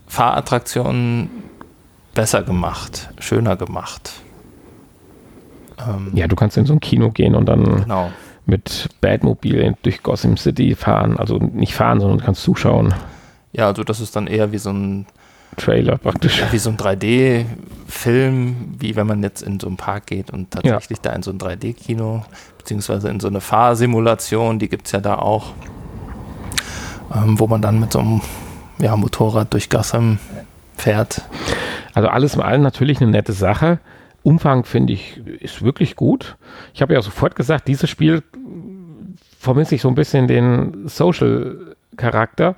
Fahrattraktionen 0.08 1.30
besser 2.14 2.44
gemacht, 2.44 3.10
schöner 3.20 3.58
gemacht. 3.58 4.14
Ähm, 5.78 6.12
ja, 6.14 6.28
du 6.28 6.36
kannst 6.36 6.58
in 6.58 6.66
so 6.66 6.74
ein 6.74 6.80
Kino 6.80 7.12
gehen 7.12 7.36
und 7.36 7.46
dann 7.46 7.64
genau 7.82 8.12
mit 8.46 8.90
Batmobil 9.02 9.76
durch 9.84 10.04
Gotham 10.04 10.38
City 10.38 10.76
fahren. 10.76 11.18
Also 11.18 11.38
nicht 11.38 11.74
fahren, 11.74 12.00
sondern 12.00 12.20
du 12.20 12.26
kannst 12.26 12.44
zuschauen. 12.44 12.94
Ja, 13.54 13.68
also 13.68 13.84
das 13.84 14.00
ist 14.00 14.16
dann 14.16 14.28
eher 14.28 14.52
wie 14.52 14.58
so 14.58 14.72
ein 14.72 15.06
Trailer 15.58 15.98
praktisch. 15.98 16.44
Wie 16.52 16.58
so 16.58 16.70
ein 16.70 16.78
3D-Film, 16.78 18.76
wie 18.80 18.96
wenn 18.96 19.08
man 19.08 19.22
jetzt 19.22 19.42
in 19.42 19.60
so 19.60 19.68
einen 19.68 19.78
Park 19.78 20.08
geht 20.08 20.32
und 20.32 20.52
tatsächlich 20.52 21.00
ja. 21.00 21.12
da 21.12 21.14
in 21.14 21.24
so 21.24 21.32
ein 21.32 21.40
3D-Kino, 21.40 22.24
beziehungsweise 22.58 23.10
in 23.10 23.20
so 23.20 23.28
eine 23.28 23.42
Fahrsimulation, 23.42 24.60
die 24.60 24.70
gibt 24.70 24.86
es 24.86 24.94
ja 24.94 25.02
da 25.02 25.16
auch, 25.16 25.54
ähm, 27.14 27.40
wo 27.40 27.48
man 27.48 27.62
dann 27.62 27.80
mit 27.80 27.92
so 27.92 28.00
einem 28.00 28.22
ja, 28.80 28.96
Motorrad 28.96 29.54
durch 29.54 29.70
Gotham 29.70 30.20
fährt. 30.78 31.22
Also 31.94 32.08
alles 32.08 32.36
in 32.36 32.42
allem 32.42 32.62
natürlich 32.62 33.02
eine 33.02 33.12
nette 33.12 33.34
Sache. 33.34 33.80
Umfang 34.24 34.66
finde 34.66 34.94
ich 34.94 35.18
ist 35.18 35.64
wirklich 35.64 35.96
gut. 35.96 36.38
Ich 36.74 36.82
habe 36.82 36.94
ja 36.94 37.02
sofort 37.02 37.36
gesagt, 37.36 37.68
dieses 37.68 37.90
Spiel 37.90 38.24
vermisse 39.42 39.74
ich 39.74 39.82
so 39.82 39.88
ein 39.88 39.96
bisschen 39.96 40.28
den 40.28 40.88
Social-Charakter. 40.88 42.56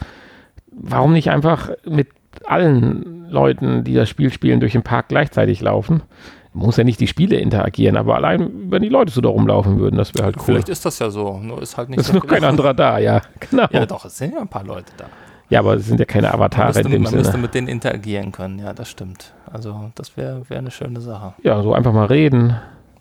Warum 0.69 1.13
nicht 1.13 1.29
einfach 1.29 1.69
mit 1.85 2.09
allen 2.45 3.29
Leuten, 3.29 3.85
die 3.85 3.93
das 3.93 4.09
Spiel 4.09 4.31
spielen, 4.33 4.59
durch 4.59 4.73
den 4.73 4.83
Park 4.83 5.07
gleichzeitig 5.07 5.61
laufen? 5.61 6.03
Muss 6.51 6.75
ja 6.77 6.83
nicht 6.83 6.99
die 6.99 7.07
Spiele 7.07 7.37
interagieren, 7.37 7.95
aber 7.95 8.15
allein, 8.15 8.69
wenn 8.69 8.81
die 8.81 8.89
Leute 8.89 9.11
so 9.13 9.21
da 9.21 9.29
rumlaufen 9.29 9.79
würden, 9.79 9.95
das 9.95 10.13
wäre 10.13 10.25
halt 10.25 10.37
cool. 10.39 10.43
Vielleicht 10.43 10.69
ist 10.69 10.85
das 10.85 10.99
ja 10.99 11.09
so, 11.09 11.39
nur 11.39 11.61
ist 11.61 11.77
halt 11.77 11.89
nicht 11.89 11.99
ist 12.01 12.13
noch 12.13 12.27
kein 12.27 12.43
anderer 12.43 12.73
da, 12.73 12.99
ja. 12.99 13.21
Genau. 13.49 13.65
Ja, 13.71 13.85
doch, 13.85 14.05
es 14.05 14.17
sind 14.17 14.33
ja 14.33 14.41
ein 14.41 14.49
paar 14.49 14.65
Leute 14.65 14.91
da. 14.97 15.05
Ja, 15.49 15.59
aber 15.59 15.75
es 15.75 15.85
sind 15.87 15.99
ja 15.99 16.05
keine 16.05 16.33
Avatare 16.33 16.65
man 16.65 16.67
müsste, 16.73 16.81
in 16.81 16.91
dem 16.91 17.01
man 17.03 17.09
Sinne. 17.11 17.21
müsste 17.21 17.37
mit 17.37 17.53
denen 17.53 17.67
interagieren 17.69 18.31
können, 18.33 18.59
ja, 18.59 18.73
das 18.73 18.89
stimmt. 18.89 19.33
Also 19.51 19.89
das 19.95 20.17
wäre 20.17 20.47
wär 20.49 20.57
eine 20.59 20.71
schöne 20.71 20.99
Sache. 20.99 21.33
Ja, 21.43 21.61
so 21.63 21.73
einfach 21.73 21.93
mal 21.93 22.05
reden. 22.05 22.55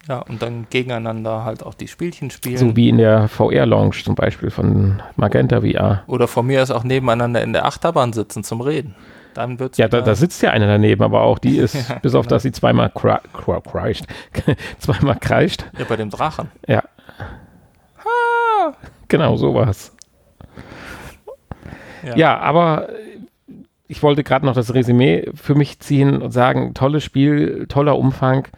Ja, 0.08 0.18
und 0.18 0.42
dann 0.42 0.66
gegeneinander 0.68 1.44
halt 1.44 1.62
auch 1.62 1.74
die 1.74 1.86
Spielchen 1.86 2.30
spielen. 2.30 2.56
So 2.56 2.74
wie 2.74 2.88
in 2.88 2.98
der 2.98 3.28
VR-Lounge 3.28 4.02
zum 4.04 4.16
Beispiel 4.16 4.50
von 4.50 5.00
Magenta 5.16 5.60
VR. 5.60 6.02
Oder 6.08 6.26
von 6.26 6.46
mir 6.46 6.62
ist 6.62 6.72
auch 6.72 6.82
nebeneinander 6.82 7.40
in 7.42 7.52
der 7.52 7.66
Achterbahn 7.66 8.12
sitzen 8.12 8.42
zum 8.42 8.60
Reden. 8.60 8.96
Dann 9.34 9.58
wird's 9.58 9.78
ja, 9.78 9.88
da, 9.88 10.00
da, 10.00 10.14
sitzt 10.14 10.42
ja 10.42 10.50
einer 10.50 10.66
daneben, 10.66 11.02
aber 11.02 11.22
auch 11.22 11.38
die 11.38 11.56
ist, 11.56 11.74
ja, 11.88 11.96
bis 11.96 12.12
genau. 12.12 12.20
auf 12.20 12.26
dass 12.26 12.42
sie 12.42 12.52
zweimal 12.52 12.90
kreischt, 12.90 14.04
zweimal 14.78 15.18
kreischt. 15.20 15.64
Ja, 15.78 15.84
bei 15.88 15.96
dem 15.96 16.10
Drachen. 16.10 16.50
Ja. 16.66 16.82
Ha! 17.98 18.74
Genau, 19.08 19.36
sowas. 19.36 19.94
Ja. 22.04 22.16
ja, 22.16 22.38
aber 22.38 22.88
ich 23.86 24.02
wollte 24.02 24.24
gerade 24.24 24.44
noch 24.44 24.54
das 24.54 24.74
Resümee 24.74 25.30
für 25.34 25.54
mich 25.54 25.78
ziehen 25.78 26.20
und 26.20 26.32
sagen, 26.32 26.74
tolles 26.74 27.04
Spiel, 27.04 27.66
toller 27.68 27.96
Umfang, 27.96 28.48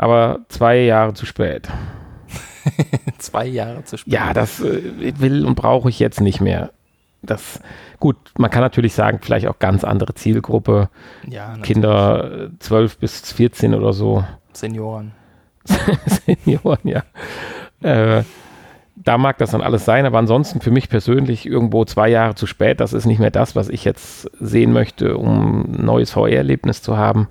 aber 0.00 0.40
zwei 0.48 0.78
Jahre 0.78 1.12
zu 1.12 1.26
spät. 1.26 1.68
zwei 3.18 3.44
Jahre 3.44 3.84
zu 3.84 3.98
spät. 3.98 4.10
Ja, 4.10 4.32
das 4.32 4.58
äh, 4.60 5.12
will 5.20 5.44
und 5.44 5.56
brauche 5.56 5.90
ich 5.90 5.98
jetzt 5.98 6.22
nicht 6.22 6.40
mehr. 6.40 6.70
Das, 7.20 7.60
gut, 7.98 8.16
man 8.38 8.50
kann 8.50 8.62
natürlich 8.62 8.94
sagen, 8.94 9.18
vielleicht 9.20 9.46
auch 9.46 9.58
ganz 9.58 9.84
andere 9.84 10.14
Zielgruppe. 10.14 10.88
Ja, 11.28 11.58
Kinder 11.58 12.48
12 12.60 12.96
bis 12.96 13.30
14 13.30 13.74
oder 13.74 13.92
so. 13.92 14.24
Senioren. 14.54 15.12
Senioren, 16.06 16.80
ja. 16.84 17.02
Äh, 17.82 18.24
da 18.96 19.18
mag 19.18 19.36
das 19.36 19.50
dann 19.50 19.60
alles 19.60 19.84
sein, 19.84 20.06
aber 20.06 20.16
ansonsten 20.16 20.62
für 20.62 20.70
mich 20.70 20.88
persönlich 20.88 21.44
irgendwo 21.44 21.84
zwei 21.84 22.08
Jahre 22.08 22.36
zu 22.36 22.46
spät. 22.46 22.80
Das 22.80 22.94
ist 22.94 23.04
nicht 23.04 23.18
mehr 23.18 23.30
das, 23.30 23.54
was 23.54 23.68
ich 23.68 23.84
jetzt 23.84 24.30
sehen 24.40 24.72
möchte, 24.72 25.18
um 25.18 25.64
ein 25.64 25.84
neues 25.84 26.12
VR-Erlebnis 26.12 26.80
zu 26.80 26.96
haben. 26.96 27.28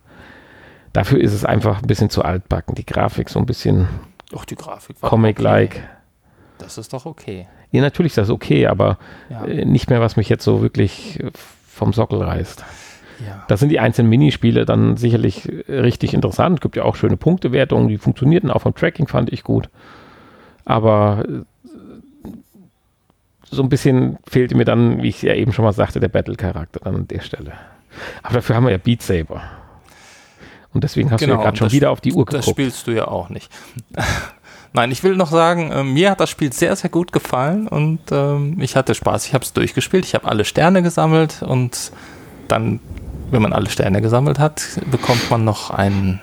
Dafür 0.93 1.19
ist 1.19 1.33
es 1.33 1.45
einfach 1.45 1.81
ein 1.81 1.87
bisschen 1.87 2.09
zu 2.09 2.23
altbacken. 2.23 2.75
Die 2.75 2.85
Grafik 2.85 3.29
so 3.29 3.39
ein 3.39 3.45
bisschen 3.45 3.87
Doch, 4.31 4.45
die 4.45 4.55
Grafik 4.55 4.99
Comic-like. 5.01 5.75
Okay. 5.75 5.83
Das 6.57 6.77
ist 6.77 6.93
doch 6.93 7.05
okay. 7.05 7.47
Ja, 7.71 7.81
natürlich 7.81 8.11
ist 8.11 8.17
das 8.17 8.29
okay, 8.29 8.67
aber 8.67 8.97
ja. 9.29 9.45
äh, 9.45 9.65
nicht 9.65 9.89
mehr, 9.89 10.01
was 10.01 10.17
mich 10.17 10.29
jetzt 10.29 10.43
so 10.43 10.61
wirklich 10.61 11.23
vom 11.67 11.93
Sockel 11.93 12.21
reißt. 12.21 12.65
Ja. 13.25 13.43
Da 13.47 13.57
sind 13.57 13.69
die 13.69 13.79
einzelnen 13.79 14.09
Minispiele 14.09 14.65
dann 14.65 14.97
sicherlich 14.97 15.47
richtig 15.67 16.13
interessant. 16.13 16.59
Es 16.59 16.61
gibt 16.61 16.75
ja 16.75 16.83
auch 16.83 16.95
schöne 16.95 17.17
Punktewertungen, 17.17 17.87
die 17.87 17.97
funktionierten 17.97 18.49
auch 18.49 18.61
vom 18.61 18.73
Tracking, 18.73 19.07
fand 19.07 19.31
ich 19.31 19.43
gut. 19.43 19.69
Aber 20.65 21.25
äh, 21.27 21.43
so 23.43 23.61
ein 23.61 23.69
bisschen 23.69 24.17
fehlte 24.27 24.55
mir 24.55 24.65
dann, 24.65 25.01
wie 25.01 25.09
ich 25.09 25.21
ja 25.21 25.33
eben 25.33 25.53
schon 25.53 25.65
mal 25.65 25.73
sagte, 25.73 25.99
der 25.99 26.07
Battle-Charakter 26.07 26.85
an 26.85 27.07
der 27.07 27.21
Stelle. 27.21 27.53
Aber 28.23 28.35
dafür 28.35 28.55
haben 28.55 28.65
wir 28.65 28.71
ja 28.71 28.77
Beat 28.77 29.01
Saber. 29.01 29.41
Und 30.73 30.83
deswegen 30.83 31.11
hast 31.11 31.19
genau, 31.19 31.27
du 31.27 31.31
ja 31.31 31.37
genau, 31.37 31.45
gerade 31.45 31.57
schon 31.57 31.71
wieder 31.71 31.91
auf 31.91 32.01
die 32.01 32.13
Uhr 32.13 32.25
geguckt. 32.25 32.45
Das 32.45 32.49
spielst 32.49 32.87
du 32.87 32.91
ja 32.91 33.07
auch 33.07 33.29
nicht. 33.29 33.51
Nein, 34.73 34.91
ich 34.91 35.03
will 35.03 35.15
noch 35.15 35.31
sagen, 35.31 35.71
äh, 35.71 35.83
mir 35.83 36.11
hat 36.11 36.19
das 36.19 36.29
Spiel 36.29 36.53
sehr, 36.53 36.75
sehr 36.75 36.91
gut 36.91 37.11
gefallen 37.11 37.67
und 37.67 37.99
ähm, 38.11 38.61
ich 38.61 38.75
hatte 38.75 38.93
Spaß. 38.93 39.25
Ich 39.25 39.33
habe 39.33 39.43
es 39.43 39.53
durchgespielt, 39.53 40.05
ich 40.05 40.13
habe 40.13 40.27
alle 40.27 40.45
Sterne 40.45 40.83
gesammelt 40.83 41.41
und 41.41 41.91
dann, 42.47 42.79
wenn 43.31 43.41
man 43.41 43.51
alle 43.51 43.69
Sterne 43.69 44.01
gesammelt 44.01 44.37
hat, 44.37 44.61
bekommt 44.91 45.31
man 45.31 45.43
noch 45.43 45.71
ein 45.71 46.21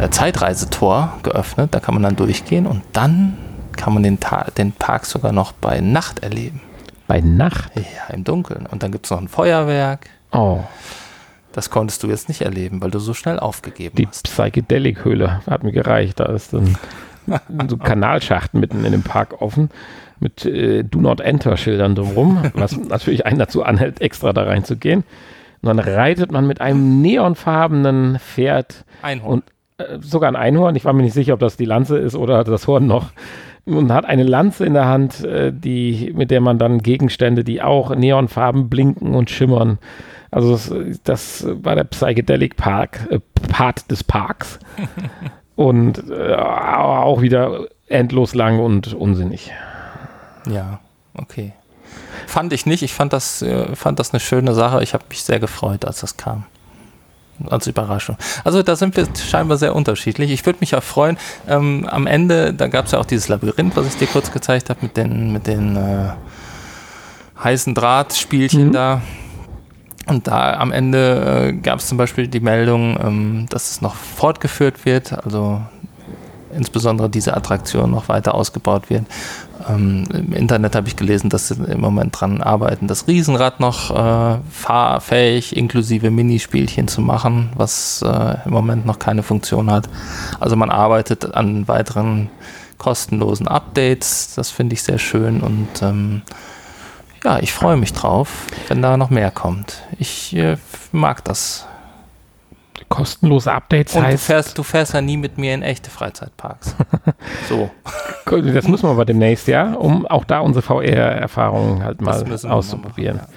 äh, 0.00 0.08
Zeitreisetor 0.08 1.18
geöffnet. 1.22 1.74
Da 1.74 1.80
kann 1.80 1.94
man 1.94 2.02
dann 2.02 2.16
durchgehen 2.16 2.66
und 2.66 2.82
dann 2.92 3.36
kann 3.76 3.92
man 3.92 4.02
den, 4.02 4.18
Ta 4.18 4.46
den 4.56 4.72
Park 4.72 5.04
sogar 5.04 5.32
noch 5.32 5.52
bei 5.52 5.80
Nacht 5.80 6.20
erleben. 6.20 6.62
Bei 7.06 7.20
Nacht? 7.20 7.72
Ja, 7.76 8.14
im 8.14 8.24
Dunkeln. 8.24 8.66
Und 8.66 8.82
dann 8.82 8.92
gibt 8.92 9.06
es 9.06 9.10
noch 9.10 9.20
ein 9.20 9.28
Feuerwerk. 9.28 10.08
Oh. 10.32 10.60
Das 11.58 11.70
konntest 11.70 12.04
du 12.04 12.06
jetzt 12.06 12.28
nicht 12.28 12.42
erleben, 12.42 12.80
weil 12.80 12.92
du 12.92 13.00
so 13.00 13.14
schnell 13.14 13.40
aufgegeben 13.40 13.96
Die 13.96 14.06
hast. 14.06 14.28
Die 14.28 14.30
Psychedelic-Höhle 14.30 15.40
hat 15.44 15.64
mir 15.64 15.72
gereicht. 15.72 16.20
Da 16.20 16.26
ist 16.26 16.52
dann 16.54 16.78
so 17.68 17.76
Kanalschachten 17.76 18.60
mitten 18.60 18.84
in 18.84 18.92
dem 18.92 19.02
Park 19.02 19.42
offen 19.42 19.68
mit 20.20 20.46
äh, 20.46 20.84
Do 20.84 21.00
Not 21.00 21.18
Enter 21.18 21.56
Schildern 21.56 21.96
drumherum, 21.96 22.52
was 22.54 22.76
natürlich 22.76 23.26
einen 23.26 23.40
dazu 23.40 23.64
anhält, 23.64 24.00
extra 24.00 24.32
da 24.32 24.44
reinzugehen. 24.44 25.02
Und 25.60 25.66
dann 25.66 25.80
reitet 25.80 26.30
man 26.30 26.46
mit 26.46 26.60
einem 26.60 27.02
neonfarbenen 27.02 28.20
Pferd 28.20 28.84
Einhorn. 29.02 29.42
und 29.42 29.44
äh, 29.78 29.98
sogar 30.00 30.30
ein 30.30 30.36
Einhorn. 30.36 30.76
Ich 30.76 30.84
war 30.84 30.92
mir 30.92 31.02
nicht 31.02 31.12
sicher, 31.12 31.34
ob 31.34 31.40
das 31.40 31.56
die 31.56 31.64
Lanze 31.64 31.98
ist 31.98 32.14
oder 32.14 32.44
das 32.44 32.68
Horn 32.68 32.86
noch. 32.86 33.10
Und 33.64 33.92
hat 33.92 34.04
eine 34.04 34.22
Lanze 34.22 34.64
in 34.64 34.74
der 34.74 34.86
Hand, 34.86 35.24
äh, 35.24 35.52
die, 35.52 36.12
mit 36.14 36.30
der 36.30 36.40
man 36.40 36.60
dann 36.60 36.78
Gegenstände, 36.84 37.42
die 37.42 37.62
auch 37.62 37.96
neonfarben 37.96 38.68
blinken 38.68 39.16
und 39.16 39.28
schimmern. 39.28 39.78
Also 40.30 40.52
das, 40.52 41.00
das 41.04 41.46
war 41.62 41.74
der 41.74 41.84
Psychedelic 41.84 42.56
Park, 42.56 43.06
äh, 43.10 43.20
Part 43.48 43.90
des 43.90 44.04
Parks. 44.04 44.58
und 45.56 46.10
äh, 46.10 46.34
auch 46.34 47.20
wieder 47.20 47.66
endlos 47.88 48.34
lang 48.34 48.60
und 48.60 48.94
unsinnig. 48.94 49.50
Ja, 50.46 50.80
okay. 51.14 51.52
Fand 52.26 52.52
ich 52.52 52.66
nicht. 52.66 52.82
Ich 52.82 52.92
fand 52.92 53.12
das, 53.12 53.42
äh, 53.42 53.74
fand 53.74 53.98
das 53.98 54.12
eine 54.12 54.20
schöne 54.20 54.54
Sache. 54.54 54.82
Ich 54.82 54.94
habe 54.94 55.04
mich 55.08 55.22
sehr 55.22 55.40
gefreut, 55.40 55.84
als 55.84 56.00
das 56.00 56.16
kam. 56.16 56.44
Als 57.48 57.66
Überraschung. 57.66 58.16
Also 58.44 58.62
da 58.62 58.74
sind 58.74 58.96
wir 58.96 59.06
scheinbar 59.16 59.58
sehr 59.58 59.74
unterschiedlich. 59.74 60.30
Ich 60.32 60.44
würde 60.44 60.58
mich 60.60 60.74
auch 60.74 60.82
freuen, 60.82 61.16
ähm, 61.46 61.86
am 61.88 62.06
Ende, 62.08 62.52
da 62.52 62.66
gab 62.66 62.86
es 62.86 62.92
ja 62.92 62.98
auch 62.98 63.04
dieses 63.04 63.28
Labyrinth, 63.28 63.76
was 63.76 63.86
ich 63.86 63.96
dir 63.96 64.08
kurz 64.08 64.32
gezeigt 64.32 64.70
habe, 64.70 64.80
mit 64.82 64.96
den, 64.96 65.32
mit 65.32 65.46
den 65.46 65.76
äh, 65.76 66.10
heißen 67.42 67.74
Drahtspielchen 67.74 68.68
mhm. 68.68 68.72
da. 68.72 69.02
Und 70.08 70.26
da 70.26 70.54
am 70.54 70.72
Ende 70.72 71.48
äh, 71.48 71.52
gab 71.52 71.80
es 71.80 71.88
zum 71.88 71.98
Beispiel 71.98 72.28
die 72.28 72.40
Meldung, 72.40 72.98
ähm, 73.02 73.46
dass 73.50 73.70
es 73.70 73.80
noch 73.80 73.94
fortgeführt 73.94 74.84
wird, 74.84 75.12
also 75.24 75.60
insbesondere 76.54 77.10
diese 77.10 77.36
Attraktion 77.36 77.90
noch 77.90 78.08
weiter 78.08 78.34
ausgebaut 78.34 78.90
wird. 78.90 79.04
Ähm, 79.68 80.04
Im 80.12 80.32
Internet 80.32 80.74
habe 80.76 80.88
ich 80.88 80.96
gelesen, 80.96 81.30
dass 81.30 81.48
sie 81.48 81.62
im 81.62 81.80
Moment 81.80 82.18
dran 82.18 82.40
arbeiten, 82.40 82.86
das 82.86 83.06
Riesenrad 83.06 83.60
noch 83.60 83.90
äh, 83.90 84.38
fahrfähig 84.50 85.56
inklusive 85.56 86.10
Minispielchen 86.10 86.88
zu 86.88 87.00
machen, 87.00 87.50
was 87.54 88.02
äh, 88.02 88.36
im 88.44 88.52
Moment 88.52 88.86
noch 88.86 88.98
keine 88.98 89.22
Funktion 89.22 89.70
hat. 89.70 89.88
Also 90.40 90.56
man 90.56 90.70
arbeitet 90.70 91.34
an 91.34 91.68
weiteren 91.68 92.30
kostenlosen 92.78 93.48
Updates. 93.48 94.34
Das 94.36 94.50
finde 94.50 94.74
ich 94.74 94.82
sehr 94.82 94.98
schön 94.98 95.40
und 95.40 95.68
ähm, 95.82 96.22
ja, 97.24 97.38
ich 97.40 97.52
freue 97.52 97.76
mich 97.76 97.92
drauf, 97.92 98.46
wenn 98.68 98.82
da 98.82 98.96
noch 98.96 99.10
mehr 99.10 99.30
kommt. 99.30 99.82
Ich 99.98 100.34
äh, 100.36 100.56
mag 100.92 101.24
das. 101.24 101.66
Kostenlose 102.88 103.52
Updates 103.52 103.94
Und 103.94 104.02
heißt. 104.02 104.14
Du 104.14 104.18
fährst, 104.18 104.58
du 104.58 104.62
fährst 104.62 104.94
ja 104.94 105.02
nie 105.02 105.18
mit 105.18 105.36
mir 105.36 105.52
in 105.52 105.60
echte 105.60 105.90
Freizeitparks. 105.90 106.74
so. 107.48 107.70
Das 108.24 108.66
müssen 108.66 108.84
wir 108.84 108.90
aber 108.90 109.04
demnächst, 109.04 109.46
ja, 109.46 109.74
um 109.74 110.06
auch 110.06 110.24
da 110.24 110.40
unsere 110.40 110.62
VR-Erfahrungen 110.62 111.84
halt 111.84 112.00
mal 112.00 112.24
auszuprobieren. 112.46 113.18
Machen, 113.18 113.32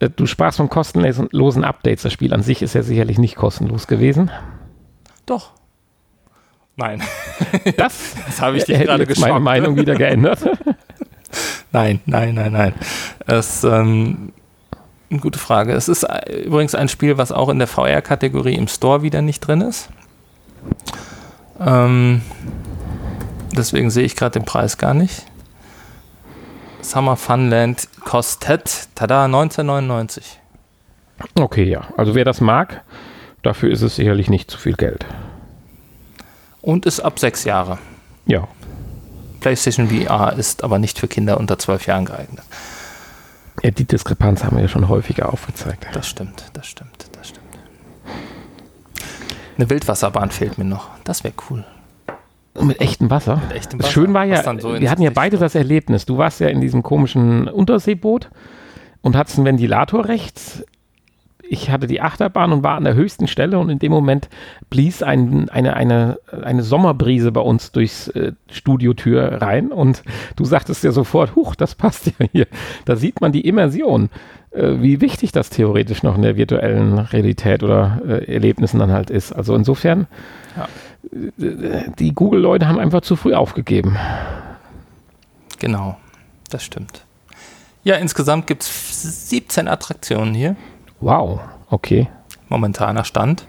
ja. 0.00 0.06
Äh, 0.06 0.10
du 0.10 0.26
sprachst 0.26 0.56
von 0.56 0.68
kostenlosen 0.68 1.64
Updates. 1.64 2.02
Das 2.02 2.12
Spiel 2.12 2.34
an 2.34 2.42
sich 2.42 2.62
ist 2.62 2.74
ja 2.74 2.82
sicherlich 2.82 3.18
nicht 3.18 3.36
kostenlos 3.36 3.86
gewesen. 3.86 4.30
Doch. 5.24 5.52
Nein. 6.76 7.00
Das, 7.76 8.14
das 8.26 8.40
habe 8.40 8.56
ich 8.56 8.64
dich 8.64 8.80
gerade 8.80 9.06
geschockt. 9.06 9.28
meine 9.28 9.40
Meinung 9.40 9.76
wieder 9.76 9.94
geändert. 9.94 10.40
Nein, 11.76 12.00
nein, 12.06 12.34
nein, 12.34 12.52
nein. 12.52 12.74
Es 13.26 13.62
ähm, 13.62 14.32
eine 15.10 15.20
gute 15.20 15.38
Frage. 15.38 15.74
Es 15.74 15.90
ist 15.90 16.04
äh, 16.04 16.44
übrigens 16.44 16.74
ein 16.74 16.88
Spiel, 16.88 17.18
was 17.18 17.32
auch 17.32 17.50
in 17.50 17.58
der 17.58 17.68
VR-Kategorie 17.68 18.54
im 18.54 18.66
Store 18.66 19.02
wieder 19.02 19.20
nicht 19.20 19.40
drin 19.40 19.60
ist. 19.60 19.90
Ähm, 21.60 22.22
deswegen 23.54 23.90
sehe 23.90 24.04
ich 24.04 24.16
gerade 24.16 24.38
den 24.38 24.46
Preis 24.46 24.78
gar 24.78 24.94
nicht. 24.94 25.26
Summer 26.80 27.18
Funland 27.18 27.88
kostet, 28.06 28.88
tada, 28.94 29.26
1999. 29.26 30.40
Okay, 31.34 31.64
ja. 31.64 31.88
Also 31.98 32.14
wer 32.14 32.24
das 32.24 32.40
mag, 32.40 32.84
dafür 33.42 33.70
ist 33.70 33.82
es 33.82 33.96
sicherlich 33.96 34.30
nicht 34.30 34.50
zu 34.50 34.56
viel 34.56 34.76
Geld. 34.76 35.04
Und 36.62 36.86
ist 36.86 37.00
ab 37.00 37.18
sechs 37.18 37.44
Jahre. 37.44 37.76
Ja. 38.24 38.48
PlayStation 39.46 39.88
VR 39.88 40.36
ist 40.36 40.64
aber 40.64 40.80
nicht 40.80 40.98
für 40.98 41.06
Kinder 41.06 41.38
unter 41.38 41.56
zwölf 41.56 41.86
Jahren 41.86 42.04
geeignet. 42.04 42.44
Ja, 43.62 43.70
die 43.70 43.84
Diskrepanz 43.84 44.42
haben 44.42 44.56
wir 44.56 44.62
ja 44.62 44.68
schon 44.68 44.88
häufiger 44.88 45.32
aufgezeigt. 45.32 45.86
Das 45.92 46.08
stimmt, 46.08 46.50
das 46.54 46.66
stimmt, 46.66 47.06
das 47.12 47.28
stimmt. 47.28 47.46
Eine 49.56 49.70
Wildwasserbahn 49.70 50.32
fehlt 50.32 50.58
mir 50.58 50.64
noch. 50.64 50.88
Das 51.04 51.22
wäre 51.22 51.32
cool. 51.48 51.64
Mit 52.60 52.80
echtem 52.80 53.08
Wasser? 53.08 53.36
Mit 53.36 53.52
echtem 53.52 53.78
Wasser. 53.78 53.92
Schön 53.92 54.12
war 54.14 54.24
ja, 54.24 54.42
so 54.42 54.80
wir 54.80 54.90
hatten 54.90 55.02
ja 55.02 55.10
beide 55.14 55.38
das 55.38 55.54
Erlebnis. 55.54 56.06
Du 56.06 56.18
warst 56.18 56.40
ja 56.40 56.48
in 56.48 56.60
diesem 56.60 56.82
komischen 56.82 57.46
Unterseeboot 57.46 58.30
und 59.02 59.14
hattest 59.14 59.38
einen 59.38 59.46
Ventilator 59.46 60.06
rechts 60.06 60.64
ich 61.48 61.70
hatte 61.70 61.86
die 61.86 62.00
Achterbahn 62.00 62.52
und 62.52 62.62
war 62.62 62.76
an 62.76 62.84
der 62.84 62.94
höchsten 62.94 63.28
Stelle 63.28 63.58
und 63.58 63.70
in 63.70 63.78
dem 63.78 63.92
Moment 63.92 64.28
blies 64.70 65.02
ein, 65.02 65.48
eine, 65.48 65.74
eine, 65.74 66.18
eine 66.42 66.62
Sommerbrise 66.62 67.32
bei 67.32 67.40
uns 67.40 67.72
durchs 67.72 68.08
äh, 68.08 68.32
Studiotür 68.50 69.40
rein 69.42 69.72
und 69.72 70.02
du 70.36 70.44
sagtest 70.44 70.84
ja 70.84 70.92
sofort, 70.92 71.34
huch, 71.36 71.54
das 71.54 71.74
passt 71.74 72.06
ja 72.06 72.26
hier. 72.32 72.46
Da 72.84 72.96
sieht 72.96 73.20
man 73.20 73.32
die 73.32 73.46
Immersion, 73.46 74.10
äh, 74.50 74.80
wie 74.80 75.00
wichtig 75.00 75.32
das 75.32 75.50
theoretisch 75.50 76.02
noch 76.02 76.16
in 76.16 76.22
der 76.22 76.36
virtuellen 76.36 76.98
Realität 76.98 77.62
oder 77.62 78.00
äh, 78.06 78.32
Erlebnissen 78.32 78.78
dann 78.78 78.92
halt 78.92 79.10
ist. 79.10 79.32
Also 79.32 79.54
insofern, 79.54 80.06
ja. 80.56 80.68
Äh, 81.44 81.90
die 81.98 82.12
Google-Leute 82.12 82.66
haben 82.66 82.78
einfach 82.78 83.02
zu 83.02 83.16
früh 83.16 83.34
aufgegeben. 83.34 83.96
Genau, 85.58 85.96
das 86.50 86.64
stimmt. 86.64 87.04
Ja, 87.84 87.96
insgesamt 87.96 88.46
gibt 88.46 88.62
es 88.62 89.28
17 89.30 89.68
Attraktionen 89.68 90.34
hier. 90.34 90.56
Wow, 91.00 91.40
okay. 91.70 92.08
Momentaner 92.48 93.04
Stand. 93.04 93.46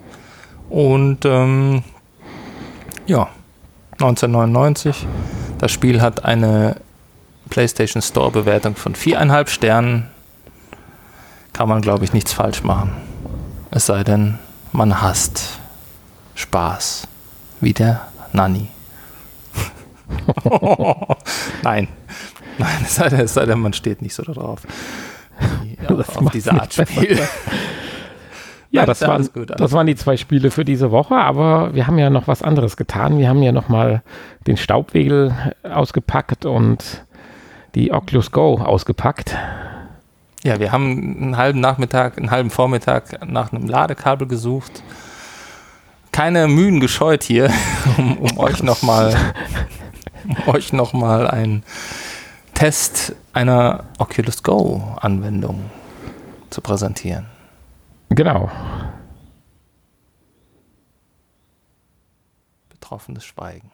Und 0.70 1.26
ähm, 1.26 1.84
ja, 3.06 3.30
1999. 3.94 5.08
Das 5.60 5.72
Spiel 5.72 6.02
hat 6.02 6.26
eine 6.26 6.78
PlayStation 7.50 8.02
Store 8.02 8.32
Bewertung 8.32 8.76
von 8.76 8.96
viereinhalb 8.96 9.50
Sternen. 9.50 10.10
Kann 11.54 11.70
man, 11.70 11.82
glaube 11.82 12.04
ich, 12.04 12.14
nichts 12.14 12.34
falsch 12.34 12.64
machen. 12.64 12.92
Es 13.72 13.88
sei 13.88 14.04
denn, 14.04 14.38
man 14.72 15.02
hasst 15.02 15.60
Spaß. 16.36 17.08
Wie 17.60 17.74
der 17.74 18.08
Nanny. 18.34 18.68
Nein. 21.64 21.88
Nein, 22.60 22.78
es 22.84 22.96
sei, 22.96 23.10
denn, 23.10 23.20
es 23.22 23.34
sei 23.34 23.46
denn, 23.46 23.60
man 23.60 23.74
steht 23.74 24.02
nicht 24.02 24.14
so 24.14 24.24
darauf. 25.88 26.10
auf, 26.10 26.26
auf 26.26 26.32
diese 26.32 26.54
Art 26.54 26.74
Spiel. 26.74 27.20
Ja, 28.70 28.86
das, 28.86 29.02
waren, 29.02 29.26
gut, 29.34 29.50
das 29.58 29.72
waren 29.72 29.88
die 29.88 29.96
zwei 29.96 30.18
Spiele 30.18 30.52
für 30.52 30.66
diese 30.66 30.92
Woche, 30.92 31.16
aber 31.16 31.74
wir 31.74 31.88
haben 31.88 31.98
ja 31.98 32.10
noch 32.10 32.28
was 32.28 32.44
anderes 32.44 32.76
getan. 32.76 33.18
Wir 33.18 33.30
haben 33.30 33.42
ja 33.42 33.54
noch 33.54 33.70
mal 33.70 34.04
den 34.46 34.58
Staubwegel 34.58 35.34
ausgepackt 35.64 36.46
und 36.46 37.06
die 37.76 37.94
Oculus 37.94 38.32
Go 38.32 38.56
ausgepackt. 38.56 39.38
Ja, 40.44 40.60
wir 40.60 40.74
haben 40.74 41.18
einen 41.22 41.38
halben 41.38 41.62
Nachmittag, 41.62 42.18
einen 42.18 42.30
halben 42.30 42.50
Vormittag 42.50 43.26
nach 43.26 43.54
einem 43.54 43.68
Ladekabel 43.68 44.28
gesucht. 44.28 44.84
Keine 46.12 46.48
Mühen 46.48 46.82
gescheut 46.82 47.24
hier, 47.24 47.50
um, 47.98 48.18
um 48.18 48.38
euch 48.38 48.64
nochmal 48.64 49.16
um 50.28 50.54
euch 50.54 50.74
noch 50.74 50.94
mal 50.94 51.28
einen 51.28 51.64
Test 52.58 53.16
einer 53.34 53.84
Oculus 54.00 54.42
Go 54.42 54.82
Anwendung 55.00 55.70
zu 56.50 56.60
präsentieren. 56.60 57.28
Genau. 58.10 58.50
Betroffenes 62.70 63.26
Schweigen. 63.26 63.70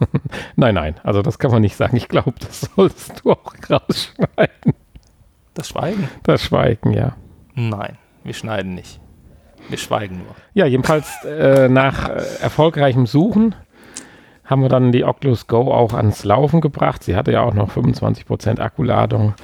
nein, 0.56 0.74
nein, 0.74 0.96
also 1.04 1.22
das 1.22 1.38
kann 1.38 1.52
man 1.52 1.62
nicht 1.62 1.76
sagen. 1.76 1.96
Ich 1.96 2.08
glaube, 2.08 2.32
das 2.40 2.62
solltest 2.74 3.22
du 3.22 3.30
auch 3.30 3.54
rausschneiden. 3.70 4.74
Das 5.54 5.68
Schweigen? 5.68 6.08
Das 6.24 6.42
Schweigen, 6.42 6.90
ja. 6.90 7.14
Nein, 7.54 7.98
wir 8.24 8.34
schneiden 8.34 8.74
nicht. 8.74 8.98
Wir 9.68 9.78
schweigen 9.78 10.18
nur. 10.18 10.34
Ja, 10.54 10.66
jedenfalls 10.66 11.06
äh, 11.24 11.68
nach 11.68 12.08
äh, 12.08 12.24
erfolgreichem 12.42 13.06
Suchen 13.06 13.54
haben 14.44 14.62
wir 14.62 14.68
dann 14.68 14.92
die 14.92 15.04
Oculus 15.04 15.46
Go 15.46 15.72
auch 15.72 15.92
ans 15.92 16.24
Laufen 16.24 16.60
gebracht. 16.60 17.02
Sie 17.02 17.16
hatte 17.16 17.32
ja 17.32 17.42
auch 17.42 17.54
noch 17.54 17.70
25% 17.70 18.60
Akkuladung, 18.60 19.34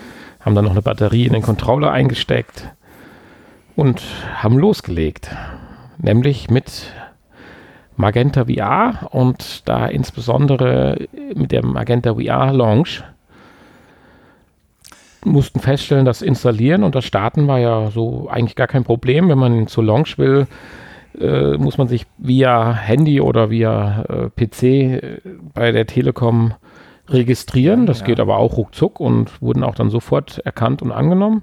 haben 0.41 0.55
dann 0.55 0.65
noch 0.65 0.73
eine 0.73 0.83
Batterie 0.83 1.27
in 1.27 1.33
den 1.33 1.43
Controller 1.43 1.91
eingesteckt 1.91 2.69
und 3.77 4.03
haben 4.35 4.59
losgelegt. 4.59 5.35
Nämlich 5.99 6.51
mit 6.51 6.93
Magenta 7.97 8.45
VR 8.47 9.09
und 9.11 9.69
da 9.69 9.87
insbesondere 9.87 11.09
mit 11.35 11.53
der 11.53 11.65
Magenta 11.65 12.15
VR 12.15 12.53
Launch 12.53 13.03
mussten 15.25 15.61
feststellen, 15.61 16.07
das 16.07 16.23
Installieren 16.23 16.83
und 16.83 16.95
das 16.95 17.05
Starten 17.05 17.47
war 17.47 17.59
ja 17.59 17.91
so 17.91 18.29
eigentlich 18.31 18.57
gar 18.57 18.67
kein 18.67 18.85
Problem. 18.85 19.29
Wenn 19.29 19.39
man 19.39 19.67
zur 19.67 19.85
Launch 19.85 20.19
will, 20.19 20.47
äh, 21.19 21.57
muss 21.57 21.79
man 21.79 21.89
sich 21.89 22.07
via 22.19 22.73
Handy 22.73 23.21
oder 23.21 23.51
via 23.51 24.03
äh, 24.03 24.31
PC 24.31 24.63
äh, 24.63 25.21
bei 25.55 25.73
der 25.73 25.87
Telekom 25.87 26.55
registrieren. 27.09 27.87
Das 27.87 28.01
ja. 28.01 28.07
geht 28.07 28.21
aber 28.21 28.37
auch 28.37 28.57
ruckzuck 28.57 29.01
und 29.01 29.41
wurden 29.43 29.65
auch 29.65 29.75
dann 29.75 29.91
sofort 29.91 30.39
erkannt 30.39 30.83
und 30.83 30.93
angenommen. 30.93 31.43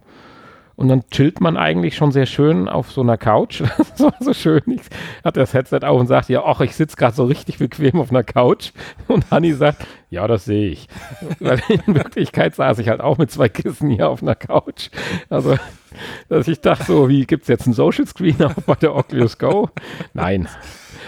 Und 0.78 0.90
dann 0.90 1.10
chillt 1.10 1.42
man 1.42 1.58
eigentlich 1.58 1.96
schon 1.96 2.12
sehr 2.12 2.28
schön 2.28 2.70
auf 2.70 2.92
so 2.92 3.02
einer 3.02 3.18
Couch. 3.18 3.64
Das 3.78 4.00
war 4.00 4.14
so 4.20 4.34
schön. 4.34 4.62
Ich 4.68 4.82
hatte 5.24 5.40
das 5.40 5.56
Headset 5.56 5.80
auf 5.82 6.00
und 6.00 6.06
sagte, 6.06 6.34
ja, 6.34 6.44
ach, 6.46 6.62
ich 6.62 6.76
sitze 6.76 6.96
gerade 6.96 7.16
so 7.16 7.26
richtig 7.26 7.58
bequem 7.58 8.00
auf 8.00 8.12
einer 8.12 8.24
Couch. 8.24 8.72
Und 9.08 9.32
Hanni 9.32 9.54
sagt, 9.54 9.88
ja, 10.12 10.28
das 10.28 10.46
sehe 10.46 10.70
ich. 10.70 10.88
Weil 11.40 11.60
in 11.68 11.96
Wirklichkeit 11.96 12.54
saß 12.54 12.78
ich 12.78 12.90
halt 12.90 13.02
auch 13.02 13.18
mit 13.18 13.32
zwei 13.32 13.50
Kissen 13.50 13.90
hier 13.90 14.08
auf 14.08 14.22
einer 14.22 14.36
Couch. 14.36 14.90
Also, 15.30 15.58
dass 16.30 16.48
ich 16.48 16.62
dachte 16.62 16.84
so, 16.86 17.10
wie 17.10 17.26
gibt 17.26 17.44
es 17.44 17.48
jetzt 17.48 17.66
einen 17.66 17.74
Social 17.74 18.06
Screen 18.06 18.44
auch 18.44 18.54
bei 18.54 18.76
der 18.76 18.96
Oculus 18.96 19.40
Go? 19.40 19.70
Nein. 20.14 20.48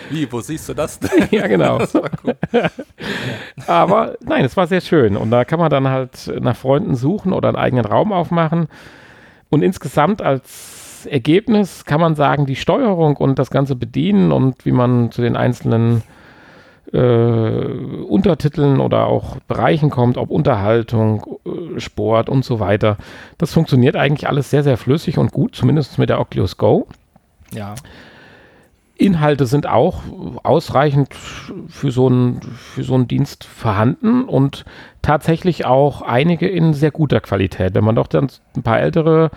Wie, 0.09 0.31
wo 0.31 0.41
siehst 0.41 0.67
du 0.67 0.73
das 0.73 0.99
denn? 0.99 1.27
ja, 1.31 1.45
genau. 1.45 1.77
Das 1.77 1.93
cool. 1.93 2.35
Aber 3.67 4.17
nein, 4.21 4.45
es 4.45 4.57
war 4.57 4.65
sehr 4.65 4.81
schön. 4.81 5.15
Und 5.15 5.29
da 5.29 5.45
kann 5.45 5.59
man 5.59 5.69
dann 5.69 5.87
halt 5.87 6.31
nach 6.41 6.55
Freunden 6.55 6.95
suchen 6.95 7.33
oder 7.33 7.49
einen 7.49 7.57
eigenen 7.57 7.85
Raum 7.85 8.11
aufmachen. 8.11 8.67
Und 9.49 9.61
insgesamt 9.63 10.21
als 10.21 11.05
Ergebnis 11.09 11.85
kann 11.85 12.01
man 12.01 12.15
sagen, 12.15 12.45
die 12.45 12.55
Steuerung 12.55 13.17
und 13.17 13.39
das 13.39 13.51
ganze 13.51 13.75
Bedienen 13.75 14.31
und 14.31 14.65
wie 14.65 14.71
man 14.71 15.11
zu 15.11 15.21
den 15.21 15.35
einzelnen 15.35 16.03
äh, 16.91 16.97
Untertiteln 16.97 18.79
oder 18.79 19.05
auch 19.05 19.37
Bereichen 19.47 19.89
kommt, 19.89 20.17
ob 20.17 20.29
Unterhaltung, 20.29 21.39
äh, 21.45 21.79
Sport 21.79 22.29
und 22.29 22.43
so 22.43 22.59
weiter. 22.59 22.97
Das 23.37 23.53
funktioniert 23.53 23.95
eigentlich 23.95 24.27
alles 24.27 24.49
sehr, 24.49 24.63
sehr 24.63 24.77
flüssig 24.77 25.17
und 25.17 25.31
gut, 25.31 25.55
zumindest 25.55 25.99
mit 25.99 26.09
der 26.09 26.19
Oculus 26.19 26.57
Go. 26.57 26.87
Ja. 27.53 27.75
Inhalte 28.99 29.45
sind 29.45 29.65
auch 29.65 30.01
ausreichend 30.43 31.13
für 31.13 31.89
so, 31.89 32.07
einen, 32.07 32.41
für 32.41 32.83
so 32.83 32.95
einen 32.95 33.07
Dienst 33.07 33.45
vorhanden 33.45 34.25
und 34.25 34.65
tatsächlich 35.01 35.65
auch 35.65 36.01
einige 36.01 36.47
in 36.47 36.73
sehr 36.73 36.91
guter 36.91 37.21
Qualität. 37.21 37.73
Wenn 37.75 37.85
man 37.85 37.95
doch 37.95 38.07
dann 38.07 38.27
ein 38.57 38.63
paar 38.63 38.79
ältere 38.79 39.31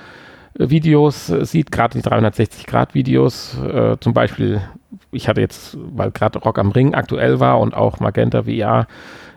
äh, 0.59 0.69
Videos 0.69 1.31
äh, 1.31 1.45
sieht, 1.47 1.71
gerade 1.71 2.01
die 2.01 2.05
360-Grad-Videos, 2.05 3.59
äh, 3.63 3.97
zum 4.01 4.13
Beispiel, 4.13 4.61
ich 5.13 5.29
hatte 5.29 5.41
jetzt, 5.41 5.79
weil 5.81 6.11
gerade 6.11 6.41
Rock 6.41 6.59
am 6.59 6.73
Ring 6.73 6.95
aktuell 6.95 7.39
war 7.39 7.61
und 7.61 7.75
auch 7.75 8.01
Magenta 8.01 8.43
VR, 8.43 8.89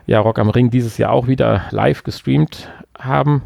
ja, 0.06 0.20
Rock 0.20 0.40
am 0.40 0.50
Ring 0.50 0.70
dieses 0.70 0.98
Jahr 0.98 1.12
auch 1.12 1.28
wieder 1.28 1.62
live 1.70 2.02
gestreamt 2.02 2.68
haben 2.98 3.42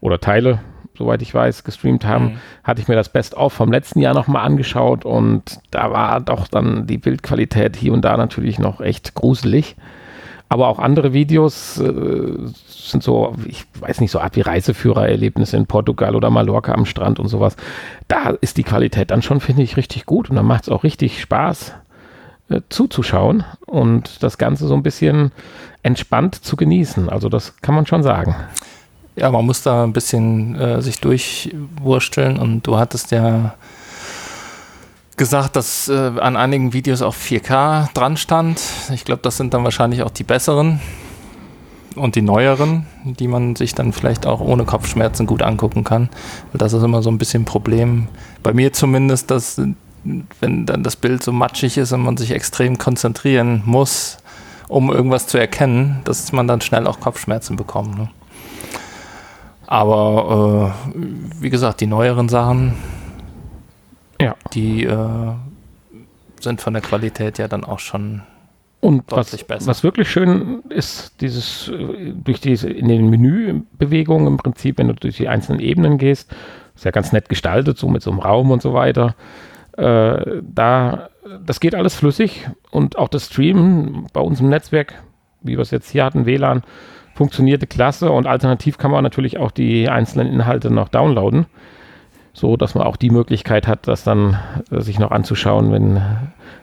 oder 0.00 0.20
Teile 0.20 0.60
soweit 0.98 1.22
ich 1.22 1.32
weiß, 1.32 1.64
gestreamt 1.64 2.04
haben, 2.04 2.24
mhm. 2.24 2.38
hatte 2.64 2.80
ich 2.80 2.88
mir 2.88 2.96
das 2.96 3.08
Best-of 3.08 3.52
vom 3.52 3.72
letzten 3.72 4.00
Jahr 4.00 4.14
nochmal 4.14 4.44
angeschaut 4.44 5.04
und 5.04 5.60
da 5.70 5.92
war 5.92 6.20
doch 6.20 6.48
dann 6.48 6.86
die 6.86 6.98
Bildqualität 6.98 7.76
hier 7.76 7.92
und 7.92 8.04
da 8.04 8.16
natürlich 8.16 8.58
noch 8.58 8.80
echt 8.80 9.14
gruselig. 9.14 9.76
Aber 10.50 10.68
auch 10.68 10.78
andere 10.78 11.12
Videos 11.12 11.78
äh, 11.78 12.32
sind 12.68 13.02
so, 13.02 13.34
ich 13.44 13.66
weiß 13.80 14.00
nicht, 14.00 14.10
so 14.10 14.18
Art 14.18 14.34
wie 14.34 14.40
Reiseführererlebnisse 14.40 15.58
in 15.58 15.66
Portugal 15.66 16.16
oder 16.16 16.30
Mallorca 16.30 16.72
am 16.72 16.86
Strand 16.86 17.20
und 17.20 17.28
sowas. 17.28 17.56
Da 18.08 18.30
ist 18.40 18.56
die 18.56 18.62
Qualität 18.62 19.10
dann 19.10 19.20
schon, 19.20 19.40
finde 19.40 19.62
ich, 19.62 19.76
richtig 19.76 20.06
gut 20.06 20.30
und 20.30 20.36
dann 20.36 20.46
macht 20.46 20.62
es 20.62 20.68
auch 20.70 20.84
richtig 20.84 21.20
Spaß 21.20 21.74
äh, 22.48 22.62
zuzuschauen 22.70 23.44
und 23.66 24.22
das 24.22 24.38
Ganze 24.38 24.66
so 24.66 24.74
ein 24.74 24.82
bisschen 24.82 25.32
entspannt 25.82 26.34
zu 26.34 26.56
genießen. 26.56 27.10
Also 27.10 27.28
das 27.28 27.58
kann 27.58 27.74
man 27.74 27.84
schon 27.84 28.02
sagen. 28.02 28.34
Ja, 29.18 29.32
man 29.32 29.44
muss 29.44 29.62
da 29.62 29.82
ein 29.82 29.92
bisschen 29.92 30.54
äh, 30.54 30.80
sich 30.80 31.00
durchwursteln 31.00 32.38
und 32.38 32.64
du 32.66 32.78
hattest 32.78 33.10
ja 33.10 33.54
gesagt, 35.16 35.56
dass 35.56 35.88
äh, 35.88 36.12
an 36.20 36.36
einigen 36.36 36.72
Videos 36.72 37.02
auch 37.02 37.16
4K 37.16 37.92
dran 37.94 38.16
stand. 38.16 38.62
Ich 38.94 39.04
glaube, 39.04 39.22
das 39.22 39.36
sind 39.36 39.54
dann 39.54 39.64
wahrscheinlich 39.64 40.04
auch 40.04 40.10
die 40.10 40.22
besseren 40.22 40.80
und 41.96 42.14
die 42.14 42.22
neueren, 42.22 42.86
die 43.02 43.26
man 43.26 43.56
sich 43.56 43.74
dann 43.74 43.92
vielleicht 43.92 44.24
auch 44.24 44.40
ohne 44.40 44.64
Kopfschmerzen 44.64 45.26
gut 45.26 45.42
angucken 45.42 45.82
kann. 45.82 46.10
Das 46.52 46.72
ist 46.72 46.84
immer 46.84 47.02
so 47.02 47.10
ein 47.10 47.18
bisschen 47.18 47.42
ein 47.42 47.46
Problem. 47.46 48.06
Bei 48.44 48.52
mir 48.52 48.72
zumindest, 48.72 49.32
dass 49.32 49.60
wenn 50.40 50.64
dann 50.64 50.84
das 50.84 50.94
Bild 50.94 51.24
so 51.24 51.32
matschig 51.32 51.76
ist 51.76 51.90
und 51.90 52.02
man 52.02 52.16
sich 52.16 52.30
extrem 52.30 52.78
konzentrieren 52.78 53.62
muss, 53.66 54.18
um 54.68 54.92
irgendwas 54.92 55.26
zu 55.26 55.38
erkennen, 55.38 56.02
dass 56.04 56.30
man 56.30 56.46
dann 56.46 56.60
schnell 56.60 56.86
auch 56.86 57.00
Kopfschmerzen 57.00 57.56
bekommt. 57.56 57.98
Ne? 57.98 58.08
Aber 59.70 60.74
äh, 60.94 61.00
wie 61.42 61.50
gesagt, 61.50 61.82
die 61.82 61.86
neueren 61.86 62.30
Sachen, 62.30 62.72
ja. 64.18 64.34
die 64.54 64.84
äh, 64.84 65.32
sind 66.40 66.62
von 66.62 66.72
der 66.72 66.80
Qualität 66.80 67.36
ja 67.36 67.48
dann 67.48 67.64
auch 67.64 67.78
schon 67.78 68.22
und 68.80 69.12
deutlich 69.12 69.42
was, 69.42 69.46
besser. 69.46 69.66
Was 69.66 69.84
wirklich 69.84 70.10
schön 70.10 70.62
ist, 70.70 71.20
dieses 71.20 71.68
äh, 71.68 72.14
durch 72.14 72.40
diese 72.40 72.70
in 72.70 72.88
den 72.88 73.10
Menübewegungen 73.10 74.26
im 74.26 74.36
Prinzip, 74.38 74.78
wenn 74.78 74.88
du 74.88 74.94
durch 74.94 75.18
die 75.18 75.28
einzelnen 75.28 75.60
Ebenen 75.60 75.98
gehst, 75.98 76.34
ist 76.74 76.86
ja 76.86 76.90
ganz 76.90 77.12
nett 77.12 77.28
gestaltet, 77.28 77.76
so 77.76 77.88
mit 77.88 78.00
so 78.00 78.10
einem 78.10 78.20
Raum 78.20 78.50
und 78.50 78.62
so 78.62 78.72
weiter. 78.72 79.16
Äh, 79.76 80.40
da, 80.40 81.10
das 81.44 81.60
geht 81.60 81.74
alles 81.74 81.94
flüssig 81.94 82.48
und 82.70 82.96
auch 82.96 83.08
das 83.08 83.26
Streamen 83.26 84.06
bei 84.14 84.22
uns 84.22 84.40
im 84.40 84.48
Netzwerk, 84.48 84.94
wie 85.42 85.58
wir 85.58 85.62
es 85.62 85.72
jetzt 85.72 85.90
hier 85.90 86.06
hatten, 86.06 86.24
WLAN, 86.24 86.62
funktionierte 87.18 87.66
klasse 87.66 88.12
und 88.12 88.28
alternativ 88.28 88.78
kann 88.78 88.92
man 88.92 89.02
natürlich 89.02 89.38
auch 89.38 89.50
die 89.50 89.88
einzelnen 89.88 90.32
Inhalte 90.32 90.70
noch 90.70 90.88
downloaden, 90.88 91.46
so 92.32 92.56
dass 92.56 92.76
man 92.76 92.86
auch 92.86 92.96
die 92.96 93.10
Möglichkeit 93.10 93.66
hat, 93.66 93.88
das 93.88 94.04
dann 94.04 94.38
äh, 94.70 94.80
sich 94.80 95.00
noch 95.00 95.10
anzuschauen, 95.10 95.72
wenn, 95.72 96.00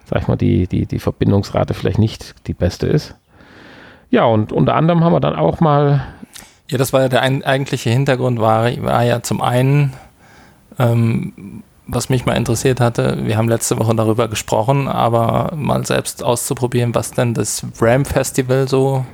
sag 0.06 0.22
ich 0.22 0.28
mal, 0.30 0.38
die, 0.38 0.68
die, 0.68 0.86
die 0.86 1.00
Verbindungsrate 1.00 1.74
vielleicht 1.74 2.00
nicht 2.00 2.36
die 2.48 2.54
beste 2.54 2.88
ist. 2.88 3.16
Ja, 4.10 4.24
und 4.24 4.54
unter 4.54 4.76
anderem 4.76 5.04
haben 5.04 5.12
wir 5.12 5.20
dann 5.20 5.36
auch 5.36 5.60
mal. 5.60 6.06
Ja, 6.72 6.78
das 6.78 6.94
war 6.94 7.02
ja 7.02 7.10
der 7.10 7.22
ein, 7.22 7.44
eigentliche 7.44 7.90
Hintergrund, 7.90 8.40
war, 8.40 8.72
war 8.82 9.04
ja 9.04 9.22
zum 9.22 9.42
einen, 9.42 9.92
ähm, 10.80 11.64
was 11.86 12.08
mich 12.08 12.26
mal 12.26 12.38
interessiert 12.38 12.80
hatte, 12.80 13.18
wir 13.26 13.36
haben 13.36 13.50
letzte 13.50 13.78
Woche 13.78 13.94
darüber 13.94 14.30
gesprochen, 14.30 14.88
aber 14.88 15.52
mal 15.58 15.86
selbst 15.86 16.24
auszuprobieren, 16.24 16.96
was 16.96 17.12
denn 17.12 17.34
das 17.34 17.66
RAM 17.82 18.06
Festival 18.06 18.70
so 18.70 19.06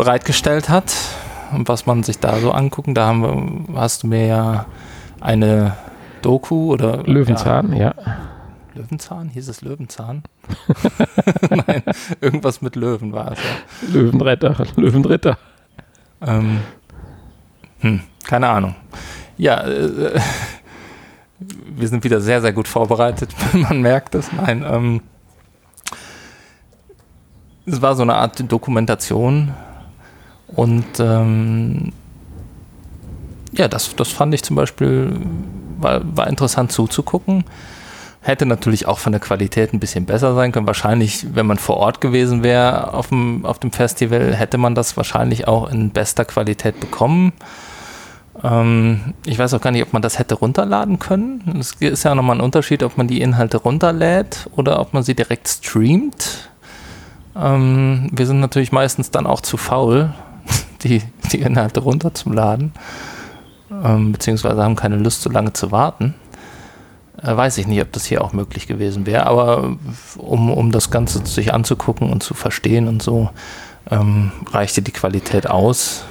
bereitgestellt 0.00 0.70
hat 0.70 0.94
und 1.52 1.68
was 1.68 1.84
man 1.84 2.02
sich 2.02 2.18
da 2.18 2.38
so 2.38 2.52
angucken. 2.52 2.94
Da 2.94 3.06
haben 3.06 3.68
wir, 3.68 3.78
hast 3.78 4.02
du 4.02 4.06
mir 4.06 4.26
ja 4.26 4.64
eine 5.20 5.76
Doku 6.22 6.72
oder 6.72 7.02
Löwenzahn, 7.02 7.74
ja. 7.74 7.92
ja. 7.94 8.16
Löwenzahn? 8.74 9.28
Hieß 9.28 9.48
es 9.48 9.60
Löwenzahn? 9.60 10.22
Nein, 11.50 11.82
irgendwas 12.22 12.62
mit 12.62 12.76
Löwen 12.76 13.12
war 13.12 13.32
es. 13.32 13.38
Ja. 13.40 13.92
Löwenretter, 13.92 14.64
Löwenritter. 14.76 15.36
Ähm, 16.22 16.60
hm, 17.80 18.00
keine 18.24 18.48
Ahnung. 18.48 18.76
Ja, 19.36 19.66
äh, 19.66 20.18
wir 21.76 21.88
sind 21.88 22.04
wieder 22.04 22.22
sehr, 22.22 22.40
sehr 22.40 22.54
gut 22.54 22.68
vorbereitet. 22.68 23.34
Man 23.52 23.82
merkt 23.82 24.14
es. 24.14 24.32
Nein, 24.32 24.64
ähm, 24.66 25.02
es 27.66 27.82
war 27.82 27.94
so 27.94 28.02
eine 28.02 28.14
Art 28.14 28.50
Dokumentation 28.50 29.52
und 30.56 30.84
ähm, 30.98 31.92
ja, 33.52 33.68
das, 33.68 33.94
das 33.96 34.08
fand 34.08 34.34
ich 34.34 34.42
zum 34.42 34.56
Beispiel, 34.56 35.12
war, 35.78 36.00
war 36.16 36.26
interessant 36.28 36.72
zuzugucken. 36.72 37.44
Hätte 38.22 38.44
natürlich 38.44 38.86
auch 38.86 38.98
von 38.98 39.12
der 39.12 39.20
Qualität 39.20 39.72
ein 39.72 39.80
bisschen 39.80 40.04
besser 40.04 40.34
sein 40.34 40.52
können. 40.52 40.66
Wahrscheinlich, 40.66 41.34
wenn 41.34 41.46
man 41.46 41.56
vor 41.56 41.78
Ort 41.78 42.00
gewesen 42.00 42.42
wäre 42.42 42.92
auf 42.92 43.08
dem, 43.08 43.46
auf 43.46 43.58
dem 43.58 43.72
Festival, 43.72 44.34
hätte 44.34 44.58
man 44.58 44.74
das 44.74 44.96
wahrscheinlich 44.96 45.48
auch 45.48 45.70
in 45.70 45.90
bester 45.90 46.26
Qualität 46.26 46.78
bekommen. 46.80 47.32
Ähm, 48.44 49.14
ich 49.24 49.38
weiß 49.38 49.54
auch 49.54 49.60
gar 49.60 49.70
nicht, 49.70 49.82
ob 49.82 49.92
man 49.92 50.02
das 50.02 50.18
hätte 50.18 50.34
runterladen 50.34 50.98
können. 50.98 51.56
Es 51.58 51.72
ist 51.80 52.04
ja 52.04 52.14
nochmal 52.14 52.36
ein 52.36 52.42
Unterschied, 52.42 52.82
ob 52.82 52.98
man 52.98 53.08
die 53.08 53.22
Inhalte 53.22 53.56
runterlädt 53.56 54.50
oder 54.54 54.80
ob 54.80 54.92
man 54.92 55.02
sie 55.02 55.14
direkt 55.14 55.48
streamt. 55.48 56.50
Ähm, 57.34 58.10
wir 58.12 58.26
sind 58.26 58.40
natürlich 58.40 58.70
meistens 58.70 59.10
dann 59.10 59.26
auch 59.26 59.40
zu 59.40 59.56
faul, 59.56 60.12
die, 60.84 61.02
die 61.32 61.40
Inhalte 61.40 61.80
runterzuladen, 61.80 62.72
ähm, 63.70 64.12
beziehungsweise 64.12 64.62
haben 64.62 64.76
keine 64.76 64.96
Lust, 64.96 65.22
so 65.22 65.30
lange 65.30 65.52
zu 65.52 65.72
warten. 65.72 66.14
Äh, 67.22 67.36
weiß 67.36 67.58
ich 67.58 67.66
nicht, 67.66 67.82
ob 67.82 67.92
das 67.92 68.06
hier 68.06 68.24
auch 68.24 68.32
möglich 68.32 68.66
gewesen 68.66 69.04
wäre, 69.06 69.26
aber 69.26 69.76
um, 70.16 70.50
um 70.50 70.72
das 70.72 70.90
Ganze 70.90 71.26
sich 71.26 71.52
anzugucken 71.52 72.10
und 72.10 72.22
zu 72.22 72.32
verstehen 72.34 72.88
und 72.88 73.02
so, 73.02 73.28
ähm, 73.90 74.32
reichte 74.50 74.80
die 74.82 74.92
Qualität 74.92 75.48
aus. 75.48 76.04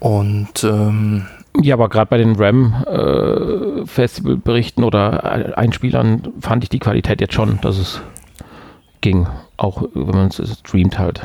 Und 0.00 0.64
ähm, 0.64 1.26
ja, 1.60 1.74
aber 1.74 1.88
gerade 1.88 2.08
bei 2.08 2.18
den 2.18 2.36
RAM-Festival-Berichten 2.36 4.82
äh, 4.82 4.86
oder 4.86 5.56
Einspielern 5.56 6.32
fand 6.40 6.64
ich 6.64 6.70
die 6.70 6.80
Qualität 6.80 7.20
jetzt 7.20 7.34
schon, 7.34 7.60
dass 7.60 7.78
es 7.78 8.00
ging, 9.00 9.28
auch 9.56 9.84
wenn 9.94 10.16
man 10.16 10.26
es 10.28 10.58
streamt 10.58 10.98
halt. 10.98 11.24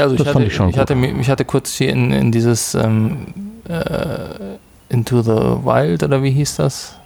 Ja, 0.00 0.04
also 0.04 0.16
das 0.16 0.28
ich, 0.28 0.34
hatte, 0.34 0.44
ich, 0.44 0.58
ich, 0.58 0.78
hatte, 0.78 0.94
ich 0.94 1.28
hatte 1.28 1.44
kurz 1.44 1.74
hier 1.74 1.90
in, 1.90 2.10
in 2.10 2.32
dieses 2.32 2.74
ähm, 2.74 3.26
äh, 3.68 4.56
Into 4.88 5.20
the 5.20 5.30
Wild 5.30 6.02
oder 6.02 6.22
wie 6.22 6.30
hieß 6.30 6.56
das? 6.56 6.96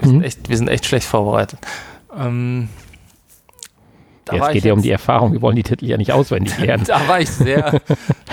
Wir, 0.00 0.08
mhm. 0.08 0.10
sind, 0.10 0.22
echt, 0.24 0.48
wir 0.48 0.56
sind 0.56 0.66
echt 0.66 0.84
schlecht 0.84 1.06
vorbereitet. 1.06 1.60
Ähm, 2.18 2.68
ja, 4.32 4.48
es 4.48 4.52
geht 4.54 4.64
ja 4.64 4.72
um 4.72 4.82
die 4.82 4.90
Erfahrung, 4.90 5.32
wir 5.32 5.40
wollen 5.40 5.54
die 5.54 5.62
Titel 5.62 5.86
ja 5.86 5.96
nicht 5.96 6.12
auswendig 6.12 6.58
lernen. 6.66 6.82
da 6.84 7.06
war 7.06 7.20
ich 7.20 7.30
sehr, 7.30 7.80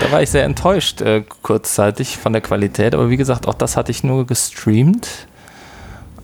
da 0.00 0.10
war 0.10 0.20
ich 0.20 0.30
sehr 0.30 0.42
enttäuscht 0.42 1.02
äh, 1.02 1.22
kurzzeitig 1.42 2.18
von 2.18 2.32
der 2.32 2.42
Qualität, 2.42 2.94
aber 2.94 3.10
wie 3.10 3.16
gesagt, 3.16 3.46
auch 3.46 3.54
das 3.54 3.76
hatte 3.76 3.92
ich 3.92 4.02
nur 4.02 4.26
gestreamt. 4.26 5.28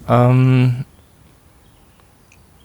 Ähm, 0.08 0.86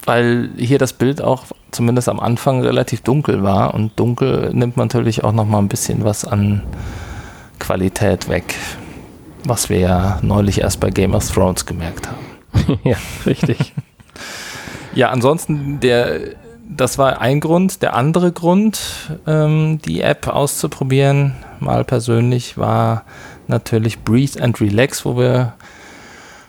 weil 0.06 0.50
hier 0.58 0.78
das 0.78 0.94
Bild 0.94 1.22
auch 1.22 1.46
zumindest 1.72 2.10
am 2.10 2.20
Anfang 2.20 2.62
relativ 2.62 3.02
dunkel 3.02 3.44
war 3.44 3.74
und 3.74 4.00
dunkel 4.00 4.52
nimmt 4.54 4.78
man 4.78 4.88
natürlich 4.88 5.24
auch 5.24 5.32
noch 5.32 5.46
mal 5.46 5.60
ein 5.60 5.68
bisschen 5.68 6.04
was 6.04 6.26
an 6.26 6.64
Qualität 7.60 8.28
weg, 8.28 8.56
was 9.46 9.70
wir 9.70 9.80
ja 9.80 10.20
neulich 10.22 10.62
erst 10.62 10.80
bei 10.80 10.90
Game 10.90 11.14
of 11.14 11.30
Thrones 11.30 11.66
gemerkt 11.66 12.08
haben. 12.08 12.80
ja, 12.84 12.98
richtig. 13.26 13.74
ja, 14.96 15.10
ansonsten 15.10 15.80
der 15.80 16.20
das 16.76 16.98
war 16.98 17.20
ein 17.22 17.40
Grund. 17.40 17.82
Der 17.82 17.96
andere 17.96 18.32
Grund, 18.32 18.80
ähm, 19.28 19.80
die 19.86 20.02
App 20.02 20.28
auszuprobieren, 20.28 21.36
mal 21.60 21.84
persönlich, 21.84 22.58
war 22.58 23.04
natürlich 23.48 24.00
Breathe 24.00 24.42
and 24.42 24.60
Relax, 24.62 25.06
wo 25.06 25.18
wir 25.18 25.54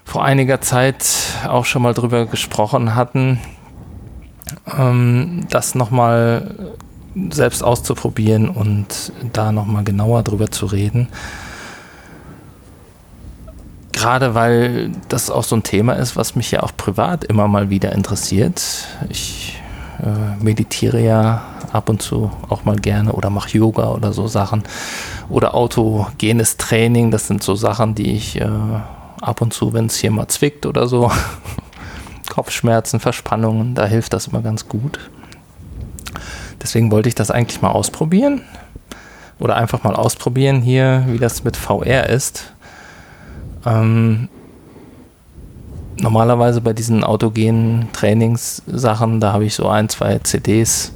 vor 0.05 0.25
einiger 0.25 0.61
Zeit 0.61 1.05
auch 1.49 1.65
schon 1.65 1.83
mal 1.83 1.95
drüber 1.95 2.27
gesprochen 2.27 2.95
hatten, 2.95 3.41
ähm, 4.79 5.47
das 5.51 5.75
nochmal 5.75 6.75
selbst 7.31 7.63
auszuprobieren 7.63 8.49
und 8.49 9.13
da 9.33 9.53
nochmal 9.53 9.85
genauer 9.85 10.23
drüber 10.23 10.51
zu 10.51 10.67
reden. 10.67 11.09
Gerade 13.93 14.35
weil 14.35 14.91
das 15.09 15.31
auch 15.31 15.45
so 15.45 15.55
ein 15.55 15.63
Thema 15.63 15.93
ist, 15.93 16.17
was 16.17 16.35
mich 16.35 16.51
ja 16.51 16.63
auch 16.63 16.77
privat 16.77 17.25
immer 17.25 17.47
mal 17.47 17.71
wieder 17.71 17.93
interessiert. 17.93 18.89
Ich 19.11 19.61
äh, 20.03 20.43
meditiere 20.43 21.01
ja 21.01 21.43
ab 21.73 21.89
und 21.89 22.03
zu 22.03 22.31
auch 22.49 22.65
mal 22.65 22.77
gerne 22.77 23.13
oder 23.13 23.31
mache 23.31 23.57
Yoga 23.57 23.91
oder 23.91 24.13
so 24.13 24.27
Sachen. 24.27 24.65
Oder 25.29 25.55
autogenes 25.55 26.57
Training, 26.57 27.11
das 27.11 27.27
sind 27.27 27.43
so 27.43 27.55
Sachen, 27.55 27.95
die 27.95 28.13
ich 28.13 28.41
äh, 28.41 28.49
ab 29.23 29.41
und 29.41 29.53
zu, 29.55 29.73
wenn 29.73 29.87
es 29.87 29.97
hier 29.97 30.11
mal 30.11 30.29
zwickt 30.29 30.67
oder 30.67 30.87
so, 30.87 31.11
Kopfschmerzen, 32.29 33.01
Verspannungen, 33.01 33.75
da 33.75 33.87
hilft 33.87 34.13
das 34.13 34.27
immer 34.27 34.43
ganz 34.43 34.69
gut. 34.69 34.99
Deswegen 36.63 36.91
wollte 36.91 37.09
ich 37.09 37.15
das 37.15 37.31
eigentlich 37.31 37.61
mal 37.61 37.71
ausprobieren. 37.71 38.43
Oder 39.39 39.57
einfach 39.57 39.83
mal 39.83 39.97
ausprobieren 39.97 40.63
hier, 40.63 41.05
wie 41.09 41.19
das 41.19 41.43
mit 41.43 41.57
VR 41.57 42.09
ist. 42.09 42.53
Ähm, 43.67 44.29
normalerweise 45.97 46.61
bei 46.61 46.73
diesen 46.73 47.03
autogenen 47.03 47.93
Trainingssachen, 47.93 49.21
da 49.21 49.33
habe 49.33 49.45
ich 49.45 49.55
so 49.55 49.69
ein, 49.69 49.89
zwei 49.89 50.19
CDs, 50.21 50.93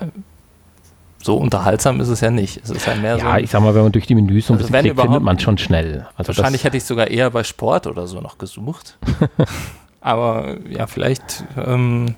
so 1.23 1.37
unterhaltsam 1.37 2.01
ist 2.01 2.09
es 2.09 2.19
ja 2.19 2.29
nicht. 2.29 2.59
Es 2.63 2.69
ist 2.69 2.85
ja 2.85 2.95
mehr 2.95 3.17
ja, 3.17 3.35
so. 3.35 3.39
ich 3.39 3.49
sag 3.49 3.61
mal, 3.61 3.73
wenn 3.73 3.83
man 3.83 3.91
durch 3.93 4.07
die 4.07 4.15
Menüs 4.15 4.47
so 4.47 4.53
ein 4.53 4.57
also 4.57 4.69
bisschen 4.69 4.83
klickt, 4.83 5.01
findet 5.01 5.23
man 5.23 5.39
schon 5.39 5.57
schnell. 5.57 6.05
Also 6.17 6.35
wahrscheinlich 6.35 6.65
hätte 6.65 6.77
ich 6.77 6.83
sogar 6.83 7.07
eher 7.07 7.29
bei 7.29 7.43
Sport 7.43 7.87
oder 7.87 8.07
so 8.07 8.19
noch 8.19 8.37
gesucht. 8.37 8.97
Aber 10.01 10.57
ja, 10.69 10.85
vielleicht 10.85 11.45
ähm, 11.57 12.15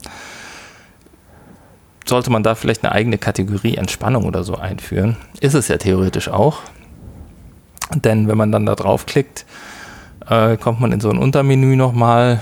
sollte 2.07 2.31
man 2.31 2.43
da 2.43 2.55
vielleicht 2.55 2.83
eine 2.83 2.93
eigene 2.93 3.17
Kategorie 3.17 3.75
Entspannung 3.75 4.25
oder 4.25 4.43
so 4.43 4.55
einführen. 4.55 5.17
Ist 5.39 5.53
es 5.53 5.67
ja 5.67 5.77
theoretisch 5.77 6.29
auch. 6.29 6.59
Denn 7.93 8.27
wenn 8.27 8.37
man 8.37 8.51
dann 8.51 8.65
da 8.65 8.75
draufklickt, 8.75 9.45
äh, 10.27 10.57
kommt 10.57 10.79
man 10.79 10.91
in 10.91 10.99
so 10.99 11.09
ein 11.09 11.17
Untermenü 11.17 11.75
nochmal, 11.75 12.41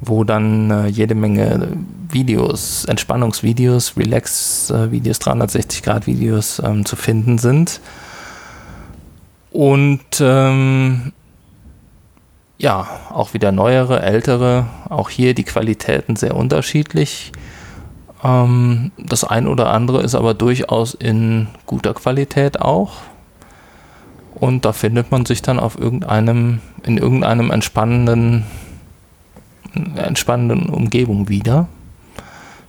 wo 0.00 0.24
dann 0.24 0.70
äh, 0.70 0.86
jede 0.86 1.14
Menge 1.14 1.68
Videos, 2.10 2.84
Entspannungsvideos, 2.84 3.96
Relax-Videos, 3.96 5.20
360-Grad-Videos 5.20 6.62
ähm, 6.64 6.84
zu 6.84 6.96
finden 6.96 7.38
sind. 7.38 7.80
Und 9.50 10.00
ähm, 10.20 11.12
ja, 12.58 12.86
auch 13.10 13.34
wieder 13.34 13.52
neuere, 13.52 14.02
ältere, 14.02 14.66
auch 14.88 15.10
hier 15.10 15.34
die 15.34 15.44
Qualitäten 15.44 16.16
sehr 16.16 16.36
unterschiedlich. 16.36 17.32
Ähm, 18.24 18.90
das 18.96 19.22
ein 19.22 19.46
oder 19.46 19.70
andere 19.70 20.02
ist 20.02 20.14
aber 20.14 20.34
durchaus 20.34 20.94
in 20.94 21.48
guter 21.66 21.94
Qualität 21.94 22.60
auch. 22.60 22.94
Und 24.34 24.64
da 24.64 24.72
findet 24.72 25.12
man 25.12 25.26
sich 25.26 25.42
dann 25.42 25.60
auf 25.60 25.78
irgendeinem, 25.78 26.60
in 26.82 26.98
irgendeinem 26.98 27.50
entspannenden, 27.50 28.44
entspannenden 29.96 30.68
Umgebung 30.70 31.28
wieder. 31.28 31.68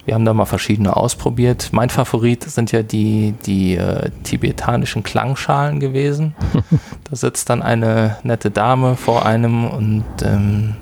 Wir 0.05 0.13
haben 0.13 0.25
da 0.25 0.35
mal 0.35 0.45
verschiedene 0.45 0.95
ausprobiert. 0.95 1.69
Mein 1.71 1.89
Favorit 1.89 2.43
sind 2.43 2.71
ja 2.71 2.83
die, 2.83 3.33
die 3.47 3.75
äh, 3.75 4.11
tibetanischen 4.23 5.01
Klangschalen 5.01 5.79
gewesen. 5.79 6.35
da 7.09 7.15
sitzt 7.15 7.49
dann 7.49 7.63
eine 7.63 8.17
nette 8.21 8.51
Dame 8.51 8.95
vor 8.97 9.25
einem 9.25 9.65
und 9.65 10.05
ähm, 10.23 10.75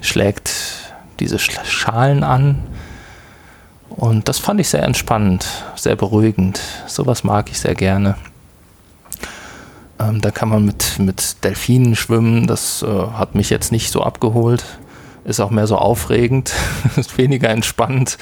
schlägt 0.00 0.94
diese 1.18 1.40
Schalen 1.40 2.22
an. 2.22 2.62
Und 3.98 4.28
das 4.28 4.38
fand 4.38 4.60
ich 4.60 4.70
sehr 4.70 4.84
entspannend, 4.84 5.46
sehr 5.76 5.96
beruhigend. 5.96 6.60
Sowas 6.86 7.22
mag 7.22 7.50
ich 7.50 7.58
sehr 7.58 7.74
gerne. 7.74 8.16
Ähm, 9.98 10.22
da 10.22 10.30
kann 10.30 10.48
man 10.48 10.64
mit, 10.64 10.98
mit 10.98 11.44
Delfinen 11.44 11.96
schwimmen. 11.96 12.46
Das 12.46 12.82
äh, 12.82 12.86
hat 12.86 13.34
mich 13.34 13.50
jetzt 13.50 13.72
nicht 13.72 13.90
so 13.90 14.02
abgeholt. 14.02 14.64
Ist 15.24 15.40
auch 15.40 15.50
mehr 15.50 15.66
so 15.66 15.76
aufregend, 15.76 16.54
ist 16.96 17.18
weniger 17.18 17.50
entspannt 17.50 18.16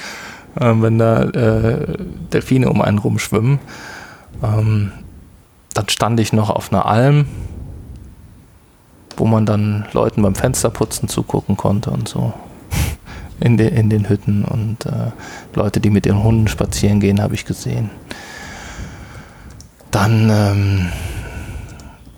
äh, 0.59 0.73
wenn 0.81 0.97
da 0.97 1.23
äh, 1.23 1.97
Delfine 2.33 2.69
um 2.69 2.81
einen 2.81 2.97
rumschwimmen. 2.97 3.59
Ähm, 4.43 4.91
dann 5.73 5.89
stand 5.89 6.19
ich 6.19 6.33
noch 6.33 6.49
auf 6.49 6.71
einer 6.71 6.85
Alm, 6.85 7.27
wo 9.15 9.25
man 9.25 9.45
dann 9.45 9.85
Leuten 9.93 10.21
beim 10.21 10.35
Fensterputzen 10.35 11.07
zugucken 11.09 11.57
konnte 11.57 11.91
und 11.91 12.07
so. 12.07 12.33
In, 13.39 13.57
de, 13.57 13.69
in 13.69 13.91
den 13.91 14.09
Hütten 14.09 14.43
und 14.43 14.85
äh, 14.87 15.11
Leute, 15.53 15.79
die 15.79 15.91
mit 15.91 16.07
ihren 16.07 16.23
Hunden 16.23 16.47
spazieren 16.47 16.99
gehen, 16.99 17.21
habe 17.21 17.35
ich 17.35 17.45
gesehen. 17.45 17.91
Dann 19.91 20.29
ähm, 20.31 20.87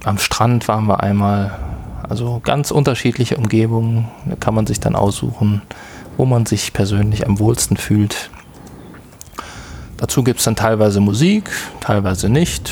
am 0.05 0.17
Strand 0.17 0.67
waren 0.69 0.85
wir 0.85 1.01
einmal, 1.01 1.57
also 2.07 2.41
ganz 2.43 2.71
unterschiedliche 2.71 3.35
Umgebungen, 3.35 4.07
da 4.25 4.35
kann 4.37 4.55
man 4.55 4.65
sich 4.65 4.79
dann 4.79 4.95
aussuchen, 4.95 5.61
wo 6.15 6.25
man 6.25 6.45
sich 6.45 6.71
persönlich 6.73 7.27
am 7.27 7.39
wohlsten 7.39 7.75
fühlt. 7.75 8.29
Dazu 9.97 10.23
gibt 10.23 10.39
es 10.39 10.45
dann 10.45 10.55
teilweise 10.55 11.01
Musik, 11.01 11.51
teilweise 11.81 12.29
nicht. 12.29 12.71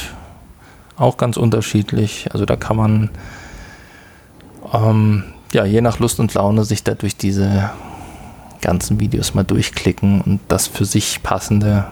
Auch 0.95 1.17
ganz 1.17 1.35
unterschiedlich. 1.35 2.29
Also 2.31 2.45
da 2.45 2.55
kann 2.55 2.77
man 2.77 3.09
ähm, 4.73 5.25
ja 5.51 5.65
je 5.65 5.81
nach 5.81 5.99
Lust 5.99 6.19
und 6.21 6.33
Laune 6.33 6.63
sich 6.63 6.83
da 6.83 6.95
durch 6.95 7.17
diese 7.17 7.69
ganzen 8.61 8.99
Videos 8.99 9.33
mal 9.33 9.43
durchklicken 9.43 10.21
und 10.21 10.39
das 10.47 10.67
für 10.67 10.85
sich 10.85 11.23
passende 11.23 11.85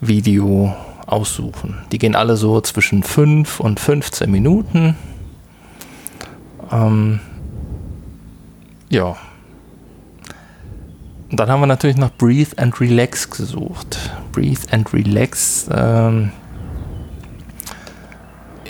Video 0.00 0.74
aussuchen. 1.06 1.78
Die 1.92 1.98
gehen 1.98 2.14
alle 2.14 2.36
so 2.36 2.60
zwischen 2.60 3.02
5 3.02 3.60
und 3.60 3.80
15 3.80 4.30
Minuten. 4.30 4.96
Ähm, 6.70 7.20
ja, 8.88 9.16
und 11.30 11.38
dann 11.38 11.48
haben 11.48 11.60
wir 11.60 11.66
natürlich 11.66 11.96
nach 11.96 12.10
Breathe 12.10 12.58
and 12.58 12.80
Relax 12.80 13.30
gesucht. 13.30 14.10
Breathe 14.32 14.62
and 14.72 14.92
Relax 14.92 15.68
ähm, 15.72 16.32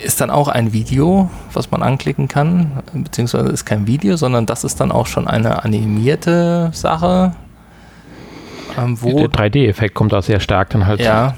ist 0.03 0.21
dann 0.21 0.29
auch 0.29 0.47
ein 0.47 0.73
Video, 0.73 1.29
was 1.53 1.71
man 1.71 1.83
anklicken 1.83 2.27
kann, 2.27 2.83
beziehungsweise 2.93 3.49
ist 3.49 3.65
kein 3.65 3.87
Video, 3.87 4.15
sondern 4.17 4.45
das 4.45 4.63
ist 4.63 4.79
dann 4.79 4.91
auch 4.91 5.07
schon 5.07 5.27
eine 5.27 5.63
animierte 5.63 6.69
Sache. 6.73 7.33
Ähm, 8.77 9.01
wo 9.01 9.27
Der 9.27 9.29
3D-Effekt 9.29 9.95
kommt 9.95 10.13
da 10.13 10.21
sehr 10.21 10.39
stark 10.39 10.69
dann 10.71 10.85
halt. 10.85 11.01
Ja. 11.01 11.35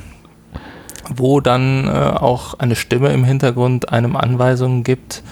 Wo 1.16 1.42
dann 1.42 1.88
äh, 1.88 1.92
auch 1.92 2.60
eine 2.60 2.76
Stimme 2.76 3.12
im 3.12 3.24
Hintergrund 3.24 3.90
einem 3.90 4.16
Anweisungen 4.16 4.84
gibt 4.84 5.24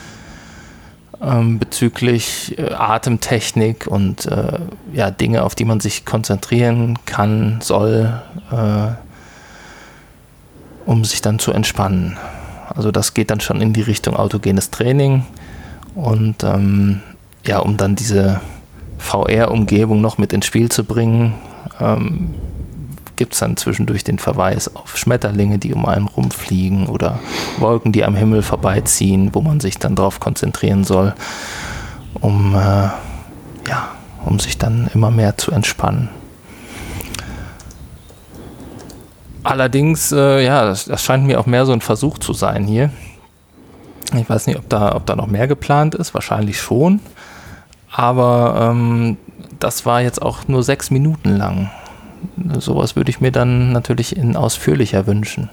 ähm, 1.21 1.59
bezüglich 1.59 2.57
äh, 2.57 2.73
Atemtechnik 2.73 3.87
und 3.87 4.25
äh, 4.25 4.59
ja, 4.93 5.11
Dinge, 5.11 5.43
auf 5.43 5.55
die 5.55 5.65
man 5.65 5.79
sich 5.79 6.05
konzentrieren 6.05 6.97
kann, 7.05 7.59
soll, 7.61 8.21
äh, 8.51 8.87
um 10.85 11.05
sich 11.05 11.21
dann 11.21 11.39
zu 11.39 11.51
entspannen. 11.51 12.17
Also 12.75 12.91
das 12.91 13.13
geht 13.13 13.31
dann 13.31 13.39
schon 13.39 13.61
in 13.61 13.73
die 13.73 13.81
Richtung 13.81 14.15
autogenes 14.15 14.71
Training 14.71 15.25
und 15.95 16.43
ähm, 16.43 17.01
ja, 17.45 17.59
um 17.59 17.77
dann 17.77 17.95
diese 17.95 18.39
VR-Umgebung 18.97 20.01
noch 20.01 20.17
mit 20.17 20.31
ins 20.31 20.45
Spiel 20.45 20.69
zu 20.69 20.83
bringen, 20.83 21.33
ähm, 21.79 22.35
gibt 23.15 23.33
es 23.33 23.39
dann 23.39 23.57
zwischendurch 23.57 24.03
den 24.03 24.19
Verweis 24.19 24.75
auf 24.75 24.97
Schmetterlinge, 24.97 25.59
die 25.59 25.73
um 25.73 25.85
einen 25.85 26.07
rumfliegen 26.07 26.87
oder 26.87 27.19
Wolken, 27.59 27.91
die 27.91 28.03
am 28.03 28.15
Himmel 28.15 28.41
vorbeiziehen, 28.41 29.29
wo 29.33 29.41
man 29.41 29.59
sich 29.59 29.77
dann 29.77 29.95
darauf 29.95 30.19
konzentrieren 30.19 30.83
soll, 30.83 31.13
um, 32.19 32.55
äh, 32.55 32.89
ja, 33.67 33.89
um 34.25 34.39
sich 34.39 34.57
dann 34.57 34.89
immer 34.93 35.11
mehr 35.11 35.37
zu 35.37 35.51
entspannen. 35.51 36.09
Allerdings, 39.43 40.11
äh, 40.11 40.45
ja, 40.45 40.65
das, 40.65 40.85
das, 40.85 41.03
scheint 41.03 41.25
mir 41.25 41.39
auch 41.39 41.45
mehr 41.45 41.65
so 41.65 41.73
ein 41.73 41.81
Versuch 41.81 42.19
zu 42.19 42.33
sein 42.33 42.65
hier. 42.65 42.91
Ich 44.15 44.29
weiß 44.29 44.47
nicht, 44.47 44.57
ob 44.57 44.69
da, 44.69 44.95
ob 44.95 45.05
da 45.05 45.15
noch 45.15 45.27
mehr 45.27 45.47
geplant 45.47 45.95
ist, 45.95 46.13
wahrscheinlich 46.13 46.59
schon. 46.59 46.99
Aber 47.91 48.71
ähm, 48.71 49.17
das 49.59 49.85
war 49.85 50.01
jetzt 50.01 50.21
auch 50.21 50.47
nur 50.47 50.63
sechs 50.63 50.91
Minuten 50.91 51.35
lang 51.37 51.69
sowas 52.59 52.95
würde 52.95 53.09
ich 53.09 53.21
mir 53.21 53.31
dann 53.31 53.71
natürlich 53.71 54.15
in 54.15 54.35
ausführlicher 54.35 55.07
wünschen. 55.07 55.49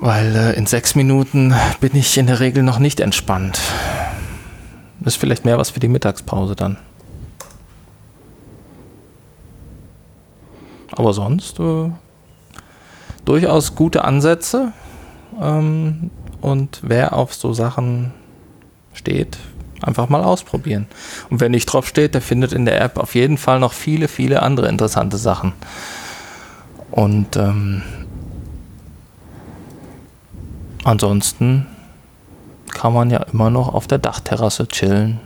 Weil 0.00 0.36
äh, 0.36 0.52
in 0.54 0.66
sechs 0.66 0.94
Minuten 0.94 1.54
bin 1.80 1.94
ich 1.94 2.16
in 2.18 2.26
der 2.26 2.40
Regel 2.40 2.62
noch 2.62 2.78
nicht 2.78 3.00
entspannt. 3.00 3.60
Ist 5.04 5.16
vielleicht 5.16 5.44
mehr 5.44 5.58
was 5.58 5.70
für 5.70 5.80
die 5.80 5.88
Mittagspause 5.88 6.56
dann. 6.56 6.76
Aber 10.96 11.12
sonst 11.12 11.60
äh, 11.60 11.90
durchaus 13.24 13.74
gute 13.74 14.04
Ansätze. 14.04 14.72
Ähm, 15.40 16.10
und 16.40 16.80
wer 16.82 17.12
auf 17.14 17.34
so 17.34 17.52
Sachen 17.52 18.12
steht, 18.92 19.38
Einfach 19.82 20.08
mal 20.08 20.22
ausprobieren. 20.22 20.86
Und 21.28 21.40
wer 21.40 21.48
nicht 21.48 21.66
drauf 21.66 21.86
steht, 21.86 22.14
der 22.14 22.22
findet 22.22 22.52
in 22.52 22.64
der 22.64 22.80
App 22.80 22.98
auf 22.98 23.14
jeden 23.14 23.36
Fall 23.36 23.60
noch 23.60 23.72
viele, 23.72 24.08
viele 24.08 24.42
andere 24.42 24.68
interessante 24.68 25.18
Sachen. 25.18 25.52
Und 26.90 27.36
ähm, 27.36 27.82
ansonsten 30.84 31.66
kann 32.72 32.94
man 32.94 33.10
ja 33.10 33.22
immer 33.32 33.50
noch 33.50 33.72
auf 33.72 33.86
der 33.86 33.98
Dachterrasse 33.98 34.66
chillen, 34.66 35.20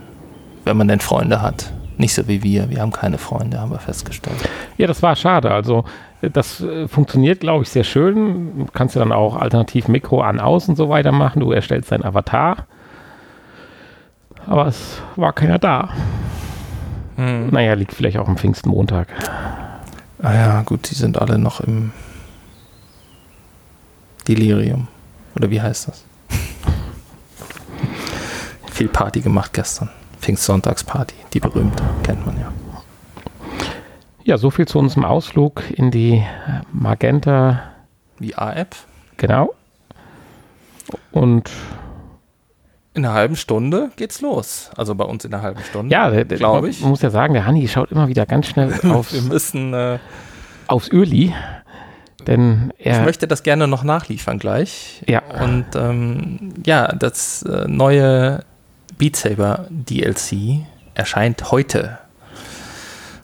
wenn 0.65 0.75
man 0.75 0.87
denn 0.87 0.99
Freunde 0.99 1.41
hat. 1.41 1.71
Nicht 1.97 2.13
so 2.13 2.27
wie 2.27 2.43
wir. 2.43 2.69
Wir 2.69 2.81
haben 2.81 2.91
keine 2.91 3.17
Freunde, 3.17 3.59
haben 3.59 3.71
wir 3.71 3.79
festgestellt. 3.79 4.37
Ja, 4.77 4.87
das 4.87 5.03
war 5.03 5.15
schade. 5.15 5.51
Also 5.51 5.85
das 6.21 6.61
äh, 6.61 6.87
funktioniert, 6.87 7.41
glaube 7.41 7.63
ich, 7.63 7.69
sehr 7.69 7.83
schön. 7.83 8.59
Du 8.59 8.65
kannst 8.73 8.95
ja 8.95 8.99
dann 8.99 9.11
auch 9.11 9.35
alternativ 9.35 9.87
Mikro 9.87 10.21
an, 10.21 10.39
aus 10.39 10.67
und 10.69 10.75
so 10.75 10.89
weiter 10.89 11.11
machen. 11.11 11.41
Du 11.41 11.51
erstellst 11.51 11.91
deinen 11.91 12.05
Avatar 12.05 12.65
aber 14.47 14.67
es 14.67 15.01
war 15.15 15.33
keiner 15.33 15.59
da. 15.59 15.89
Hm. 17.15 17.49
Naja, 17.49 17.73
liegt 17.73 17.93
vielleicht 17.93 18.17
auch 18.17 18.27
am 18.27 18.37
Pfingstmontag. 18.37 19.07
Ah 20.21 20.33
ja, 20.33 20.61
gut, 20.63 20.89
die 20.89 20.95
sind 20.95 21.19
alle 21.19 21.37
noch 21.37 21.61
im 21.61 21.91
Delirium. 24.27 24.87
Oder 25.35 25.49
wie 25.49 25.61
heißt 25.61 25.87
das? 25.87 26.05
Viel 28.71 28.87
Party 28.87 29.21
gemacht 29.21 29.53
gestern. 29.53 29.89
Pfingstsonntagsparty, 30.21 31.15
die 31.33 31.39
berühmte, 31.39 31.83
kennt 32.03 32.25
man 32.25 32.39
ja. 32.39 32.51
Ja, 34.23 34.37
so 34.37 34.51
viel 34.51 34.67
zu 34.67 34.77
unserem 34.77 35.03
Ausflug 35.03 35.63
in 35.71 35.89
die 35.89 36.23
Magenta 36.71 37.63
VR-App. 38.19 38.75
Genau. 39.17 39.53
Und 41.11 41.49
in 42.93 43.05
einer 43.05 43.15
halben 43.15 43.35
Stunde 43.35 43.89
geht's 43.95 44.21
los. 44.21 44.69
Also 44.77 44.93
bei 44.95 45.05
uns 45.05 45.25
in 45.25 45.33
einer 45.33 45.41
halben 45.41 45.63
Stunde. 45.63 45.91
Ja, 45.91 46.09
glaube 46.23 46.69
ich. 46.69 46.81
Man 46.81 46.91
muss 46.91 47.01
ja 47.01 47.09
sagen, 47.09 47.33
der 47.33 47.45
Hanni 47.45 47.67
schaut 47.67 47.91
immer 47.91 48.07
wieder 48.07 48.25
ganz 48.25 48.47
schnell 48.47 48.73
aufs, 48.91 49.13
Wir 49.13 49.21
müssen, 49.23 49.73
äh, 49.73 49.97
aufs 50.67 50.89
Öli. 50.91 51.33
Denn 52.27 52.71
er 52.77 52.99
ich 52.99 53.05
möchte 53.05 53.27
das 53.27 53.41
gerne 53.41 53.67
noch 53.67 53.83
nachliefern 53.83 54.37
gleich. 54.37 55.01
Ja. 55.07 55.23
Und 55.41 55.65
ähm, 55.75 56.53
ja, 56.63 56.89
das 56.89 57.41
äh, 57.43 57.65
neue 57.67 58.43
Beat 59.01 59.15
Saber 59.15 59.65
DLC 59.71 60.59
erscheint 60.93 61.49
heute. 61.49 61.97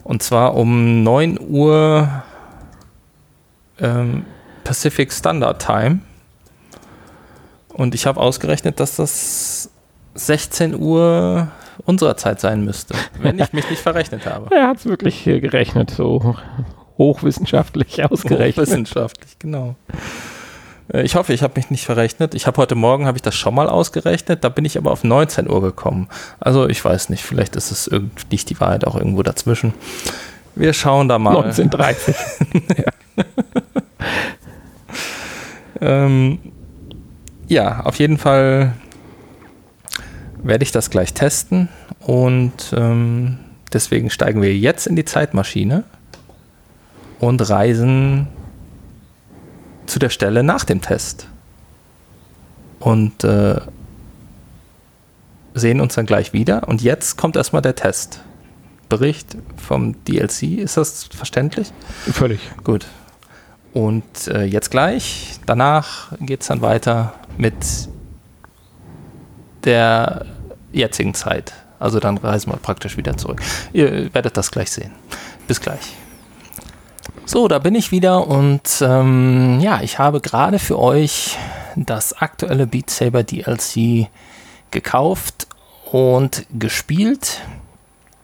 Und 0.03 0.23
zwar 0.23 0.55
um 0.55 1.03
9 1.03 1.39
Uhr 1.39 2.23
ähm, 3.79 4.25
Pacific 4.63 5.13
Standard 5.13 5.63
Time. 5.63 5.99
Und 7.67 7.93
ich 7.93 8.07
habe 8.07 8.19
ausgerechnet, 8.19 8.79
dass 8.79 8.95
das 8.95 9.69
16 10.15 10.73
Uhr 10.73 11.49
unserer 11.85 12.17
Zeit 12.17 12.39
sein 12.39 12.65
müsste, 12.65 12.95
wenn 13.19 13.37
ich 13.37 13.53
mich 13.53 13.69
nicht 13.69 13.83
verrechnet 13.83 14.25
habe. 14.25 14.49
Er 14.55 14.69
hat 14.69 14.77
es 14.77 14.87
wirklich 14.87 15.25
gerechnet, 15.25 15.91
so 15.91 16.35
hochwissenschaftlich 16.97 18.03
ausgerechnet. 18.03 18.65
Hochwissenschaftlich, 18.65 19.37
genau. 19.37 19.75
Äh, 20.93 21.03
ich 21.03 21.15
hoffe, 21.15 21.33
ich 21.33 21.43
habe 21.43 21.53
mich 21.55 21.69
nicht 21.69 21.85
verrechnet. 21.85 22.35
Ich 22.35 22.47
habe 22.47 22.57
heute 22.57 22.75
Morgen 22.75 23.05
habe 23.05 23.17
ich 23.17 23.21
das 23.21 23.35
schon 23.35 23.55
mal 23.55 23.67
ausgerechnet, 23.67 24.43
da 24.43 24.49
bin 24.49 24.65
ich 24.65 24.77
aber 24.77 24.91
auf 24.91 25.03
19 25.03 25.49
Uhr 25.49 25.61
gekommen. 25.61 26.07
Also 26.39 26.67
ich 26.67 26.83
weiß 26.83 27.09
nicht, 27.09 27.23
vielleicht 27.23 27.55
ist 27.55 27.71
es 27.71 27.89
nicht 28.31 28.49
die 28.49 28.59
Wahrheit 28.59 28.85
auch 28.85 28.95
irgendwo 28.95 29.23
dazwischen. 29.23 29.73
Wir 30.55 30.73
schauen 30.73 31.07
da 31.07 31.19
mal. 31.19 31.37
1930. 31.37 32.15
ja. 32.77 33.23
ähm, 35.81 36.39
ja, 37.47 37.81
auf 37.81 37.99
jeden 37.99 38.17
Fall 38.17 38.73
werde 40.43 40.63
ich 40.63 40.71
das 40.71 40.89
gleich 40.89 41.13
testen 41.13 41.69
und 42.01 42.73
ähm, 42.75 43.39
deswegen 43.73 44.09
steigen 44.09 44.41
wir 44.41 44.55
jetzt 44.55 44.87
in 44.87 44.95
die 44.95 45.05
Zeitmaschine 45.05 45.83
und 47.19 47.47
reisen 47.49 48.27
zu 49.87 49.99
der 49.99 50.09
Stelle 50.09 50.43
nach 50.43 50.63
dem 50.63 50.81
Test 50.81 51.27
und 52.79 53.23
äh, 53.23 53.59
sehen 55.53 55.81
uns 55.81 55.95
dann 55.95 56.05
gleich 56.05 56.33
wieder. 56.33 56.67
Und 56.67 56.81
jetzt 56.81 57.17
kommt 57.17 57.35
erstmal 57.35 57.61
der 57.61 57.75
Testbericht 57.75 59.37
vom 59.57 60.03
DLC. 60.05 60.43
Ist 60.59 60.77
das 60.77 61.05
verständlich? 61.05 61.71
Völlig. 62.11 62.39
Gut. 62.63 62.85
Und 63.73 64.27
äh, 64.27 64.43
jetzt 64.43 64.71
gleich, 64.71 65.39
danach 65.45 66.13
geht 66.19 66.41
es 66.41 66.47
dann 66.47 66.61
weiter 66.61 67.13
mit 67.37 67.55
der 69.65 70.25
jetzigen 70.71 71.13
Zeit. 71.13 71.53
Also 71.79 71.99
dann 71.99 72.17
reisen 72.17 72.51
wir 72.51 72.57
praktisch 72.57 72.97
wieder 72.97 73.17
zurück. 73.17 73.41
Ihr 73.73 74.13
werdet 74.13 74.37
das 74.37 74.51
gleich 74.51 74.71
sehen. 74.71 74.91
Bis 75.47 75.61
gleich. 75.61 75.95
So, 77.29 77.49
da 77.49 77.59
bin 77.59 77.75
ich 77.75 77.91
wieder 77.91 78.25
und 78.25 78.81
ähm, 78.81 79.59
ja, 79.59 79.81
ich 79.81 79.99
habe 79.99 80.21
gerade 80.21 80.59
für 80.59 80.79
euch 80.79 81.37
das 81.75 82.13
aktuelle 82.13 82.67
Beat 82.67 82.89
Saber 82.89 83.21
DLC 83.21 84.07
gekauft 84.71 85.45
und 85.91 86.45
gespielt. 86.57 87.41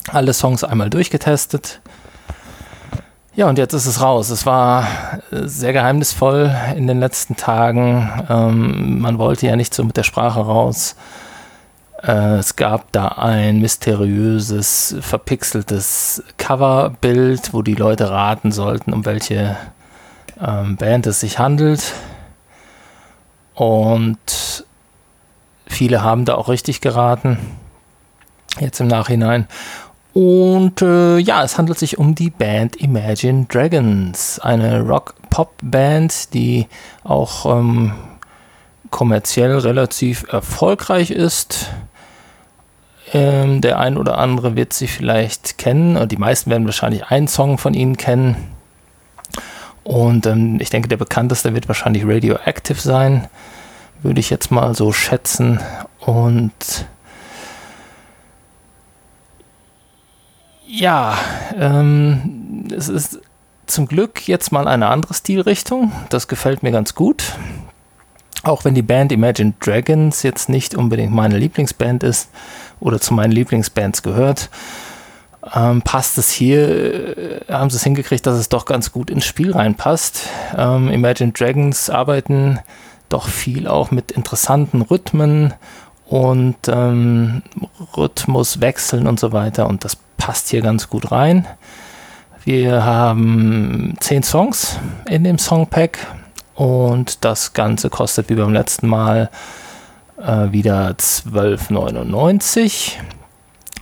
Alle 0.07 0.31
Songs 0.31 0.63
einmal 0.63 0.89
durchgetestet. 0.89 1.81
Ja, 3.35 3.49
und 3.49 3.57
jetzt 3.57 3.73
ist 3.73 3.87
es 3.87 3.99
raus. 3.99 4.29
Es 4.29 4.45
war 4.45 4.87
sehr 5.31 5.73
geheimnisvoll 5.73 6.55
in 6.77 6.87
den 6.87 7.01
letzten 7.01 7.35
Tagen. 7.35 8.09
Ähm, 8.29 9.01
man 9.01 9.17
wollte 9.17 9.47
ja 9.47 9.57
nicht 9.57 9.73
so 9.73 9.83
mit 9.83 9.97
der 9.97 10.03
Sprache 10.03 10.39
raus. 10.39 10.95
Äh, 12.03 12.35
es 12.35 12.55
gab 12.55 12.91
da 12.91 13.07
ein 13.07 13.59
mysteriöses, 13.59 14.95
verpixeltes 14.99 16.23
Coverbild, 16.37 17.53
wo 17.53 17.61
die 17.61 17.75
Leute 17.75 18.09
raten 18.09 18.51
sollten, 18.51 18.93
um 18.93 19.05
welche 19.05 19.55
ähm, 20.39 20.75
Band 20.75 21.07
es 21.07 21.21
sich 21.21 21.39
handelt. 21.39 21.93
Und 23.55 24.65
viele 25.65 26.03
haben 26.03 26.25
da 26.25 26.35
auch 26.35 26.49
richtig 26.49 26.81
geraten, 26.81 27.37
jetzt 28.59 28.81
im 28.81 28.87
Nachhinein. 28.87 29.47
Und 30.13 30.81
äh, 30.81 31.17
ja, 31.17 31.43
es 31.43 31.57
handelt 31.57 31.79
sich 31.79 31.97
um 31.97 32.13
die 32.13 32.29
Band 32.29 32.75
Imagine 32.75 33.45
Dragons, 33.45 34.39
eine 34.39 34.81
Rock-Pop-Band, 34.81 36.33
die 36.33 36.67
auch 37.03 37.45
ähm, 37.45 37.93
kommerziell 38.91 39.57
relativ 39.57 40.25
erfolgreich 40.31 41.09
ist. 41.09 41.69
Ähm, 43.13 43.61
der 43.61 43.79
ein 43.79 43.97
oder 43.97 44.17
andere 44.17 44.55
wird 44.55 44.73
sie 44.73 44.87
vielleicht 44.87 45.59
kennen, 45.59 46.07
die 46.07 46.17
meisten 46.17 46.49
werden 46.49 46.65
wahrscheinlich 46.65 47.05
einen 47.05 47.27
Song 47.27 47.59
von 47.59 47.75
ihnen 47.75 47.95
kennen. 47.95 48.35
Und 49.83 50.25
ähm, 50.25 50.57
ich 50.59 50.69
denke, 50.69 50.87
der 50.87 50.97
bekannteste 50.97 51.53
wird 51.53 51.67
wahrscheinlich 51.67 52.05
Radioactive 52.05 52.79
sein, 52.79 53.27
würde 54.01 54.19
ich 54.19 54.29
jetzt 54.29 54.49
mal 54.49 54.73
so 54.73 54.91
schätzen. 54.91 55.59
Und 55.99 56.87
ja, 60.65 61.17
ähm, 61.59 62.67
es 62.75 62.89
ist 62.89 63.19
zum 63.67 63.87
Glück 63.87 64.27
jetzt 64.27 64.51
mal 64.51 64.67
eine 64.67 64.87
andere 64.87 65.13
Stilrichtung. 65.13 65.91
Das 66.09 66.27
gefällt 66.27 66.63
mir 66.63 66.71
ganz 66.71 66.95
gut. 66.95 67.33
Auch 68.43 68.65
wenn 68.65 68.75
die 68.75 68.81
Band 68.81 69.13
Imagine 69.13 69.53
Dragons 69.61 70.21
jetzt 70.21 70.49
nicht 70.49 70.75
unbedingt 70.75 71.13
meine 71.13 71.37
Lieblingsband 71.37 72.03
ist 72.03 72.29
oder 72.81 72.99
zu 72.99 73.13
meinen 73.13 73.31
Lieblingsbands 73.31 74.03
gehört, 74.03 74.49
ähm, 75.53 75.81
passt 75.81 76.17
es 76.17 76.29
hier, 76.29 77.17
äh, 77.17 77.51
haben 77.51 77.69
sie 77.69 77.77
es 77.77 77.83
hingekriegt, 77.83 78.25
dass 78.25 78.37
es 78.37 78.49
doch 78.49 78.65
ganz 78.65 78.91
gut 78.91 79.09
ins 79.09 79.25
Spiel 79.25 79.53
reinpasst. 79.53 80.27
Ähm, 80.57 80.89
Imagine 80.89 81.31
Dragons 81.31 81.89
arbeiten 81.89 82.59
doch 83.07 83.27
viel 83.27 83.67
auch 83.67 83.91
mit 83.91 84.11
interessanten 84.11 84.81
Rhythmen 84.81 85.53
und 86.05 86.57
ähm, 86.67 87.43
Rhythmuswechseln 87.95 89.07
und 89.07 89.19
so 89.19 89.31
weiter 89.31 89.67
und 89.67 89.85
das 89.85 89.97
passt 90.17 90.49
hier 90.49 90.61
ganz 90.61 90.89
gut 90.89 91.11
rein. 91.11 91.47
Wir 92.43 92.83
haben 92.83 93.95
zehn 94.01 94.21
Songs 94.21 94.77
in 95.07 95.23
dem 95.23 95.39
Songpack 95.39 95.99
und 96.55 97.25
das 97.25 97.53
Ganze 97.53 97.89
kostet 97.89 98.29
wie 98.29 98.35
beim 98.35 98.53
letzten 98.53 98.87
Mal 98.87 99.29
äh, 100.21 100.51
wieder 100.51 100.89
12,99. 100.89 102.93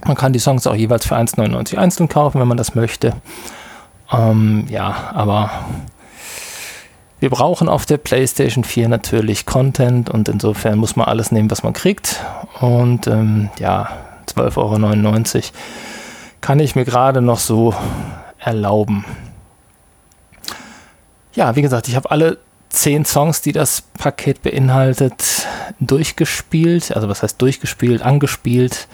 Man 0.06 0.16
kann 0.16 0.34
die 0.34 0.40
Songs 0.40 0.68
auch 0.68 0.76
jeweils 0.76 1.06
für 1.06 1.16
1,99 1.16 1.78
einzeln 1.78 2.10
kaufen, 2.10 2.40
wenn 2.40 2.48
man 2.48 2.58
das 2.58 2.76
möchte. 2.76 3.14
Ähm, 4.12 4.66
ja, 4.70 5.12
aber 5.14 5.52
wir 7.20 7.30
brauchen 7.30 7.70
auf 7.70 7.86
der 7.86 7.98
PlayStation 7.98 8.64
4 8.64 8.90
natürlich 8.90 9.46
Content 9.46 10.10
und 10.10 10.28
insofern 10.28 10.80
muss 10.80 10.96
man 10.96 11.08
alles 11.08 11.32
nehmen, 11.32 11.52
was 11.52 11.62
man 11.62 11.74
kriegt. 11.74 12.20
Und 12.60 13.06
ähm, 13.08 13.50
ja, 13.60 13.90
12,99 14.28 15.36
Euro 15.36 15.44
kann 16.42 16.60
ich 16.60 16.76
mir 16.76 16.86
gerade 16.86 17.22
noch 17.22 17.38
so 17.38 17.76
erlauben. 18.40 19.06
Ja, 21.34 21.56
wie 21.56 21.62
gesagt, 21.62 21.88
ich 21.88 21.96
habe 21.96 22.10
alle 22.10 22.40
zehn 22.72 23.06
Songs, 23.06 23.42
die 23.42 23.52
das 23.52 23.82
Paket 23.82 24.42
beinhaltet, 24.42 25.48
durchgespielt. 25.80 26.96
Also 26.96 27.10
was 27.10 27.22
heißt 27.22 27.42
durchgespielt, 27.42 28.02
angespielt. 28.02 28.88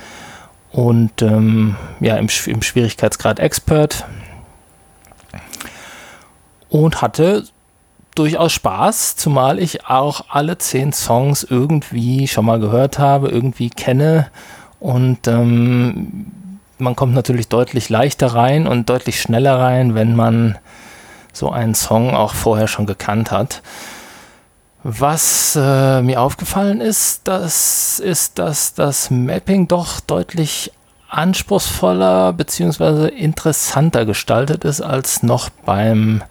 Und 0.71 1.21
ähm, 1.21 1.75
ja, 1.99 2.17
im, 2.17 2.28
im 2.47 2.61
Schwierigkeitsgrad 2.61 3.39
Expert. 3.39 4.05
Und 6.69 7.01
hatte 7.01 7.45
durchaus 8.15 8.51
Spaß, 8.51 9.15
zumal 9.15 9.59
ich 9.59 9.86
auch 9.86 10.25
alle 10.30 10.57
zehn 10.57 10.91
Songs 10.91 11.43
irgendwie 11.43 12.28
schon 12.28 12.45
mal 12.45 12.59
gehört 12.59 12.99
habe, 12.99 13.30
irgendwie 13.30 13.69
kenne. 13.69 14.30
Und 14.80 15.28
ähm, 15.28 16.32
man 16.78 16.95
kommt 16.95 17.13
natürlich 17.13 17.47
deutlich 17.47 17.89
leichter 17.89 18.28
rein 18.28 18.67
und 18.67 18.89
deutlich 18.89 19.21
schneller 19.21 19.59
rein, 19.59 19.95
wenn 19.95 20.15
man 20.15 20.57
so 21.38 21.51
einen 21.51 21.75
Song 21.75 22.15
auch 22.15 22.33
vorher 22.33 22.67
schon 22.67 22.85
gekannt 22.85 23.31
hat. 23.31 23.61
Was 24.83 25.57
äh, 25.59 26.01
mir 26.01 26.21
aufgefallen 26.21 26.81
ist, 26.81 27.27
das 27.27 27.99
ist, 27.99 28.39
dass 28.39 28.73
das 28.73 29.11
Mapping 29.11 29.67
doch 29.67 29.99
deutlich 29.99 30.71
anspruchsvoller 31.09 32.33
bzw. 32.33 33.07
interessanter 33.07 34.05
gestaltet 34.05 34.65
ist 34.65 34.81
als 34.81 35.23
noch 35.23 35.49
beim 35.49 36.23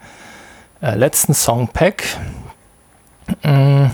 äh, 0.81 0.95
letzten 0.95 1.35
Songpack. 1.35 2.05
Mm. 3.43 3.87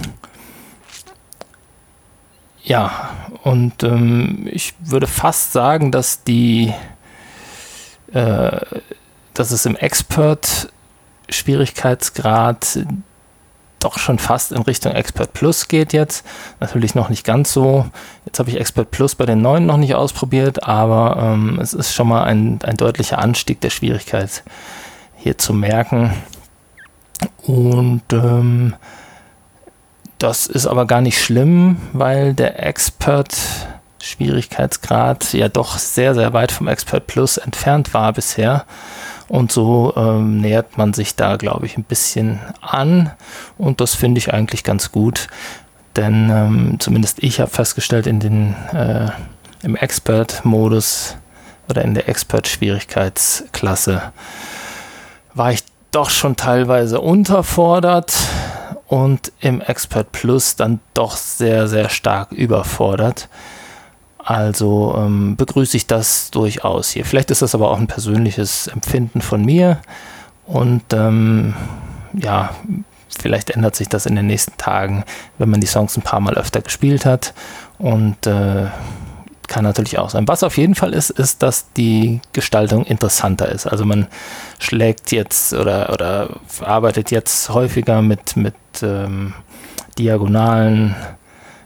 Ja, 2.64 3.10
und 3.42 3.82
ähm, 3.82 4.48
ich 4.50 4.74
würde 4.78 5.06
fast 5.06 5.52
sagen, 5.52 5.90
dass 5.90 6.22
die, 6.22 6.72
äh, 8.12 8.60
dass 9.34 9.50
es 9.50 9.66
im 9.66 9.74
Expert 9.76 10.71
Schwierigkeitsgrad 11.32 12.78
doch 13.80 13.98
schon 13.98 14.18
fast 14.18 14.52
in 14.52 14.62
Richtung 14.62 14.92
Expert 14.92 15.32
Plus 15.32 15.68
geht 15.68 15.92
jetzt. 15.92 16.24
Natürlich 16.60 16.94
noch 16.94 17.08
nicht 17.08 17.24
ganz 17.24 17.52
so. 17.52 17.86
Jetzt 18.24 18.38
habe 18.38 18.50
ich 18.50 18.60
Expert 18.60 18.90
Plus 18.90 19.14
bei 19.14 19.26
den 19.26 19.42
neuen 19.42 19.66
noch 19.66 19.76
nicht 19.76 19.94
ausprobiert, 19.94 20.62
aber 20.62 21.16
ähm, 21.20 21.58
es 21.60 21.74
ist 21.74 21.92
schon 21.92 22.08
mal 22.08 22.24
ein, 22.24 22.60
ein 22.62 22.76
deutlicher 22.76 23.18
Anstieg 23.18 23.60
der 23.60 23.70
Schwierigkeit 23.70 24.44
hier 25.16 25.36
zu 25.38 25.52
merken. 25.52 26.12
Und 27.42 28.02
ähm, 28.12 28.74
das 30.18 30.46
ist 30.46 30.66
aber 30.66 30.86
gar 30.86 31.00
nicht 31.00 31.20
schlimm, 31.20 31.78
weil 31.92 32.34
der 32.34 32.64
Expert 32.64 33.36
Schwierigkeitsgrad 34.00 35.32
ja 35.32 35.48
doch 35.48 35.78
sehr, 35.78 36.14
sehr 36.14 36.32
weit 36.32 36.52
vom 36.52 36.68
Expert 36.68 37.06
Plus 37.06 37.36
entfernt 37.36 37.94
war 37.94 38.12
bisher. 38.12 38.64
Und 39.32 39.50
so 39.50 39.94
ähm, 39.96 40.42
nähert 40.42 40.76
man 40.76 40.92
sich 40.92 41.16
da, 41.16 41.36
glaube 41.36 41.64
ich, 41.64 41.78
ein 41.78 41.84
bisschen 41.84 42.38
an. 42.60 43.12
Und 43.56 43.80
das 43.80 43.94
finde 43.94 44.18
ich 44.18 44.34
eigentlich 44.34 44.62
ganz 44.62 44.92
gut. 44.92 45.28
Denn 45.96 46.28
ähm, 46.28 46.76
zumindest 46.78 47.22
ich 47.22 47.40
habe 47.40 47.50
festgestellt, 47.50 48.06
in 48.06 48.20
den, 48.20 48.54
äh, 48.74 49.08
im 49.62 49.74
Expert-Modus 49.74 51.16
oder 51.70 51.80
in 51.80 51.94
der 51.94 52.10
Expert-Schwierigkeitsklasse 52.10 54.12
war 55.32 55.50
ich 55.50 55.64
doch 55.92 56.10
schon 56.10 56.36
teilweise 56.36 57.00
unterfordert 57.00 58.14
und 58.86 59.32
im 59.40 59.62
Expert 59.62 60.12
Plus 60.12 60.56
dann 60.56 60.80
doch 60.92 61.16
sehr, 61.16 61.68
sehr 61.68 61.88
stark 61.88 62.32
überfordert. 62.32 63.30
Also 64.24 64.94
ähm, 64.96 65.36
begrüße 65.36 65.76
ich 65.76 65.86
das 65.86 66.30
durchaus 66.30 66.90
hier. 66.90 67.04
Vielleicht 67.04 67.30
ist 67.30 67.42
das 67.42 67.54
aber 67.54 67.70
auch 67.70 67.78
ein 67.78 67.88
persönliches 67.88 68.68
Empfinden 68.68 69.20
von 69.20 69.44
mir. 69.44 69.80
Und 70.46 70.82
ähm, 70.92 71.54
ja, 72.12 72.50
vielleicht 73.18 73.50
ändert 73.50 73.74
sich 73.74 73.88
das 73.88 74.06
in 74.06 74.14
den 74.14 74.26
nächsten 74.26 74.56
Tagen, 74.56 75.04
wenn 75.38 75.50
man 75.50 75.60
die 75.60 75.66
Songs 75.66 75.96
ein 75.96 76.02
paar 76.02 76.20
Mal 76.20 76.34
öfter 76.34 76.60
gespielt 76.60 77.04
hat. 77.04 77.34
Und 77.78 78.26
äh, 78.26 78.66
kann 79.48 79.64
natürlich 79.64 79.98
auch 79.98 80.08
sein. 80.08 80.26
Was 80.28 80.42
auf 80.44 80.56
jeden 80.56 80.74
Fall 80.74 80.94
ist, 80.94 81.10
ist, 81.10 81.42
dass 81.42 81.72
die 81.72 82.20
Gestaltung 82.32 82.86
interessanter 82.86 83.50
ist. 83.50 83.66
Also 83.66 83.84
man 83.84 84.06
schlägt 84.58 85.12
jetzt 85.12 85.52
oder, 85.52 85.92
oder 85.92 86.30
arbeitet 86.62 87.10
jetzt 87.10 87.50
häufiger 87.50 88.00
mit, 88.00 88.36
mit 88.36 88.54
ähm, 88.82 89.34
diagonalen 89.98 90.94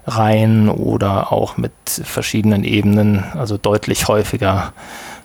Reihen 0.07 0.69
oder 0.69 1.33
auch 1.33 1.57
mit 1.57 1.73
verschiedenen 1.85 2.65
Ebenen, 2.65 3.25
also 3.35 3.59
deutlich 3.59 4.09
häufiger, 4.09 4.73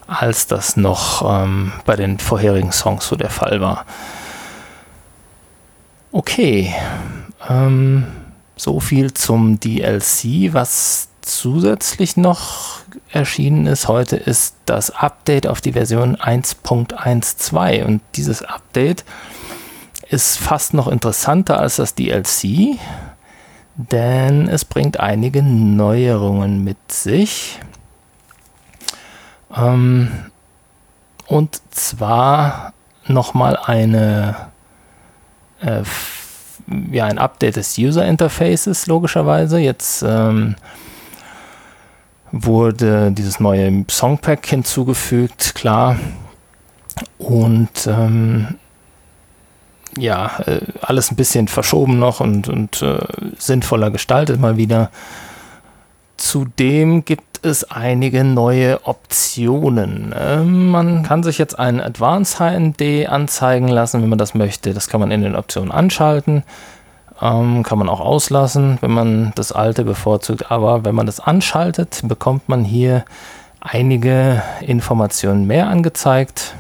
als 0.07 0.47
das 0.47 0.75
noch 0.75 1.43
ähm, 1.43 1.71
bei 1.85 1.95
den 1.95 2.19
vorherigen 2.19 2.71
Songs 2.71 3.07
so 3.07 3.15
der 3.15 3.29
Fall 3.29 3.61
war. 3.61 3.85
Okay, 6.11 6.73
ähm, 7.47 8.05
so 8.57 8.79
viel 8.79 9.13
zum 9.13 9.59
DLC. 9.59 10.53
Was 10.53 11.07
zusätzlich 11.21 12.17
noch 12.17 12.79
erschienen 13.11 13.67
ist 13.67 13.87
heute, 13.87 14.17
ist 14.17 14.55
das 14.65 14.91
Update 14.91 15.47
auf 15.47 15.61
die 15.61 15.73
Version 15.73 16.17
1.12. 16.17 17.85
Und 17.85 18.01
dieses 18.15 18.41
Update 18.43 19.05
ist 20.09 20.37
fast 20.37 20.73
noch 20.73 20.87
interessanter 20.87 21.59
als 21.59 21.77
das 21.77 21.95
DLC, 21.95 22.77
denn 23.75 24.47
es 24.47 24.65
bringt 24.65 24.99
einige 24.99 25.41
Neuerungen 25.43 26.63
mit 26.63 26.91
sich. 26.91 27.59
Ähm, 29.55 30.09
und 31.27 31.61
zwar 31.71 32.73
nochmal 33.07 33.57
eine, 33.57 34.35
äh, 35.61 35.83
ja, 36.91 37.05
ein 37.05 37.17
Update 37.17 37.55
des 37.55 37.77
User 37.77 38.05
Interfaces, 38.05 38.87
logischerweise. 38.87 39.59
Jetzt 39.59 40.03
ähm, 40.03 40.55
wurde 42.31 43.11
dieses 43.11 43.39
neue 43.39 43.85
Songpack 43.89 44.45
hinzugefügt, 44.45 45.55
klar. 45.55 45.97
Und 47.17 47.87
ähm, 47.87 48.59
ja, 49.97 50.39
äh, 50.45 50.61
alles 50.81 51.11
ein 51.11 51.15
bisschen 51.15 51.47
verschoben 51.47 51.99
noch 51.99 52.19
und, 52.19 52.47
und 52.47 52.81
äh, 52.81 52.99
sinnvoller 53.37 53.91
gestaltet 53.91 54.39
mal 54.39 54.57
wieder. 54.57 54.89
Zudem 56.17 57.03
gibt 57.03 57.43
es 57.45 57.63
einige 57.63 58.23
neue 58.23 58.85
Optionen. 58.85 60.13
Ähm, 60.17 60.69
man 60.69 61.03
kann 61.03 61.23
sich 61.23 61.37
jetzt 61.37 61.57
einen 61.57 61.81
Advanced 61.81 62.39
HND 62.39 63.09
anzeigen 63.09 63.67
lassen, 63.67 64.01
wenn 64.01 64.09
man 64.09 64.19
das 64.19 64.35
möchte. 64.35 64.73
Das 64.73 64.87
kann 64.87 64.99
man 64.99 65.11
in 65.11 65.23
den 65.23 65.35
Optionen 65.35 65.71
anschalten. 65.71 66.43
Ähm, 67.21 67.63
kann 67.63 67.79
man 67.79 67.89
auch 67.89 67.99
auslassen, 67.99 68.77
wenn 68.81 68.91
man 68.91 69.31
das 69.35 69.51
alte 69.51 69.83
bevorzugt. 69.83 70.51
Aber 70.51 70.85
wenn 70.85 70.95
man 70.95 71.05
das 71.05 71.19
anschaltet, 71.19 72.01
bekommt 72.03 72.49
man 72.49 72.63
hier 72.63 73.03
einige 73.59 74.41
Informationen 74.61 75.47
mehr 75.47 75.67
angezeigt. 75.67 76.55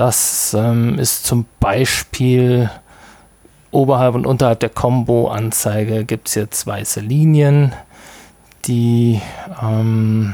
Das 0.00 0.56
ähm, 0.58 0.98
ist 0.98 1.26
zum 1.26 1.44
Beispiel 1.60 2.70
oberhalb 3.70 4.14
und 4.14 4.26
unterhalb 4.26 4.60
der 4.60 4.70
Combo-Anzeige 4.70 6.06
gibt 6.06 6.28
es 6.28 6.36
jetzt 6.36 6.66
weiße 6.66 7.00
Linien, 7.00 7.74
die 8.64 9.20
ähm, 9.62 10.32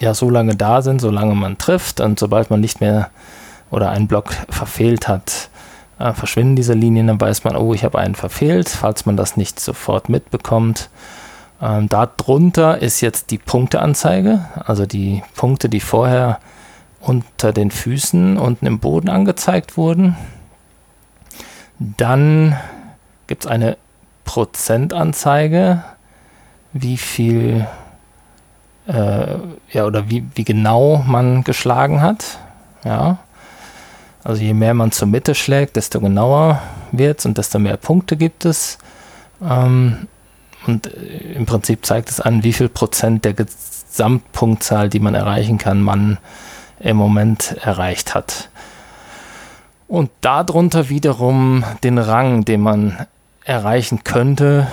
ja 0.00 0.12
so 0.12 0.28
lange 0.28 0.56
da 0.56 0.82
sind, 0.82 1.00
solange 1.00 1.36
man 1.36 1.56
trifft. 1.56 2.00
Und 2.00 2.18
sobald 2.18 2.50
man 2.50 2.60
nicht 2.60 2.80
mehr 2.80 3.10
oder 3.70 3.90
einen 3.90 4.08
Block 4.08 4.32
verfehlt 4.48 5.06
hat, 5.06 5.50
äh, 6.00 6.12
verschwinden 6.12 6.56
diese 6.56 6.74
Linien, 6.74 7.06
dann 7.06 7.20
weiß 7.20 7.44
man, 7.44 7.54
oh, 7.54 7.74
ich 7.74 7.84
habe 7.84 8.00
einen 8.00 8.16
verfehlt, 8.16 8.68
falls 8.68 9.06
man 9.06 9.16
das 9.16 9.36
nicht 9.36 9.60
sofort 9.60 10.08
mitbekommt. 10.08 10.90
Ähm, 11.62 11.88
Darunter 11.88 12.82
ist 12.82 13.00
jetzt 13.02 13.30
die 13.30 13.38
Punkteanzeige, 13.38 14.46
also 14.64 14.84
die 14.84 15.22
Punkte, 15.36 15.68
die 15.68 15.78
vorher 15.78 16.40
unter 17.06 17.52
den 17.52 17.70
Füßen 17.70 18.36
unten 18.36 18.66
im 18.66 18.80
Boden 18.80 19.08
angezeigt 19.08 19.76
wurden. 19.76 20.16
Dann 21.78 22.56
gibt 23.26 23.44
es 23.44 23.50
eine 23.50 23.76
Prozentanzeige, 24.24 25.84
wie 26.72 26.96
viel 26.96 27.66
äh, 28.88 29.26
ja 29.72 29.84
oder 29.84 30.10
wie, 30.10 30.24
wie 30.34 30.44
genau 30.44 31.04
man 31.06 31.44
geschlagen 31.44 32.00
hat. 32.00 32.38
Ja. 32.84 33.18
Also 34.24 34.42
je 34.42 34.54
mehr 34.54 34.74
man 34.74 34.90
zur 34.90 35.06
Mitte 35.06 35.36
schlägt, 35.36 35.76
desto 35.76 36.00
genauer 36.00 36.60
wird 36.90 37.20
es 37.20 37.26
und 37.26 37.38
desto 37.38 37.60
mehr 37.60 37.76
Punkte 37.76 38.16
gibt 38.16 38.44
es. 38.44 38.78
Ähm, 39.40 40.08
und 40.66 40.88
äh, 40.88 41.34
im 41.34 41.46
Prinzip 41.46 41.86
zeigt 41.86 42.10
es 42.10 42.20
an, 42.20 42.42
wie 42.42 42.52
viel 42.52 42.68
Prozent 42.68 43.24
der 43.24 43.34
Gesamtpunktzahl, 43.34 44.88
die 44.88 44.98
man 44.98 45.14
erreichen 45.14 45.58
kann, 45.58 45.82
man 45.82 46.18
im 46.80 46.96
Moment 46.96 47.56
erreicht 47.62 48.14
hat. 48.14 48.48
Und 49.88 50.10
darunter 50.20 50.88
wiederum 50.88 51.64
den 51.84 51.98
Rang, 51.98 52.44
den 52.44 52.60
man 52.60 53.06
erreichen 53.44 54.02
könnte, 54.02 54.66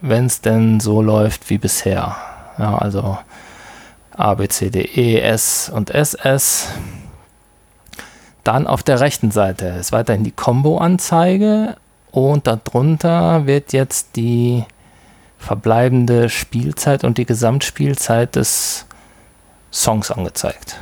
wenn 0.00 0.26
es 0.26 0.40
denn 0.40 0.80
so 0.80 1.00
läuft 1.00 1.48
wie 1.50 1.58
bisher. 1.58 2.16
Ja, 2.58 2.76
also 2.76 3.18
A, 4.16 4.34
B, 4.34 4.48
C, 4.48 4.70
D, 4.70 4.82
E, 4.82 5.20
S 5.20 5.70
und 5.70 5.90
SS. 5.90 6.68
Dann 8.44 8.66
auf 8.66 8.82
der 8.82 9.00
rechten 9.00 9.30
Seite 9.30 9.66
ist 9.66 9.92
weiterhin 9.92 10.24
die 10.24 10.32
Combo-Anzeige 10.32 11.76
und 12.10 12.46
darunter 12.46 13.46
wird 13.46 13.72
jetzt 13.72 14.16
die 14.16 14.64
verbleibende 15.38 16.28
Spielzeit 16.28 17.04
und 17.04 17.16
die 17.16 17.24
Gesamtspielzeit 17.24 18.36
des 18.36 18.84
Songs 19.72 20.10
angezeigt. 20.10 20.76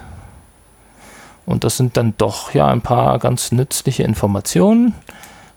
Und 1.49 1.65
das 1.65 1.79
sind 1.79 1.97
dann 1.97 2.13
doch 2.19 2.53
ja 2.53 2.67
ein 2.67 2.83
paar 2.83 3.19
ganz 3.19 3.53
nützliche 3.53 4.03
Informationen. 4.03 4.95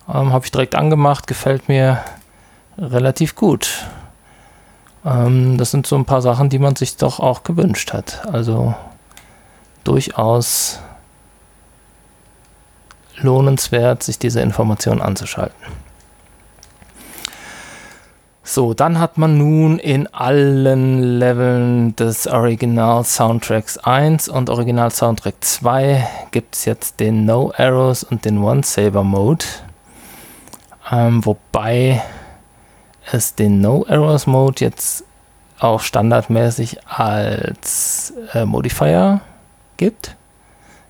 Ähm, 0.08 0.32
Habe 0.32 0.46
ich 0.46 0.52
direkt 0.52 0.74
angemacht, 0.74 1.28
gefällt 1.28 1.68
mir 1.68 2.02
relativ 2.78 3.36
gut. 3.36 3.88
Ähm, 5.06 5.58
das 5.58 5.72
sind 5.72 5.86
so 5.86 5.98
ein 5.98 6.06
paar 6.06 6.22
Sachen, 6.22 6.48
die 6.48 6.60
man 6.60 6.78
sich 6.78 6.96
doch 6.96 7.20
auch 7.20 7.44
gewünscht 7.44 7.92
hat. 7.92 8.26
Also 8.32 8.74
durchaus 9.84 10.80
lohnenswert, 13.18 14.02
sich 14.02 14.18
diese 14.18 14.39
Informationen 14.39 15.02
anzuschalten. 15.02 15.60
So, 18.44 18.74
dann 18.74 19.00
hat 19.00 19.20
man 19.20 19.38
nun 19.38 19.78
in 19.78 20.08
allen 20.08 21.20
Leveln 21.20 21.96
des 21.96 22.26
Original 22.26 23.04
Soundtracks 23.04 23.78
1 23.78 24.30
und 24.30 24.50
Original 24.50 24.89
Soundtrack 24.89 25.36
2 25.42 26.08
gibt 26.32 26.56
es 26.56 26.66
jetzt 26.66 27.00
den 27.00 27.26
No 27.26 27.54
Arrows 27.56 28.04
und 28.04 28.26
den 28.26 28.39
One 28.39 28.64
Saber 28.64 29.04
Mode. 29.04 29.46
Ähm, 30.92 31.24
wobei 31.24 32.02
es 33.12 33.36
den 33.36 33.62
No 33.62 33.86
Arrows 33.88 34.26
Mode 34.26 34.66
jetzt 34.66 35.04
auch 35.60 35.82
standardmäßig 35.82 36.80
als 36.88 38.12
äh, 38.34 38.46
Modifier 38.46 39.22
gibt. 39.78 40.16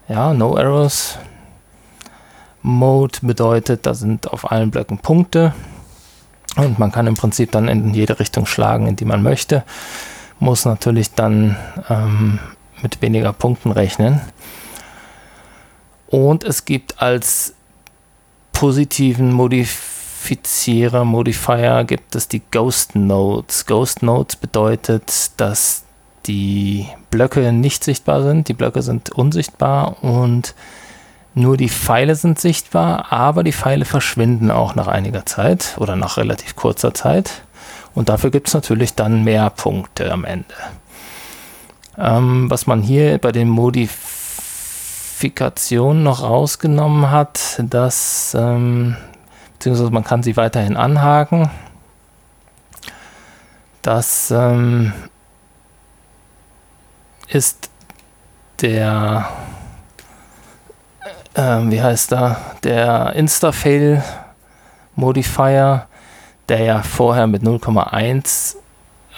Ja, 0.08 0.34
No 0.34 0.56
Arrows 0.56 1.20
Mode 2.62 3.20
bedeutet, 3.22 3.86
da 3.86 3.94
sind 3.94 4.32
auf 4.32 4.50
allen 4.50 4.72
Blöcken 4.72 5.00
Punkte 5.00 5.54
und 6.58 6.80
man 6.80 6.92
kann 6.92 7.08
im 7.08 7.16
Prinzip 7.16 7.52
dann 7.52 7.68
in 7.68 7.94
jede 7.94 8.20
Richtung 8.20 8.46
schlagen, 8.46 8.88
in 8.88 8.96
die 8.96 9.06
man 9.06 9.24
möchte. 9.24 9.64
Muss 10.40 10.66
natürlich 10.66 11.14
dann 11.14 11.56
ähm, 11.90 12.40
mit 12.82 13.02
weniger 13.02 13.32
Punkten 13.32 13.72
rechnen. 13.72 14.22
Und 16.08 16.44
es 16.44 16.66
gibt 16.66 17.02
als 17.02 17.54
positiven 18.52 19.32
Modifizierer, 19.32 21.06
Modifier, 21.06 21.86
gibt 21.86 22.16
es 22.16 22.28
die 22.28 22.42
Ghost 22.52 22.96
Nodes. 22.96 23.66
Ghost 23.66 24.04
Nodes 24.04 24.36
bedeutet, 24.36 25.32
dass 25.38 25.84
die 26.26 26.88
Blöcke 27.10 27.52
nicht 27.54 27.84
sichtbar 27.84 28.24
sind. 28.24 28.48
Die 28.50 28.54
Blöcke 28.54 28.82
sind 28.82 29.10
unsichtbar 29.12 30.04
und 30.04 30.54
nur 31.34 31.56
die 31.56 31.70
Pfeile 31.70 32.16
sind 32.16 32.40
sichtbar, 32.40 33.10
aber 33.12 33.44
die 33.44 33.54
Pfeile 33.54 33.86
verschwinden 33.86 34.52
auch 34.52 34.76
nach 34.76 34.88
einiger 34.88 35.26
Zeit 35.26 35.76
oder 35.78 35.96
nach 35.96 36.18
relativ 36.18 36.58
kurzer 36.58 36.94
Zeit. 36.94 37.44
Und 37.94 38.10
dafür 38.10 38.32
gibt 38.32 38.50
es 38.50 38.54
natürlich 38.54 38.96
dann 38.96 39.24
mehr 39.24 39.50
Punkte 39.50 40.12
am 40.12 40.26
Ende. 40.26 40.54
Ähm, 41.98 42.50
was 42.50 42.68
man 42.68 42.82
hier 42.82 43.18
bei 43.18 43.32
den 43.32 43.48
Modifikationen 43.50 46.04
noch 46.04 46.22
rausgenommen 46.22 47.12
hat, 47.12 47.62
dass, 47.64 48.36
ähm, 48.38 48.98
beziehungsweise 49.54 49.92
man 49.92 50.04
kann 50.04 50.22
sie 50.24 50.36
weiterhin 50.38 50.76
anhaken. 50.76 51.50
Das 53.82 54.32
ähm, 54.32 54.92
ist 57.28 57.70
der, 58.62 59.28
äh, 61.34 61.42
wie 61.42 61.82
heißt 61.82 62.12
da, 62.12 62.38
der 62.64 63.14
Instafail 63.14 64.04
Modifier, 64.96 65.88
der 66.50 66.62
ja 66.62 66.82
vorher 66.84 67.28
mit 67.28 67.44
0,1 67.44 68.56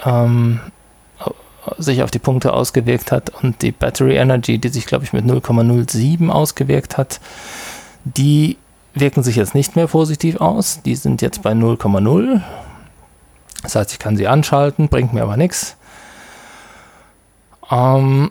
ähm, 0.06 0.60
sich 1.78 2.04
auf 2.04 2.12
die 2.12 2.20
Punkte 2.20 2.54
ausgewirkt 2.54 3.12
hat 3.12 3.32
und 3.42 3.62
die 3.62 3.72
Battery 3.72 4.18
Energy, 4.18 4.60
die 4.60 4.70
sich 4.70 4.86
glaube 4.86 5.06
ich 5.06 5.14
mit 5.14 5.26
0,07 5.26 6.30
ausgewirkt 6.30 6.98
hat, 6.98 7.20
die 8.04 8.58
wirken 8.94 9.24
sich 9.24 9.36
jetzt 9.36 9.56
nicht 9.56 9.76
mehr 9.76 9.88
positiv 9.88 10.40
aus. 10.40 10.82
Die 10.84 10.96
sind 10.96 11.22
jetzt 11.22 11.42
bei 11.42 11.54
0,0. 11.54 12.42
Das 13.64 13.76
heißt, 13.76 13.94
ich 13.94 14.00
kann 14.00 14.18
sie 14.18 14.28
anschalten, 14.28 14.90
bringt 14.90 15.14
mir 15.14 15.24
aber 15.24 15.38
nichts. 15.38 15.78
Ähm, 17.72 18.30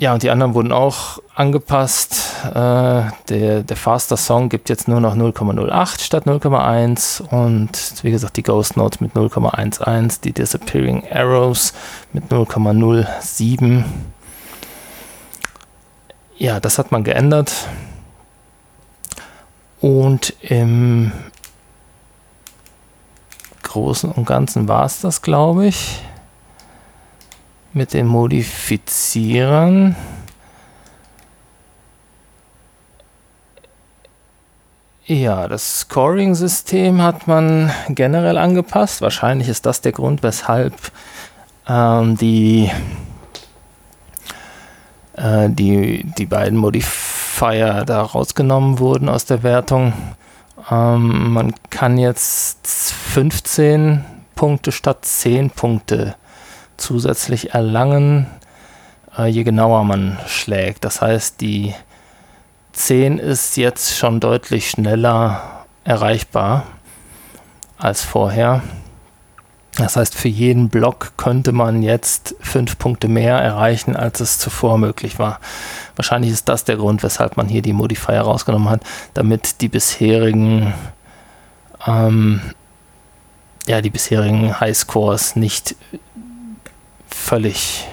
ja, 0.00 0.12
und 0.12 0.24
die 0.24 0.30
anderen 0.30 0.54
wurden 0.54 0.72
auch 0.72 1.20
angepasst. 1.36 2.44
Äh, 2.46 3.04
der, 3.28 3.62
der 3.62 3.76
Faster 3.76 4.16
Song 4.16 4.48
gibt 4.48 4.68
jetzt 4.68 4.88
nur 4.88 5.00
noch 5.00 5.14
0,08 5.14 6.00
statt 6.00 6.26
0,1 6.26 7.22
und 7.22 8.02
wie 8.02 8.10
gesagt 8.10 8.36
die 8.36 8.42
Ghost 8.42 8.76
Notes 8.76 9.00
mit 9.00 9.12
0,11, 9.12 10.20
die 10.22 10.32
Disappearing 10.32 11.04
Arrows 11.12 11.74
mit 12.12 12.24
0,07. 12.24 13.84
Ja, 16.38 16.58
das 16.58 16.78
hat 16.78 16.90
man 16.90 17.04
geändert. 17.04 17.52
Und 19.80 20.34
im 20.40 21.12
Großen 23.62 24.10
und 24.10 24.26
Ganzen 24.26 24.66
war 24.66 24.86
es 24.86 25.00
das, 25.00 25.22
glaube 25.22 25.66
ich 25.66 26.00
mit 27.74 27.92
dem 27.92 28.06
Modifizieren. 28.06 29.96
Ja, 35.06 35.48
das 35.48 35.80
Scoring-System 35.80 37.02
hat 37.02 37.26
man 37.26 37.70
generell 37.90 38.38
angepasst. 38.38 39.02
Wahrscheinlich 39.02 39.48
ist 39.48 39.66
das 39.66 39.82
der 39.82 39.92
Grund, 39.92 40.22
weshalb 40.22 40.74
ähm, 41.68 42.16
die, 42.16 42.70
äh, 45.14 45.50
die, 45.50 46.04
die 46.16 46.26
beiden 46.26 46.58
Modifier 46.58 47.84
da 47.84 48.00
rausgenommen 48.00 48.78
wurden 48.78 49.10
aus 49.10 49.26
der 49.26 49.42
Wertung. 49.42 49.92
Ähm, 50.70 51.32
man 51.32 51.54
kann 51.68 51.98
jetzt 51.98 52.66
15 52.66 54.04
Punkte 54.34 54.72
statt 54.72 55.04
10 55.04 55.50
Punkte 55.50 56.16
zusätzlich 56.76 57.54
erlangen, 57.54 58.26
äh, 59.16 59.26
je 59.26 59.44
genauer 59.44 59.84
man 59.84 60.18
schlägt. 60.26 60.84
Das 60.84 61.00
heißt, 61.00 61.40
die 61.40 61.74
10 62.72 63.18
ist 63.18 63.56
jetzt 63.56 63.96
schon 63.96 64.20
deutlich 64.20 64.70
schneller 64.70 65.64
erreichbar 65.84 66.64
als 67.78 68.02
vorher. 68.02 68.62
Das 69.76 69.96
heißt, 69.96 70.14
für 70.14 70.28
jeden 70.28 70.68
Block 70.68 71.12
könnte 71.16 71.50
man 71.50 71.82
jetzt 71.82 72.36
fünf 72.40 72.78
Punkte 72.78 73.08
mehr 73.08 73.38
erreichen, 73.38 73.96
als 73.96 74.20
es 74.20 74.38
zuvor 74.38 74.78
möglich 74.78 75.18
war. 75.18 75.40
Wahrscheinlich 75.96 76.30
ist 76.30 76.48
das 76.48 76.64
der 76.64 76.76
Grund, 76.76 77.02
weshalb 77.02 77.36
man 77.36 77.48
hier 77.48 77.62
die 77.62 77.72
Modifier 77.72 78.20
rausgenommen 78.20 78.70
hat, 78.70 78.82
damit 79.14 79.60
die 79.60 79.68
bisherigen, 79.68 80.72
ähm, 81.86 82.40
ja, 83.66 83.80
die 83.80 83.90
bisherigen 83.90 84.60
Highscores 84.60 85.34
nicht 85.34 85.74
völlig 87.14 87.86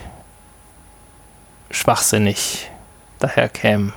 schwachsinnig 1.69 2.69
daherkämen. 3.19 3.93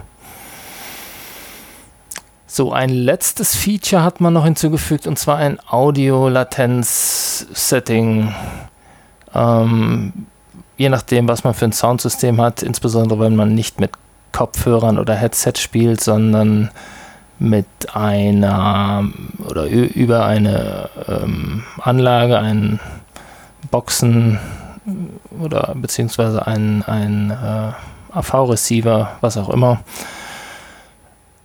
So, 2.47 2.73
ein 2.73 2.91
letztes 2.91 3.57
Feature 3.57 4.05
hat 4.05 4.21
man 4.21 4.33
noch 4.33 4.45
hinzugefügt 4.45 5.09
und 5.09 5.19
zwar 5.19 5.39
ein 5.39 5.59
Audio-Latenz-Setting. 5.67 8.33
Ähm, 9.35 10.13
je 10.77 10.89
nachdem, 10.89 11.27
was 11.27 11.43
man 11.43 11.55
für 11.55 11.65
ein 11.65 11.73
Soundsystem 11.73 12.41
hat, 12.41 12.63
insbesondere 12.63 13.19
wenn 13.19 13.35
man 13.35 13.57
nicht 13.57 13.81
mit 13.81 13.91
Kopfhörern 14.31 15.01
oder 15.01 15.17
Headset 15.17 15.55
spielt, 15.57 16.01
sondern 16.01 16.71
mit 17.41 17.67
einer 17.93 19.09
oder 19.49 19.67
über 19.67 20.25
eine 20.25 20.91
ähm, 21.09 21.65
Anlage, 21.81 22.39
einen 22.39 22.79
Boxen, 23.73 24.39
oder 25.41 25.75
beziehungsweise 25.77 26.47
ein, 26.47 26.83
ein 26.83 27.31
äh, 27.31 28.17
AV-Receiver, 28.17 29.17
was 29.21 29.37
auch 29.37 29.49
immer. 29.49 29.81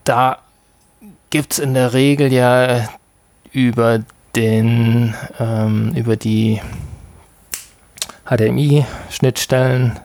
Da 0.04 0.40
gibt 1.30 1.54
es 1.54 1.60
in 1.60 1.74
der 1.74 1.94
Regel 1.94 2.32
ja 2.34 2.90
über 3.52 4.00
den, 4.36 5.16
ähm, 5.40 5.94
über 5.96 6.16
die 6.16 6.62
HDMI-Schnittstellen 8.26 10.00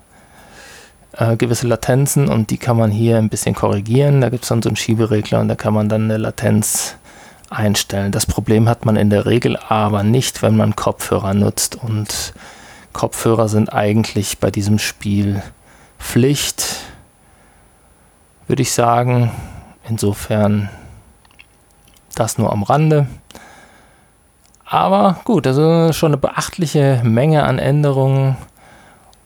äh, 1.13 1.37
gewisse 1.37 1.67
Latenzen 1.67 2.29
und 2.29 2.51
die 2.51 2.59
kann 2.59 2.77
man 2.77 2.91
hier 2.91 3.19
ein 3.19 3.29
bisschen 3.29 3.55
korrigieren. 3.55 4.21
Da 4.21 4.31
gibt 4.31 4.45
es 4.45 4.49
dann 4.49 4.63
so 4.63 4.69
einen 4.69 4.77
Schieberegler 4.77 5.41
und 5.41 5.49
da 5.49 5.55
kann 5.55 5.75
man 5.75 5.89
dann 5.89 6.05
eine 6.05 6.17
Latenz 6.17 6.97
einstellen. 7.51 8.13
Das 8.13 8.27
Problem 8.27 8.69
hat 8.69 8.85
man 8.85 8.97
in 8.97 9.11
der 9.11 9.27
Regel 9.27 9.57
aber 9.57 10.03
nicht, 10.03 10.43
wenn 10.43 10.57
man 10.57 10.75
Kopfhörer 10.75 11.35
nutzt 11.35 11.77
und 11.77 12.35
Kopfhörer 12.95 13.49
sind 13.49 13.75
eigentlich 13.75 14.39
bei 14.39 14.51
diesem 14.51 14.79
Spiel 14.79 15.43
Pflicht, 15.99 16.81
würde 18.47 18.63
ich 18.63 18.73
sagen. 18.73 19.31
Insofern 19.87 20.71
das 22.15 22.39
nur 22.39 22.51
am 22.51 22.63
Rande. 22.63 23.07
Aber 24.65 25.21
gut, 25.25 25.47
also 25.47 25.93
schon 25.93 26.13
eine 26.13 26.17
beachtliche 26.17 27.03
Menge 27.05 27.45
an 27.45 27.59
Änderungen. 27.59 28.37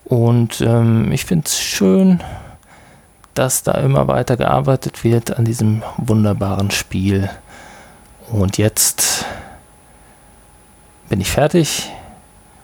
Und 0.04 0.60
ähm, 0.62 1.12
ich 1.12 1.24
finde 1.24 1.46
es 1.46 1.60
schön, 1.60 2.20
dass 3.34 3.62
da 3.62 3.72
immer 3.72 4.08
weiter 4.08 4.36
gearbeitet 4.36 5.04
wird 5.04 5.38
an 5.38 5.44
diesem 5.44 5.82
wunderbaren 5.96 6.70
Spiel. 6.70 7.30
Und 8.30 8.58
jetzt 8.58 9.26
bin 11.08 11.20
ich 11.20 11.30
fertig 11.30 11.92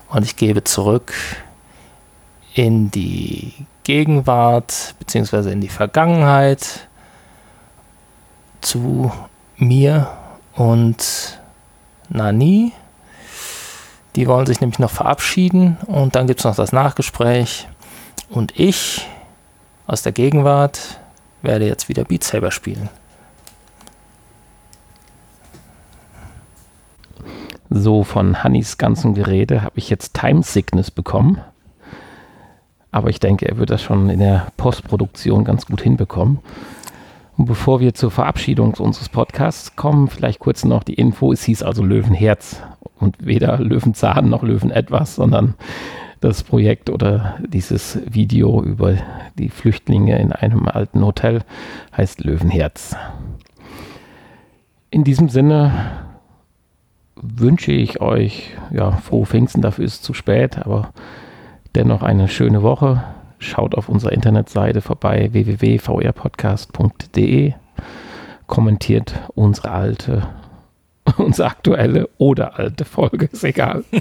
und 0.08 0.24
ich 0.24 0.36
gebe 0.36 0.64
zurück 0.64 1.12
in 2.54 2.90
die 2.90 3.52
Gegenwart 3.82 4.94
bzw. 4.98 5.52
in 5.52 5.60
die 5.60 5.68
Vergangenheit 5.68 6.88
zu 8.60 9.12
mir 9.56 10.10
und 10.54 11.38
Nani. 12.08 12.72
Die 14.16 14.28
wollen 14.28 14.46
sich 14.46 14.60
nämlich 14.60 14.78
noch 14.78 14.90
verabschieden 14.90 15.76
und 15.86 16.14
dann 16.14 16.26
gibt 16.26 16.40
es 16.40 16.44
noch 16.44 16.54
das 16.54 16.72
Nachgespräch. 16.72 17.68
Und 18.30 18.58
ich 18.58 19.06
aus 19.86 20.02
der 20.02 20.12
Gegenwart 20.12 21.00
werde 21.42 21.66
jetzt 21.66 21.88
wieder 21.88 22.04
Beat 22.04 22.24
Saber 22.24 22.50
spielen. 22.50 22.88
So 27.70 28.04
von 28.04 28.44
Hannys 28.44 28.78
ganzen 28.78 29.14
Gerede 29.14 29.62
habe 29.62 29.78
ich 29.78 29.90
jetzt 29.90 30.14
Time 30.14 30.42
Sickness 30.42 30.90
bekommen. 30.90 31.40
Aber 32.90 33.10
ich 33.10 33.18
denke, 33.18 33.48
er 33.48 33.58
wird 33.58 33.70
das 33.70 33.82
schon 33.82 34.08
in 34.08 34.20
der 34.20 34.48
Postproduktion 34.56 35.44
ganz 35.44 35.66
gut 35.66 35.80
hinbekommen. 35.80 36.38
Und 37.36 37.46
bevor 37.46 37.80
wir 37.80 37.94
zur 37.94 38.12
Verabschiedung 38.12 38.74
unseres 38.74 39.08
Podcasts 39.08 39.74
kommen, 39.74 40.08
vielleicht 40.08 40.38
kurz 40.38 40.64
noch 40.64 40.84
die 40.84 40.94
Info. 40.94 41.32
Es 41.32 41.42
hieß 41.42 41.64
also 41.64 41.82
Löwenherz 41.82 42.62
und 43.00 43.16
weder 43.18 43.58
Löwenzahn 43.58 44.28
noch 44.28 44.44
Löwen 44.44 44.70
etwas, 44.70 45.16
sondern 45.16 45.54
das 46.20 46.44
Projekt 46.44 46.88
oder 46.90 47.36
dieses 47.46 47.98
Video 48.06 48.62
über 48.62 48.94
die 49.36 49.48
Flüchtlinge 49.48 50.18
in 50.18 50.32
einem 50.32 50.68
alten 50.68 51.04
Hotel 51.04 51.42
heißt 51.96 52.22
Löwenherz. 52.22 52.96
In 54.90 55.02
diesem 55.02 55.28
Sinne 55.28 56.03
wünsche 57.24 57.72
ich 57.72 58.00
euch, 58.00 58.50
ja, 58.70 58.92
frohe 58.92 59.26
Pfingsten, 59.26 59.62
dafür 59.62 59.84
ist 59.84 59.94
es 59.94 60.02
zu 60.02 60.14
spät, 60.14 60.58
aber 60.58 60.90
dennoch 61.74 62.02
eine 62.02 62.28
schöne 62.28 62.62
Woche. 62.62 63.02
Schaut 63.38 63.74
auf 63.74 63.88
unserer 63.88 64.12
Internetseite 64.12 64.80
vorbei 64.80 65.30
www.vrpodcast.de. 65.32 67.54
Kommentiert 68.46 69.14
unsere 69.34 69.70
alte, 69.70 70.28
unsere 71.18 71.48
aktuelle 71.48 72.08
oder 72.18 72.56
alte 72.58 72.84
Folge, 72.84 73.30
ist 73.32 73.44
egal. 73.44 73.84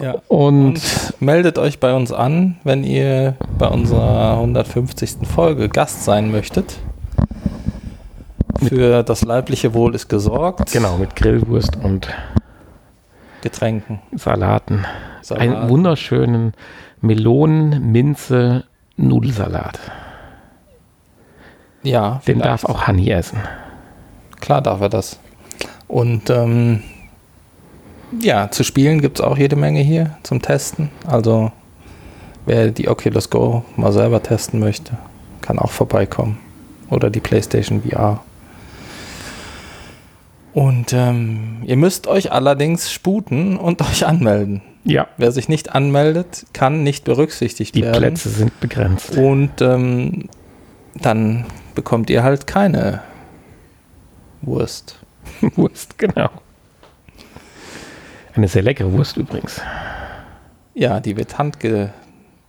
Ja. 0.00 0.16
Und, 0.26 0.74
und, 0.74 1.14
meldet 1.20 1.56
euch 1.56 1.78
bei 1.78 1.94
uns 1.94 2.12
an, 2.12 2.56
wenn 2.64 2.82
ihr 2.82 3.36
bei 3.58 3.68
unserer 3.68 4.38
150. 4.38 5.18
Folge 5.22 5.68
Gast 5.68 6.04
sein 6.04 6.32
möchtet. 6.32 6.80
Für 8.62 9.02
das 9.02 9.22
leibliche 9.22 9.74
Wohl 9.74 9.94
ist 9.94 10.08
gesorgt. 10.08 10.72
Genau, 10.72 10.96
mit 10.96 11.16
Grillwurst 11.16 11.76
und 11.76 12.08
Getränken. 13.42 14.00
Salaten. 14.14 14.86
Salaten. 15.20 15.54
Einen 15.54 15.68
wunderschönen 15.68 16.54
Melonen, 17.00 17.92
Minze, 17.92 18.64
Nudelsalat. 18.96 19.78
Ja. 21.82 22.22
Den 22.26 22.38
vielleicht. 22.38 22.44
darf 22.44 22.64
auch 22.64 22.86
Hanni 22.86 23.10
essen. 23.10 23.38
Klar 24.40 24.62
darf 24.62 24.80
er 24.80 24.88
das. 24.88 25.18
Und 25.86 26.30
ähm, 26.30 26.82
ja, 28.20 28.50
zu 28.50 28.64
spielen 28.64 29.00
gibt 29.00 29.18
es 29.18 29.24
auch 29.24 29.36
jede 29.36 29.56
Menge 29.56 29.80
hier 29.80 30.16
zum 30.22 30.40
Testen. 30.40 30.90
Also 31.06 31.52
wer 32.46 32.70
die 32.70 32.88
Oculus 32.88 33.30
Go 33.30 33.64
mal 33.76 33.92
selber 33.92 34.22
testen 34.22 34.60
möchte, 34.60 34.96
kann 35.40 35.58
auch 35.58 35.70
vorbeikommen. 35.70 36.38
Oder 36.90 37.10
die 37.10 37.20
PlayStation 37.20 37.82
VR. 37.82 38.22
Und 40.54 40.92
ähm, 40.92 41.62
ihr 41.64 41.76
müsst 41.76 42.06
euch 42.06 42.32
allerdings 42.32 42.92
sputen 42.92 43.56
und 43.56 43.82
euch 43.90 44.06
anmelden. 44.06 44.62
Ja. 44.84 45.08
Wer 45.16 45.32
sich 45.32 45.48
nicht 45.48 45.74
anmeldet, 45.74 46.46
kann 46.52 46.82
nicht 46.82 47.04
berücksichtigt 47.04 47.74
die 47.74 47.82
werden. 47.82 47.94
Die 47.94 48.00
Plätze 48.00 48.28
sind 48.28 48.60
begrenzt. 48.60 49.16
Und 49.16 49.60
ähm, 49.60 50.28
dann 50.94 51.44
bekommt 51.74 52.08
ihr 52.08 52.22
halt 52.22 52.46
keine 52.46 53.02
Wurst. 54.42 55.00
Wurst, 55.56 55.98
genau. 55.98 56.30
Eine 58.34 58.48
sehr 58.48 58.62
leckere 58.62 58.92
Wurst 58.92 59.16
übrigens. 59.16 59.60
Ja, 60.74 61.00
die 61.00 61.16
wird 61.16 61.38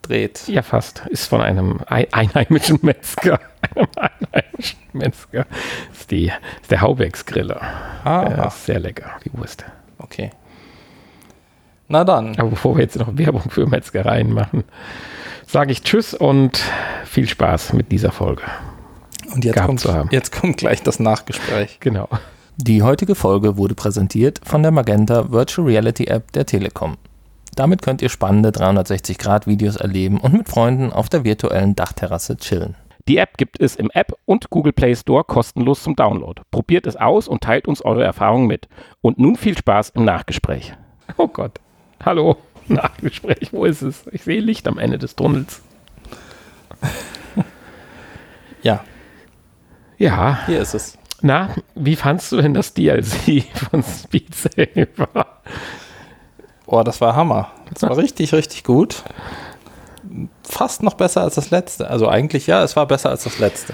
handgedreht. 0.06 0.48
Ja, 0.48 0.62
fast. 0.62 1.04
Ist 1.10 1.28
von 1.28 1.42
einem 1.42 1.80
einheimischen 1.88 2.80
Metzger. 2.82 3.40
einem 3.76 3.88
einheimischen 3.96 4.80
Metzger. 4.94 5.46
Das 5.90 6.00
ist, 6.02 6.12
die, 6.12 6.32
ist 6.62 6.72
der 6.72 6.82
Haubex-Griller. 6.82 7.62
Ah. 8.04 8.46
Ist 8.48 8.66
sehr 8.66 8.80
lecker, 8.80 9.12
die 9.24 9.38
Wurst. 9.38 9.66
Okay. 9.98 10.32
Na 11.88 12.04
dann. 12.04 12.38
Aber 12.38 12.50
bevor 12.50 12.76
wir 12.76 12.84
jetzt 12.84 12.98
noch 12.98 13.18
Werbung 13.18 13.50
für 13.50 13.68
Metzgereien 13.68 14.34
machen, 14.34 14.64
sage 15.46 15.72
ich 15.72 15.84
Tschüss 15.84 16.14
und 16.14 16.62
viel 17.06 17.28
Spaß 17.28 17.74
mit 17.74 17.92
dieser 17.92 18.12
Folge. 18.12 18.44
Und 19.34 19.46
jetzt 19.46 19.62
kommt, 19.62 20.12
jetzt 20.12 20.32
kommt 20.32 20.58
gleich 20.58 20.82
das 20.82 21.00
Nachgespräch. 21.00 21.80
Genau. 21.80 22.08
Die 22.58 22.84
heutige 22.84 23.16
Folge 23.16 23.58
wurde 23.58 23.76
präsentiert 23.76 24.40
von 24.44 24.64
der 24.64 24.72
Magenta 24.72 25.30
Virtual 25.32 25.68
Reality 25.68 26.06
App 26.06 26.32
der 26.32 26.46
Telekom. 26.46 26.98
Damit 27.56 27.82
könnt 27.82 28.02
ihr 28.02 28.10
spannende 28.10 28.50
360-Grad-Videos 28.50 29.78
erleben 29.78 30.20
und 30.20 30.34
mit 30.34 30.50
Freunden 30.50 30.92
auf 30.92 31.08
der 31.08 31.24
virtuellen 31.24 31.76
Dachterrasse 31.76 32.36
chillen. 32.38 32.76
Die 33.08 33.18
App 33.18 33.38
gibt 33.38 33.62
es 33.62 33.76
im 33.76 33.90
App 33.92 34.14
und 34.26 34.50
Google 34.50 34.74
Play 34.74 34.96
Store 34.96 35.24
kostenlos 35.24 35.84
zum 35.84 35.96
Download. 35.96 36.42
Probiert 36.52 36.88
es 36.88 36.96
aus 36.96 37.28
und 37.28 37.42
teilt 37.42 37.68
uns 37.68 37.82
eure 37.84 38.04
Erfahrungen 38.04 38.48
mit. 38.48 38.68
Und 39.02 39.20
nun 39.20 39.36
viel 39.36 39.58
Spaß 39.58 39.92
im 39.92 40.06
Nachgespräch. 40.06 40.74
Oh 41.18 41.28
Gott. 41.28 41.60
Hallo. 42.04 42.38
Nachgespräch. 42.68 43.54
Wo 43.54 43.64
ist 43.64 43.84
es? 43.84 44.06
Ich 44.12 44.24
sehe 44.24 44.42
Licht 44.42 44.68
am 44.68 44.80
Ende 44.80 44.98
des 44.98 45.16
Tunnels. 45.16 45.62
Ja. 48.64 48.84
Ja. 49.98 50.40
Hier 50.48 50.60
ist 50.60 50.74
es. 50.74 50.98
Na, 51.22 51.56
wie 51.76 51.96
fandst 51.96 52.32
du 52.32 52.42
denn 52.42 52.56
das 52.56 52.74
DLC 52.74 53.44
von 53.54 53.84
Speed 53.84 54.34
Saber? 54.34 55.28
Oh, 56.68 56.84
das 56.84 57.02
war 57.02 57.16
Hammer. 57.16 57.50
Das 57.74 57.84
war 57.84 57.98
richtig, 57.98 58.34
richtig 58.34 58.64
gut. 58.64 59.04
Fast 60.44 60.84
noch 60.84 60.94
besser 60.94 61.22
als 61.22 61.36
das 61.36 61.52
letzte. 61.52 61.90
Also 61.90 62.08
eigentlich 62.08 62.48
ja, 62.48 62.64
es 62.64 62.76
war 62.76 62.86
besser 62.86 63.10
als 63.10 63.24
das 63.24 63.40
letzte. 63.40 63.74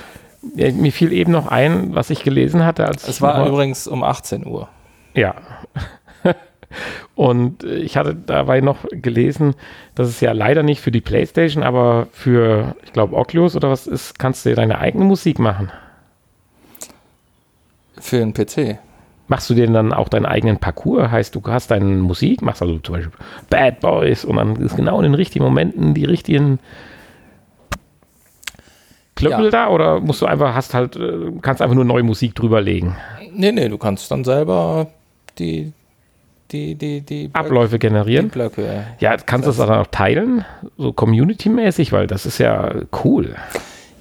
Ja, 0.55 0.71
mir 0.71 0.91
fiel 0.91 1.11
eben 1.13 1.31
noch 1.31 1.47
ein, 1.47 1.93
was 1.93 2.09
ich 2.09 2.23
gelesen 2.23 2.65
hatte. 2.65 2.87
Als 2.87 3.07
es 3.07 3.21
war 3.21 3.45
übrigens 3.47 3.87
um 3.87 4.03
18 4.03 4.45
Uhr. 4.45 4.69
Ja. 5.13 5.35
Und 7.15 7.63
ich 7.63 7.97
hatte 7.97 8.15
dabei 8.15 8.61
noch 8.61 8.77
gelesen, 8.89 9.55
dass 9.93 10.07
es 10.07 10.21
ja 10.21 10.31
leider 10.31 10.63
nicht 10.63 10.81
für 10.81 10.91
die 10.91 11.01
PlayStation, 11.01 11.63
aber 11.63 12.07
für, 12.11 12.75
ich 12.83 12.93
glaube, 12.93 13.15
Oculus 13.15 13.55
oder 13.55 13.69
was 13.69 13.87
ist, 13.87 14.17
kannst 14.17 14.45
du 14.45 14.49
dir 14.49 14.55
deine 14.55 14.79
eigene 14.79 15.03
Musik 15.03 15.37
machen. 15.37 15.71
Für 17.99 18.21
einen 18.21 18.33
PC. 18.33 18.79
Machst 19.31 19.49
du 19.49 19.53
dir 19.53 19.65
dann 19.65 19.93
auch 19.93 20.09
deinen 20.09 20.25
eigenen 20.25 20.57
Parcours? 20.57 21.09
Heißt, 21.09 21.33
du 21.33 21.41
hast 21.45 21.71
deine 21.71 21.85
Musik, 21.85 22.41
machst 22.41 22.61
also 22.61 22.79
zum 22.79 22.95
Beispiel 22.95 23.13
Bad 23.49 23.79
Boys 23.79 24.25
und 24.25 24.35
dann 24.35 24.57
ist 24.57 24.75
genau 24.75 24.97
in 24.97 25.03
den 25.03 25.13
richtigen 25.13 25.45
Momenten 25.45 25.93
die 25.93 26.03
richtigen 26.03 26.59
Klöppel 29.15 29.45
ja. 29.45 29.51
da 29.51 29.69
oder 29.69 30.01
musst 30.01 30.21
du 30.21 30.25
einfach, 30.25 30.53
hast 30.53 30.73
halt, 30.73 30.97
äh, 30.97 31.31
kannst 31.41 31.61
einfach 31.61 31.75
nur 31.75 31.85
neue 31.85 32.03
Musik 32.03 32.35
drüberlegen? 32.35 32.97
Nee, 33.33 33.53
nee, 33.53 33.69
du 33.69 33.77
kannst 33.77 34.11
dann 34.11 34.25
selber 34.25 34.87
die, 35.39 35.71
die, 36.51 36.75
die, 36.75 36.99
die 36.99 37.29
Abläufe 37.31 37.79
generieren. 37.79 38.25
Die 38.25 38.31
Blöcke. 38.31 38.83
Ja, 38.99 39.15
kannst 39.15 39.47
du 39.47 39.51
das 39.51 39.65
dann 39.65 39.69
auch 39.69 39.87
teilen, 39.87 40.43
so 40.77 40.91
community-mäßig, 40.91 41.93
weil 41.93 42.05
das 42.05 42.25
ist 42.25 42.37
ja 42.37 42.69
cool. 43.05 43.35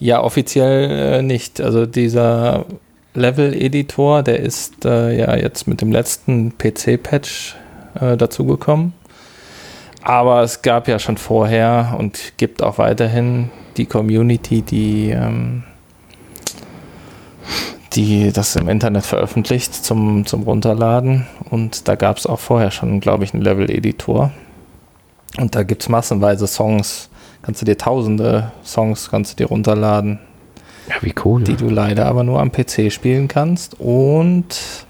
Ja, 0.01 0.24
offiziell 0.24 0.90
äh, 0.90 1.23
nicht. 1.23 1.61
Also 1.61 1.86
dieser 1.86 2.65
Level-Editor, 3.14 4.22
der 4.22 4.40
ist 4.40 4.84
äh, 4.84 5.18
ja 5.18 5.36
jetzt 5.36 5.66
mit 5.66 5.80
dem 5.80 5.90
letzten 5.90 6.56
PC-Patch 6.56 7.56
äh, 8.00 8.16
dazugekommen. 8.16 8.92
Aber 10.02 10.42
es 10.42 10.62
gab 10.62 10.88
ja 10.88 10.98
schon 10.98 11.18
vorher 11.18 11.96
und 11.98 12.34
gibt 12.36 12.62
auch 12.62 12.78
weiterhin 12.78 13.50
die 13.76 13.86
Community, 13.86 14.62
die, 14.62 15.10
ähm, 15.10 15.64
die 17.92 18.32
das 18.32 18.56
im 18.56 18.68
Internet 18.68 19.04
veröffentlicht 19.04 19.74
zum, 19.74 20.24
zum 20.24 20.44
Runterladen. 20.44 21.26
Und 21.50 21.88
da 21.88 21.96
gab 21.96 22.16
es 22.16 22.26
auch 22.26 22.38
vorher 22.38 22.70
schon, 22.70 23.00
glaube 23.00 23.24
ich, 23.24 23.34
einen 23.34 23.42
Level-Editor. 23.42 24.30
Und 25.36 25.54
da 25.54 25.64
gibt 25.64 25.82
es 25.82 25.88
massenweise 25.88 26.46
Songs. 26.46 27.10
Kannst 27.42 27.60
du 27.60 27.66
dir 27.66 27.76
tausende 27.76 28.52
Songs 28.64 29.10
kannst 29.10 29.32
du 29.32 29.36
dir 29.44 29.48
runterladen 29.48 30.18
ja, 30.90 30.96
wie 31.02 31.14
cool. 31.24 31.44
Die 31.44 31.56
du 31.56 31.68
leider 31.68 32.06
aber 32.06 32.24
nur 32.24 32.40
am 32.40 32.50
PC 32.50 32.92
spielen 32.92 33.28
kannst. 33.28 33.78
Und 33.78 34.86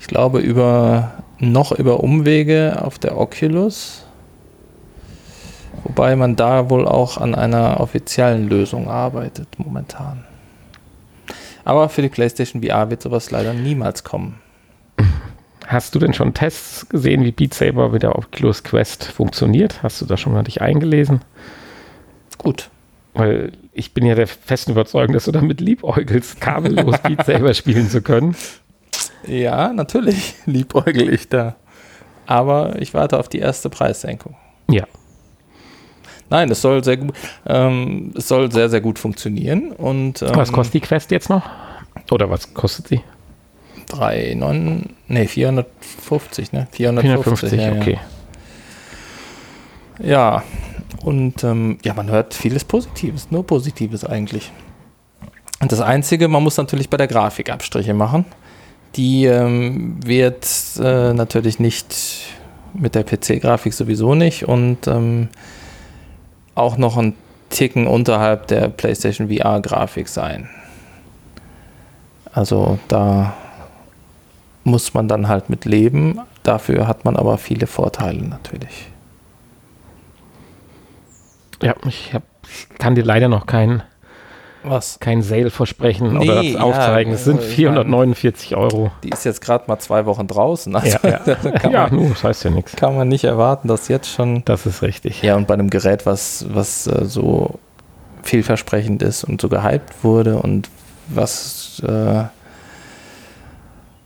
ich 0.00 0.06
glaube, 0.08 0.40
über 0.40 1.12
noch 1.38 1.72
über 1.72 2.02
Umwege 2.02 2.82
auf 2.82 2.98
der 2.98 3.16
Oculus. 3.16 4.04
Wobei 5.84 6.16
man 6.16 6.34
da 6.34 6.70
wohl 6.70 6.86
auch 6.86 7.18
an 7.18 7.36
einer 7.36 7.78
offiziellen 7.78 8.48
Lösung 8.48 8.88
arbeitet 8.88 9.46
momentan. 9.58 10.24
Aber 11.64 11.88
für 11.88 12.02
die 12.02 12.08
PlayStation 12.08 12.62
VR 12.62 12.90
wird 12.90 13.02
sowas 13.02 13.30
leider 13.30 13.54
niemals 13.54 14.02
kommen. 14.02 14.40
Hast 15.66 15.94
du 15.94 15.98
denn 15.98 16.14
schon 16.14 16.34
Tests 16.34 16.88
gesehen, 16.88 17.22
wie 17.24 17.30
Beat 17.30 17.54
Saber 17.54 17.90
mit 17.90 18.02
der 18.02 18.16
Oculus 18.16 18.64
Quest 18.64 19.04
funktioniert? 19.04 19.82
Hast 19.82 20.00
du 20.00 20.06
da 20.06 20.16
schon 20.16 20.32
mal 20.32 20.42
dich 20.42 20.62
eingelesen? 20.62 21.20
Gut. 22.38 22.70
Weil 23.14 23.52
ich 23.78 23.94
bin 23.94 24.04
ja 24.04 24.16
der 24.16 24.26
festen 24.26 24.72
Überzeugung, 24.72 25.14
dass 25.14 25.26
du 25.26 25.32
damit 25.32 25.60
liebäugelst, 25.60 26.40
kabellos 26.40 26.98
Beat 27.02 27.24
selber 27.24 27.54
spielen 27.54 27.88
zu 27.88 28.02
können. 28.02 28.34
Ja, 29.26 29.72
natürlich 29.72 30.34
liebäugel 30.46 31.12
ich 31.12 31.28
da. 31.28 31.54
Aber 32.26 32.80
ich 32.80 32.92
warte 32.92 33.18
auf 33.18 33.28
die 33.28 33.38
erste 33.38 33.70
Preissenkung. 33.70 34.34
Ja. 34.68 34.84
Nein, 36.28 36.50
es 36.50 36.60
soll 36.60 36.84
sehr 36.84 36.98
gut, 36.98 37.14
ähm, 37.46 38.12
es 38.16 38.28
soll 38.28 38.52
sehr, 38.52 38.68
sehr 38.68 38.80
gut 38.80 38.98
funktionieren. 38.98 39.72
Und, 39.72 40.22
ähm, 40.22 40.34
was 40.34 40.52
kostet 40.52 40.74
die 40.74 40.80
Quest 40.80 41.10
jetzt 41.10 41.30
noch? 41.30 41.48
Oder 42.10 42.28
was 42.28 42.52
kostet 42.52 42.88
sie? 42.88 43.00
3, 43.86 44.34
9, 44.36 44.90
nee, 45.06 45.26
450, 45.26 46.52
ne? 46.52 46.66
450, 46.72 47.50
450 47.50 47.60
ja, 47.60 47.72
okay. 47.72 47.92
Ja, 47.94 48.17
und 51.02 51.42
ähm, 51.44 51.78
ja, 51.82 51.94
man 51.94 52.10
hört 52.10 52.34
vieles 52.34 52.64
Positives, 52.64 53.30
nur 53.30 53.46
Positives 53.46 54.04
eigentlich. 54.04 54.52
Und 55.60 55.72
das 55.72 55.80
Einzige, 55.80 56.28
man 56.28 56.42
muss 56.42 56.56
natürlich 56.56 56.88
bei 56.88 56.96
der 56.96 57.08
Grafik 57.08 57.50
Abstriche 57.50 57.94
machen. 57.94 58.24
Die 58.96 59.24
ähm, 59.24 59.98
wird 60.04 60.46
äh, 60.78 61.12
natürlich 61.12 61.58
nicht 61.58 61.94
mit 62.74 62.94
der 62.94 63.04
PC-Grafik 63.04 63.72
sowieso 63.72 64.14
nicht 64.14 64.46
und 64.46 64.86
ähm, 64.86 65.28
auch 66.54 66.76
noch 66.76 66.96
ein 66.96 67.14
Ticken 67.50 67.86
unterhalb 67.86 68.46
der 68.48 68.68
PlayStation 68.68 69.28
VR-Grafik 69.28 70.08
sein. 70.08 70.48
Also 72.32 72.78
da 72.88 73.34
muss 74.64 74.94
man 74.94 75.08
dann 75.08 75.28
halt 75.28 75.50
mit 75.50 75.64
leben. 75.64 76.20
Dafür 76.42 76.86
hat 76.86 77.04
man 77.04 77.16
aber 77.16 77.38
viele 77.38 77.66
Vorteile 77.66 78.22
natürlich. 78.22 78.88
Ja, 81.62 81.74
ich 81.86 82.14
hab, 82.14 82.22
kann 82.78 82.94
dir 82.94 83.04
leider 83.04 83.28
noch 83.28 83.46
kein, 83.46 83.82
was? 84.62 84.98
kein 85.00 85.22
Sale 85.22 85.50
versprechen 85.50 86.18
nee, 86.18 86.30
oder 86.30 86.42
das 86.42 86.56
aufzeigen. 86.56 87.12
Ja, 87.12 87.18
es 87.18 87.24
sind 87.24 87.42
449 87.42 88.56
Euro. 88.56 88.90
Die 89.02 89.10
ist 89.10 89.24
jetzt 89.24 89.40
gerade 89.40 89.64
mal 89.66 89.78
zwei 89.78 90.06
Wochen 90.06 90.26
draußen. 90.26 90.74
Also 90.74 90.98
ja, 91.02 91.20
ja. 91.24 91.34
kann 91.52 91.72
ja 91.72 91.88
man, 91.90 92.10
das 92.10 92.24
heißt 92.24 92.44
ja 92.44 92.50
nichts. 92.50 92.76
Kann 92.76 92.96
man 92.96 93.08
nicht 93.08 93.24
erwarten, 93.24 93.68
dass 93.68 93.88
jetzt 93.88 94.08
schon. 94.08 94.44
Das 94.44 94.66
ist 94.66 94.82
richtig. 94.82 95.22
Ja, 95.22 95.36
und 95.36 95.46
bei 95.46 95.54
einem 95.54 95.70
Gerät, 95.70 96.06
was, 96.06 96.46
was 96.48 96.86
äh, 96.86 97.04
so 97.04 97.58
vielversprechend 98.22 99.02
ist 99.02 99.24
und 99.24 99.40
so 99.40 99.48
gehypt 99.48 100.02
wurde 100.02 100.36
und 100.36 100.68
was 101.08 101.82
äh, 101.86 102.24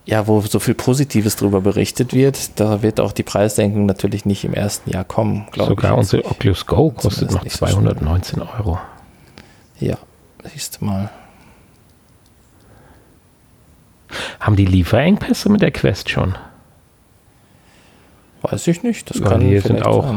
ja, 0.05 0.27
wo 0.27 0.41
so 0.41 0.59
viel 0.59 0.73
Positives 0.73 1.37
darüber 1.37 1.61
berichtet 1.61 2.13
wird, 2.13 2.59
da 2.59 2.81
wird 2.81 2.99
auch 2.99 3.13
die 3.13 3.23
Preissenkung 3.23 3.85
natürlich 3.85 4.25
nicht 4.25 4.43
im 4.43 4.53
ersten 4.53 4.89
Jahr 4.89 5.05
kommen, 5.05 5.47
glaube 5.51 5.73
ich. 5.73 5.79
Sogar 5.79 5.97
unser 5.97 6.25
Oculus 6.25 6.65
Go 6.65 6.91
kostet 6.91 7.31
noch 7.31 7.45
219 7.45 8.39
so 8.39 8.47
Euro. 8.57 8.79
Ja, 9.79 9.97
siehst 10.43 10.81
du 10.81 10.85
mal. 10.85 11.09
Haben 14.39 14.55
die 14.55 14.65
Lieferengpässe 14.65 15.49
mit 15.49 15.61
der 15.61 15.71
Quest 15.71 16.09
schon? 16.09 16.35
Weiß 18.41 18.67
ich 18.67 18.83
nicht. 18.83 19.09
Das 19.09 19.21
kann 19.21 19.41
hier 19.41 19.61
sind 19.61 19.85
auch 19.85 20.13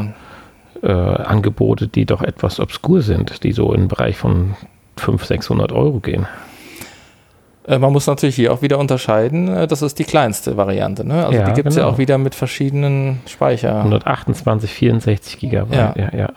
äh, 0.83 0.91
Angebote, 0.91 1.87
die 1.87 2.05
doch 2.05 2.21
etwas 2.21 2.59
obskur 2.59 3.01
sind, 3.01 3.43
die 3.43 3.53
so 3.53 3.73
im 3.73 3.87
Bereich 3.87 4.17
von 4.17 4.55
500, 4.97 5.27
600 5.27 5.71
Euro 5.71 5.99
gehen. 5.99 6.27
Äh, 7.67 7.79
man 7.79 7.91
muss 7.91 8.07
natürlich 8.07 8.35
hier 8.35 8.53
auch 8.53 8.61
wieder 8.61 8.79
unterscheiden, 8.79 9.49
äh, 9.49 9.67
das 9.67 9.81
ist 9.81 9.99
die 9.99 10.05
kleinste 10.05 10.57
Variante. 10.57 11.05
Ne? 11.05 11.25
Also 11.25 11.39
ja, 11.39 11.45
die 11.45 11.53
gibt 11.53 11.67
es 11.67 11.75
genau. 11.75 11.87
ja 11.87 11.93
auch 11.93 11.97
wieder 11.97 12.17
mit 12.17 12.33
verschiedenen 12.33 13.19
Speicher. 13.27 13.77
128, 13.77 14.71
64 14.71 15.39
Gigabyte, 15.39 15.75
ja, 15.75 15.93
ja. 15.95 16.17
ja. 16.17 16.29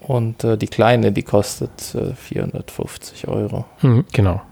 Und 0.00 0.44
äh, 0.44 0.56
die 0.56 0.68
kleine, 0.68 1.10
die 1.10 1.22
kostet 1.22 1.94
äh, 1.94 2.14
450 2.14 3.26
Euro. 3.26 3.64
Mhm, 3.80 4.04
genau. 4.12 4.42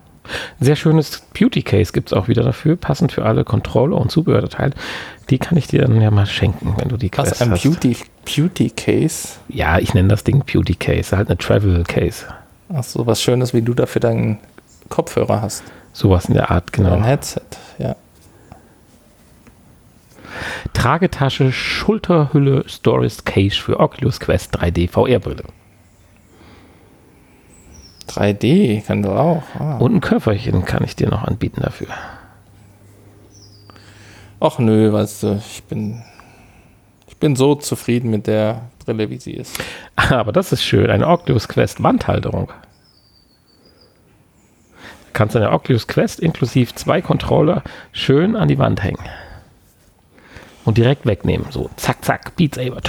Sehr 0.58 0.74
schönes 0.74 1.22
Beauty 1.38 1.62
Case 1.62 1.92
gibt 1.92 2.10
es 2.10 2.12
auch 2.14 2.28
wieder 2.28 2.42
dafür, 2.42 2.76
passend 2.76 3.12
für 3.12 3.26
alle 3.26 3.44
Controller 3.44 3.98
und 3.98 4.10
Zubehörteile. 4.10 4.72
Die 5.28 5.38
kann 5.38 5.58
ich 5.58 5.66
dir 5.66 5.82
dann 5.82 6.00
ja 6.00 6.10
mal 6.10 6.24
schenken, 6.24 6.74
wenn 6.78 6.88
du 6.88 6.96
die 6.96 7.10
Quest 7.10 7.32
Was, 7.32 7.42
ein 7.42 7.50
hast. 7.50 7.62
Beauty, 7.62 7.96
Beauty 8.24 8.70
Case? 8.70 9.36
Ja, 9.48 9.78
ich 9.78 9.92
nenne 9.92 10.08
das 10.08 10.24
Ding 10.24 10.42
Beauty 10.50 10.74
Case, 10.74 11.14
halt 11.14 11.28
eine 11.28 11.36
Travel 11.36 11.84
Case. 11.84 12.24
Ach 12.72 12.82
so, 12.82 13.06
was 13.06 13.22
Schönes, 13.22 13.52
wie 13.52 13.60
du 13.60 13.74
dafür 13.74 14.00
deinen 14.00 14.38
Kopfhörer 14.88 15.42
hast. 15.42 15.62
Sowas 15.92 16.26
in 16.26 16.34
der 16.34 16.50
Art, 16.50 16.72
genau. 16.72 16.94
Ein 16.94 17.04
Headset, 17.04 17.42
ja. 17.78 17.96
Tragetasche, 20.72 21.52
Schulterhülle, 21.52 22.64
Storage 22.68 23.22
Case 23.24 23.56
für 23.56 23.78
Oculus 23.78 24.18
Quest 24.18 24.56
3D 24.56 24.88
VR-Brille. 24.88 25.44
3D 28.08 28.84
kann 28.84 29.02
du 29.02 29.10
auch. 29.10 29.42
Ah. 29.58 29.76
Und 29.78 29.94
ein 29.94 30.00
Köfferchen 30.00 30.64
kann 30.64 30.84
ich 30.84 30.96
dir 30.96 31.08
noch 31.08 31.24
anbieten 31.24 31.62
dafür. 31.62 31.88
Ach 34.40 34.58
nö, 34.58 34.92
weißt 34.92 35.22
du, 35.22 35.38
ich 35.38 35.62
bin, 35.64 36.02
ich 37.06 37.16
bin 37.16 37.34
so 37.34 37.54
zufrieden 37.54 38.10
mit 38.10 38.26
der 38.26 38.62
Brille, 38.84 39.08
wie 39.10 39.18
sie 39.18 39.32
ist. 39.32 39.58
Aber 39.96 40.32
das 40.32 40.52
ist 40.52 40.62
schön, 40.62 40.90
eine 40.90 41.06
Oculus 41.06 41.48
Quest 41.48 41.82
Wandhalterung. 41.82 42.52
Du 45.14 45.18
kannst 45.18 45.36
eine 45.36 45.52
Oculus 45.52 45.86
Quest 45.86 46.18
inklusive 46.18 46.74
zwei 46.74 47.00
Controller 47.00 47.62
schön 47.92 48.34
an 48.34 48.48
die 48.48 48.58
Wand 48.58 48.82
hängen. 48.82 48.98
Und 50.64 50.76
direkt 50.76 51.06
wegnehmen. 51.06 51.46
So, 51.50 51.70
zack, 51.76 52.04
zack, 52.04 52.34
Beat 52.34 52.56
Saber. 52.56 52.80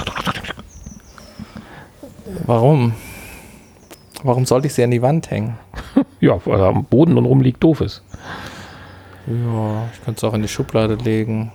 Warum? 2.44 2.94
Warum 4.24 4.44
sollte 4.44 4.66
ich 4.66 4.74
sie 4.74 4.82
an 4.82 4.90
die 4.90 5.02
Wand 5.02 5.30
hängen? 5.30 5.56
ja, 6.20 6.44
weil 6.44 6.60
am 6.62 6.84
Boden 6.86 7.16
und 7.16 7.26
rumliegt, 7.26 7.62
doof 7.62 7.80
ist. 7.80 8.02
Ja, 9.28 9.88
ich 9.94 10.04
könnte 10.04 10.18
es 10.18 10.24
auch 10.24 10.34
in 10.34 10.42
die 10.42 10.48
Schublade 10.48 10.96
legen. 10.96 11.52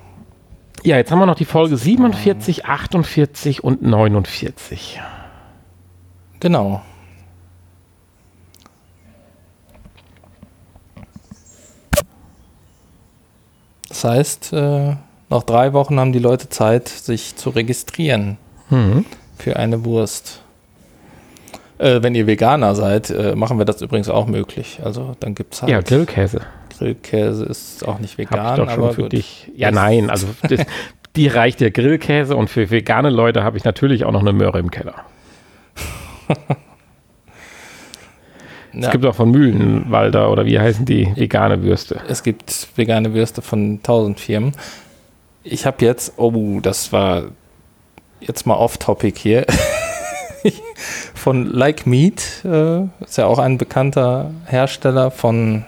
Ja, 0.84 0.96
jetzt 0.96 1.12
haben 1.12 1.20
wir 1.20 1.26
noch 1.26 1.36
die 1.36 1.44
Folge 1.44 1.76
47, 1.76 2.66
48 2.66 3.62
und 3.62 3.82
49. 3.82 5.02
Genau. 6.40 6.82
Das 14.02 14.12
heißt, 14.12 14.54
äh, 14.54 14.96
noch 15.30 15.44
drei 15.44 15.74
Wochen 15.74 16.00
haben 16.00 16.12
die 16.12 16.18
Leute 16.18 16.50
Zeit, 16.50 16.90
sich 16.90 17.36
zu 17.36 17.52
registrieren 17.52 18.38
mhm. 18.72 19.06
für 19.38 19.58
eine 19.58 19.86
Wurst. 19.86 20.42
Äh, 21.78 22.02
wenn 22.02 22.16
ihr 22.16 22.26
Veganer 22.26 22.74
seid, 22.74 23.12
äh, 23.12 23.36
machen 23.36 23.60
wir 23.60 23.66
das 23.66 23.80
übrigens 23.84 24.10
auch 24.10 24.26
möglich. 24.26 24.80
Also 24.84 25.16
dann 25.20 25.36
gibt 25.36 25.54
es 25.54 25.62
halt. 25.62 25.72
Ja, 25.72 25.82
Grillkäse. 25.82 26.42
Grillkäse 26.76 27.46
ist 27.46 27.88
auch 27.88 28.00
nicht 28.00 28.18
vegan. 28.18 28.40
Hab 28.40 28.58
ich 28.58 28.66
doch 28.66 28.74
schon 28.74 28.94
für 28.94 29.02
gut. 29.04 29.12
dich. 29.12 29.52
Ja, 29.56 29.70
nein, 29.70 30.10
also 30.10 30.26
das, 30.50 30.62
die 31.16 31.28
reicht 31.28 31.60
der 31.60 31.70
Grillkäse 31.70 32.36
und 32.36 32.50
für 32.50 32.72
vegane 32.72 33.12
Leute 33.12 33.44
habe 33.44 33.58
ich 33.58 33.66
natürlich 33.66 34.04
auch 34.06 34.12
noch 34.12 34.22
eine 34.22 34.34
Möhre 34.34 34.58
im 34.58 34.72
Keller. 34.72 34.96
Es 38.74 38.86
ja. 38.86 38.92
gibt 38.92 39.06
auch 39.06 39.16
von 39.16 39.32
Mühlenwalder 39.32 40.32
oder 40.32 40.46
wie 40.46 40.60
heißen 40.60 40.86
die 40.86 41.12
vegane 41.16 41.62
Würste? 41.62 42.00
Es 42.08 42.24
gibt 42.24 42.70
vegane 42.76 43.14
Würste 43.14 43.42
von 43.42 43.82
tausend 43.84 44.20
Firmen. 44.20 44.54
Ich 45.44 45.66
habe 45.66 45.84
jetzt, 45.84 46.14
oh, 46.18 46.60
das 46.62 46.94
war 46.94 47.24
jetzt 48.22 48.46
mal 48.46 48.56
off-topic 48.56 49.20
hier. 49.20 49.46
von 51.16 51.46
Like 51.46 51.86
Meat, 51.86 52.44
äh, 52.46 52.84
ist 53.02 53.18
ja 53.18 53.26
auch 53.26 53.40
ein 53.40 53.58
bekannter 53.58 54.32
Hersteller 54.46 55.12
von 55.12 55.66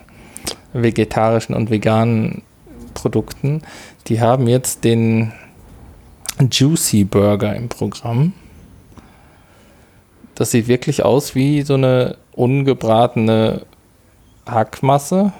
vegetarischen 0.74 1.56
und 1.56 1.70
veganen 1.70 2.42
Produkten. 2.94 3.62
Die 4.08 4.22
haben 4.22 4.48
jetzt 4.48 4.84
den 4.84 5.34
Juicy 6.40 7.04
Burger 7.04 7.56
im 7.56 7.70
Programm. 7.70 8.34
Das 10.36 10.52
sieht 10.52 10.68
wirklich 10.68 11.04
aus 11.04 11.36
wie 11.36 11.62
so 11.62 11.76
eine 11.76 12.18
ungebratene 12.36 13.66
Hackmasse. 14.48 15.34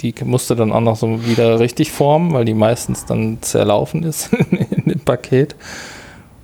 Die 0.00 0.14
musste 0.24 0.56
dann 0.56 0.72
auch 0.72 0.80
noch 0.80 0.96
so 0.96 1.26
wieder 1.26 1.60
richtig 1.60 1.92
formen, 1.92 2.32
weil 2.32 2.46
die 2.46 2.54
meistens 2.54 3.04
dann 3.04 3.42
zerlaufen 3.42 4.02
ist 4.02 4.32
in 4.50 4.84
dem 4.84 5.00
Paket. 5.00 5.56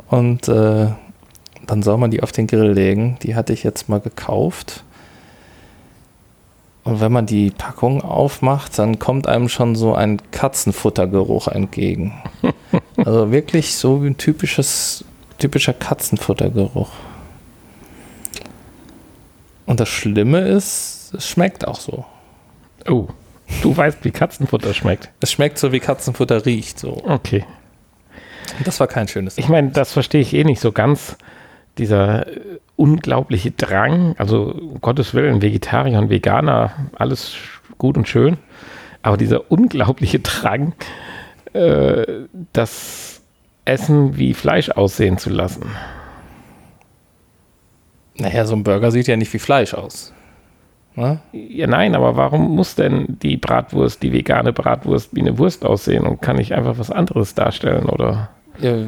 Und 0.08 0.46
äh, 0.48 0.88
dann 1.66 1.82
soll 1.82 1.96
man 1.96 2.10
die 2.10 2.22
auf 2.22 2.32
den 2.32 2.46
Grill 2.46 2.72
legen. 2.72 3.18
Die 3.22 3.34
hatte 3.34 3.52
ich 3.52 3.62
jetzt 3.62 3.88
mal 3.88 4.00
gekauft. 4.00 4.84
Und 6.84 7.00
wenn 7.00 7.10
man 7.10 7.26
die 7.26 7.50
Packung 7.50 8.02
aufmacht, 8.02 8.78
dann 8.78 9.00
kommt 9.00 9.26
einem 9.26 9.48
schon 9.48 9.74
so 9.74 9.94
ein 9.94 10.22
Katzenfuttergeruch 10.30 11.48
entgegen. 11.48 12.14
also 12.96 13.32
wirklich 13.32 13.74
so 13.74 14.04
wie 14.04 14.08
ein 14.08 14.18
typisches, 14.18 15.04
typischer 15.38 15.72
Katzenfuttergeruch. 15.72 16.90
Und 19.66 19.80
das 19.80 19.88
Schlimme 19.88 20.40
ist, 20.40 21.12
es 21.14 21.28
schmeckt 21.28 21.66
auch 21.66 21.80
so. 21.80 22.04
Oh, 22.88 23.08
du 23.62 23.76
weißt, 23.76 24.04
wie 24.04 24.12
Katzenfutter 24.12 24.72
schmeckt. 24.74 25.10
Es 25.20 25.32
schmeckt 25.32 25.58
so, 25.58 25.72
wie 25.72 25.80
Katzenfutter 25.80 26.46
riecht. 26.46 26.78
So. 26.78 27.02
Okay. 27.04 27.44
Das 28.64 28.80
war 28.80 28.86
kein 28.86 29.08
schönes. 29.08 29.38
Ich 29.38 29.48
meine, 29.48 29.70
das 29.70 29.92
verstehe 29.92 30.20
ich 30.20 30.32
eh 30.34 30.44
nicht 30.44 30.60
so 30.60 30.72
ganz. 30.72 31.16
Dieser 31.78 32.26
äh, 32.26 32.58
unglaubliche 32.76 33.50
Drang, 33.50 34.14
also 34.18 34.52
um 34.52 34.80
Gottes 34.80 35.12
Willen, 35.14 35.42
Vegetarier 35.42 35.98
und 35.98 36.10
Veganer, 36.10 36.72
alles 36.94 37.34
gut 37.76 37.98
und 37.98 38.08
schön. 38.08 38.38
Aber 39.02 39.16
dieser 39.16 39.50
unglaubliche 39.50 40.20
Drang, 40.20 40.72
äh, 41.52 42.06
das 42.52 43.20
Essen 43.64 44.16
wie 44.16 44.32
Fleisch 44.32 44.70
aussehen 44.70 45.18
zu 45.18 45.30
lassen. 45.30 45.64
Naja, 48.18 48.44
so 48.46 48.54
ein 48.54 48.62
Burger 48.62 48.90
sieht 48.90 49.08
ja 49.08 49.16
nicht 49.16 49.32
wie 49.32 49.38
Fleisch 49.38 49.74
aus. 49.74 50.12
Ne? 50.94 51.20
Ja, 51.32 51.66
nein, 51.66 51.94
aber 51.94 52.16
warum 52.16 52.56
muss 52.56 52.74
denn 52.74 53.18
die 53.22 53.36
Bratwurst, 53.36 54.02
die 54.02 54.12
vegane 54.12 54.52
Bratwurst, 54.52 55.14
wie 55.14 55.20
eine 55.20 55.38
Wurst 55.38 55.64
aussehen 55.64 56.06
und 56.06 56.22
kann 56.22 56.38
ich 56.38 56.54
einfach 56.54 56.78
was 56.78 56.90
anderes 56.90 57.34
darstellen 57.34 57.86
oder? 57.86 58.30
Ja, 58.60 58.86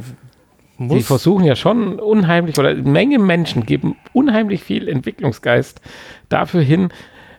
die 0.78 1.02
versuchen 1.02 1.44
ja 1.44 1.56
schon 1.56 1.98
unheimlich, 1.98 2.58
oder 2.58 2.70
eine 2.70 2.82
Menge 2.82 3.18
Menschen 3.18 3.66
geben 3.66 3.96
unheimlich 4.12 4.62
viel 4.62 4.88
Entwicklungsgeist 4.88 5.80
dafür 6.28 6.62
hin, 6.62 6.90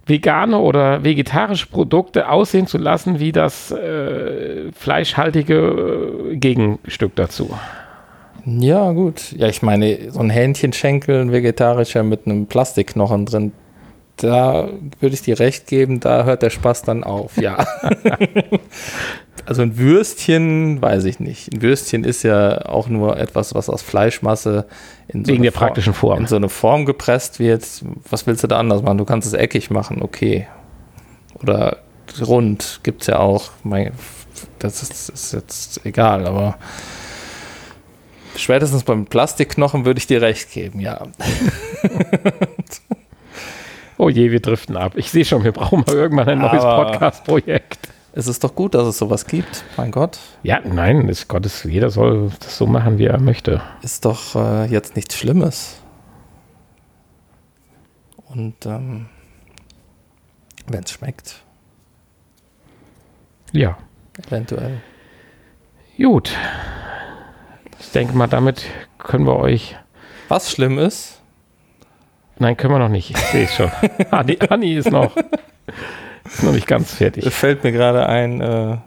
vegane 0.05 0.57
oder 0.59 1.03
vegetarische 1.03 1.67
Produkte 1.67 2.29
aussehen 2.29 2.67
zu 2.67 2.77
lassen 2.77 3.19
wie 3.19 3.31
das 3.31 3.71
äh, 3.71 4.71
fleischhaltige 4.73 6.31
äh, 6.31 6.35
Gegenstück 6.35 7.15
dazu. 7.15 7.57
Ja, 8.59 8.91
gut. 8.91 9.33
Ja, 9.37 9.47
ich 9.47 9.61
meine, 9.61 10.11
so 10.11 10.19
ein 10.19 10.29
Hähnchenschenkel, 10.29 11.21
ein 11.21 11.31
vegetarischer 11.31 12.03
mit 12.03 12.25
einem 12.25 12.47
Plastikknochen 12.47 13.25
drin, 13.25 13.51
da 14.17 14.69
würde 14.99 15.13
ich 15.13 15.21
dir 15.21 15.39
recht 15.39 15.67
geben, 15.67 15.99
da 15.99 16.25
hört 16.25 16.41
der 16.41 16.49
Spaß 16.49 16.81
dann 16.83 17.03
auf, 17.03 17.37
ja. 17.37 17.65
also 19.45 19.61
ein 19.61 19.77
Würstchen, 19.77 20.81
weiß 20.81 21.05
ich 21.05 21.19
nicht. 21.19 21.53
Ein 21.53 21.61
Würstchen 21.61 22.03
ist 22.03 22.23
ja 22.23 22.65
auch 22.65 22.89
nur 22.89 23.17
etwas, 23.17 23.55
was 23.55 23.69
aus 23.69 23.81
Fleischmasse 23.81 24.65
in 25.07 25.23
so, 25.23 25.31
Wegen 25.31 25.43
der 25.43 25.51
Form, 25.53 25.67
praktischen 25.67 25.93
Form. 25.93 26.19
in 26.19 26.27
so 26.27 26.35
eine 26.35 26.49
Form 26.49 26.85
gepresst 26.85 27.39
wird. 27.39 27.65
Was 28.09 28.27
willst 28.27 28.43
du 28.43 28.47
da 28.47 28.57
anders 28.59 28.81
machen? 28.81 28.97
Du 28.97 29.05
kannst 29.05 29.27
es 29.27 29.33
eckig 29.33 29.69
machen, 29.69 30.01
okay. 30.01 30.47
Oder 31.41 31.77
rund 32.21 32.81
gibt 32.83 33.01
es 33.01 33.07
ja 33.07 33.19
auch. 33.19 33.51
Das 34.59 34.83
ist, 34.83 35.09
ist 35.09 35.33
jetzt 35.33 35.85
egal, 35.85 36.27
aber 36.27 36.57
spätestens 38.39 38.83
beim 38.83 39.05
Plastikknochen 39.05 39.85
würde 39.85 39.99
ich 39.99 40.07
dir 40.07 40.21
recht 40.21 40.51
geben, 40.51 40.79
ja. 40.79 41.07
Oh 44.01 44.07
je, 44.07 44.31
wir 44.31 44.39
driften 44.39 44.77
ab. 44.77 44.93
Ich 44.95 45.11
sehe 45.11 45.25
schon, 45.25 45.43
wir 45.43 45.51
brauchen 45.51 45.83
mal 45.85 45.93
irgendwann 45.93 46.29
ein 46.29 46.39
neues 46.39 46.63
Podcast-Projekt. 46.63 47.89
Es 48.13 48.27
ist 48.27 48.45
doch 48.45 48.55
gut, 48.55 48.73
dass 48.73 48.87
es 48.87 48.97
sowas 48.97 49.25
gibt. 49.25 49.65
Mein 49.75 49.91
Gott. 49.91 50.19
Ja, 50.41 50.61
nein, 50.63 51.09
ist 51.09 51.27
Gottes, 51.27 51.65
jeder 51.65 51.89
soll 51.89 52.31
das 52.39 52.57
so 52.57 52.65
machen, 52.65 52.97
wie 52.97 53.05
er 53.05 53.19
möchte. 53.19 53.61
Ist 53.81 54.05
doch 54.05 54.35
äh, 54.35 54.67
jetzt 54.67 54.95
nichts 54.95 55.17
Schlimmes. 55.17 55.81
Und 58.27 58.65
ähm, 58.65 59.07
wenn 60.67 60.83
es 60.85 60.91
schmeckt. 60.91 61.43
Ja. 63.51 63.77
Eventuell. 64.27 64.81
Gut. 65.97 66.31
Ich 67.79 67.91
denke 67.91 68.15
mal, 68.15 68.27
damit 68.27 68.65
können 68.97 69.25
wir 69.25 69.37
euch. 69.37 69.75
Was 70.27 70.51
schlimm 70.51 70.77
ist? 70.77 71.19
Nein, 72.37 72.55
können 72.55 72.73
wir 72.73 72.79
noch 72.79 72.89
nicht. 72.89 73.11
Ich 73.11 73.17
sehe 73.17 73.45
es 73.45 73.55
schon. 73.55 73.71
Anni, 74.11 74.37
Anni 74.49 74.75
ist 74.75 74.91
noch. 74.91 75.15
Ist 76.25 76.43
noch 76.43 76.53
nicht 76.53 76.67
ganz 76.67 76.93
fertig. 76.93 77.25
Es 77.25 77.35
fällt 77.35 77.63
mir 77.63 77.71
gerade 77.71 78.05
ein, 78.07 78.41
äh, 78.41 78.77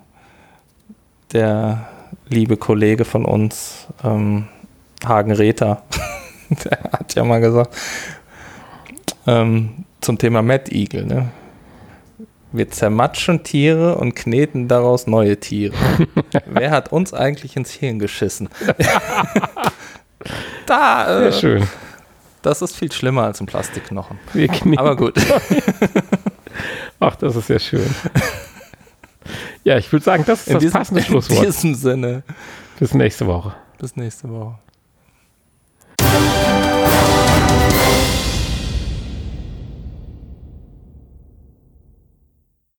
der 1.33 1.89
liebe 2.29 2.57
Kollege 2.57 3.05
von 3.05 3.25
uns, 3.25 3.89
ähm, 4.05 4.47
Hagen 5.05 5.33
Rether, 5.33 5.83
der 6.65 6.79
hat 6.93 7.15
ja 7.15 7.25
mal 7.25 7.41
gesagt, 7.41 7.77
ähm, 9.27 9.85
zum 10.01 10.19
Thema 10.19 10.43
Mad 10.43 10.71
Eagle, 10.75 11.07
ne? 11.07 11.31
Wir 12.53 12.71
zermatschen 12.71 13.45
Tiere 13.45 13.97
und 13.97 14.15
kneten 14.15 14.69
daraus 14.69 15.07
neue 15.07 15.41
Tiere. 15.41 15.75
Wer 16.47 16.71
hat 16.71 16.93
uns 16.93 17.15
eigentlich 17.15 17.57
ins 17.57 17.71
Hirn 17.71 17.99
geschissen? 17.99 18.51
da, 20.67 21.21
äh, 21.21 21.31
Sehr 21.31 21.41
schön. 21.41 21.69
Das 22.43 22.61
ist 22.61 22.77
viel 22.77 22.93
schlimmer 22.93 23.23
als 23.23 23.41
ein 23.41 23.47
Plastikknochen. 23.47 24.19
Aber 24.77 24.97
gut. 24.97 25.15
Ach, 27.01 27.17
das 27.17 27.37
ist 27.37 27.49
ja 27.49 27.59
schön. 27.59 27.95
Ja, 29.65 29.79
ich 29.79 29.91
würde 29.93 30.05
sagen, 30.05 30.25
das 30.27 30.41
ist 30.41 30.49
In 30.49 30.55
das 30.55 30.63
diesem, 30.63 30.79
passende 30.79 31.03
Schlusswort. 31.03 31.39
In 31.39 31.45
diesem 31.47 31.75
Sinne. 31.75 32.23
Bis 32.79 32.95
nächste 32.95 33.27
Woche. 33.27 33.55
Bis 33.79 33.97
nächste 33.97 34.29
Woche. 34.29 34.59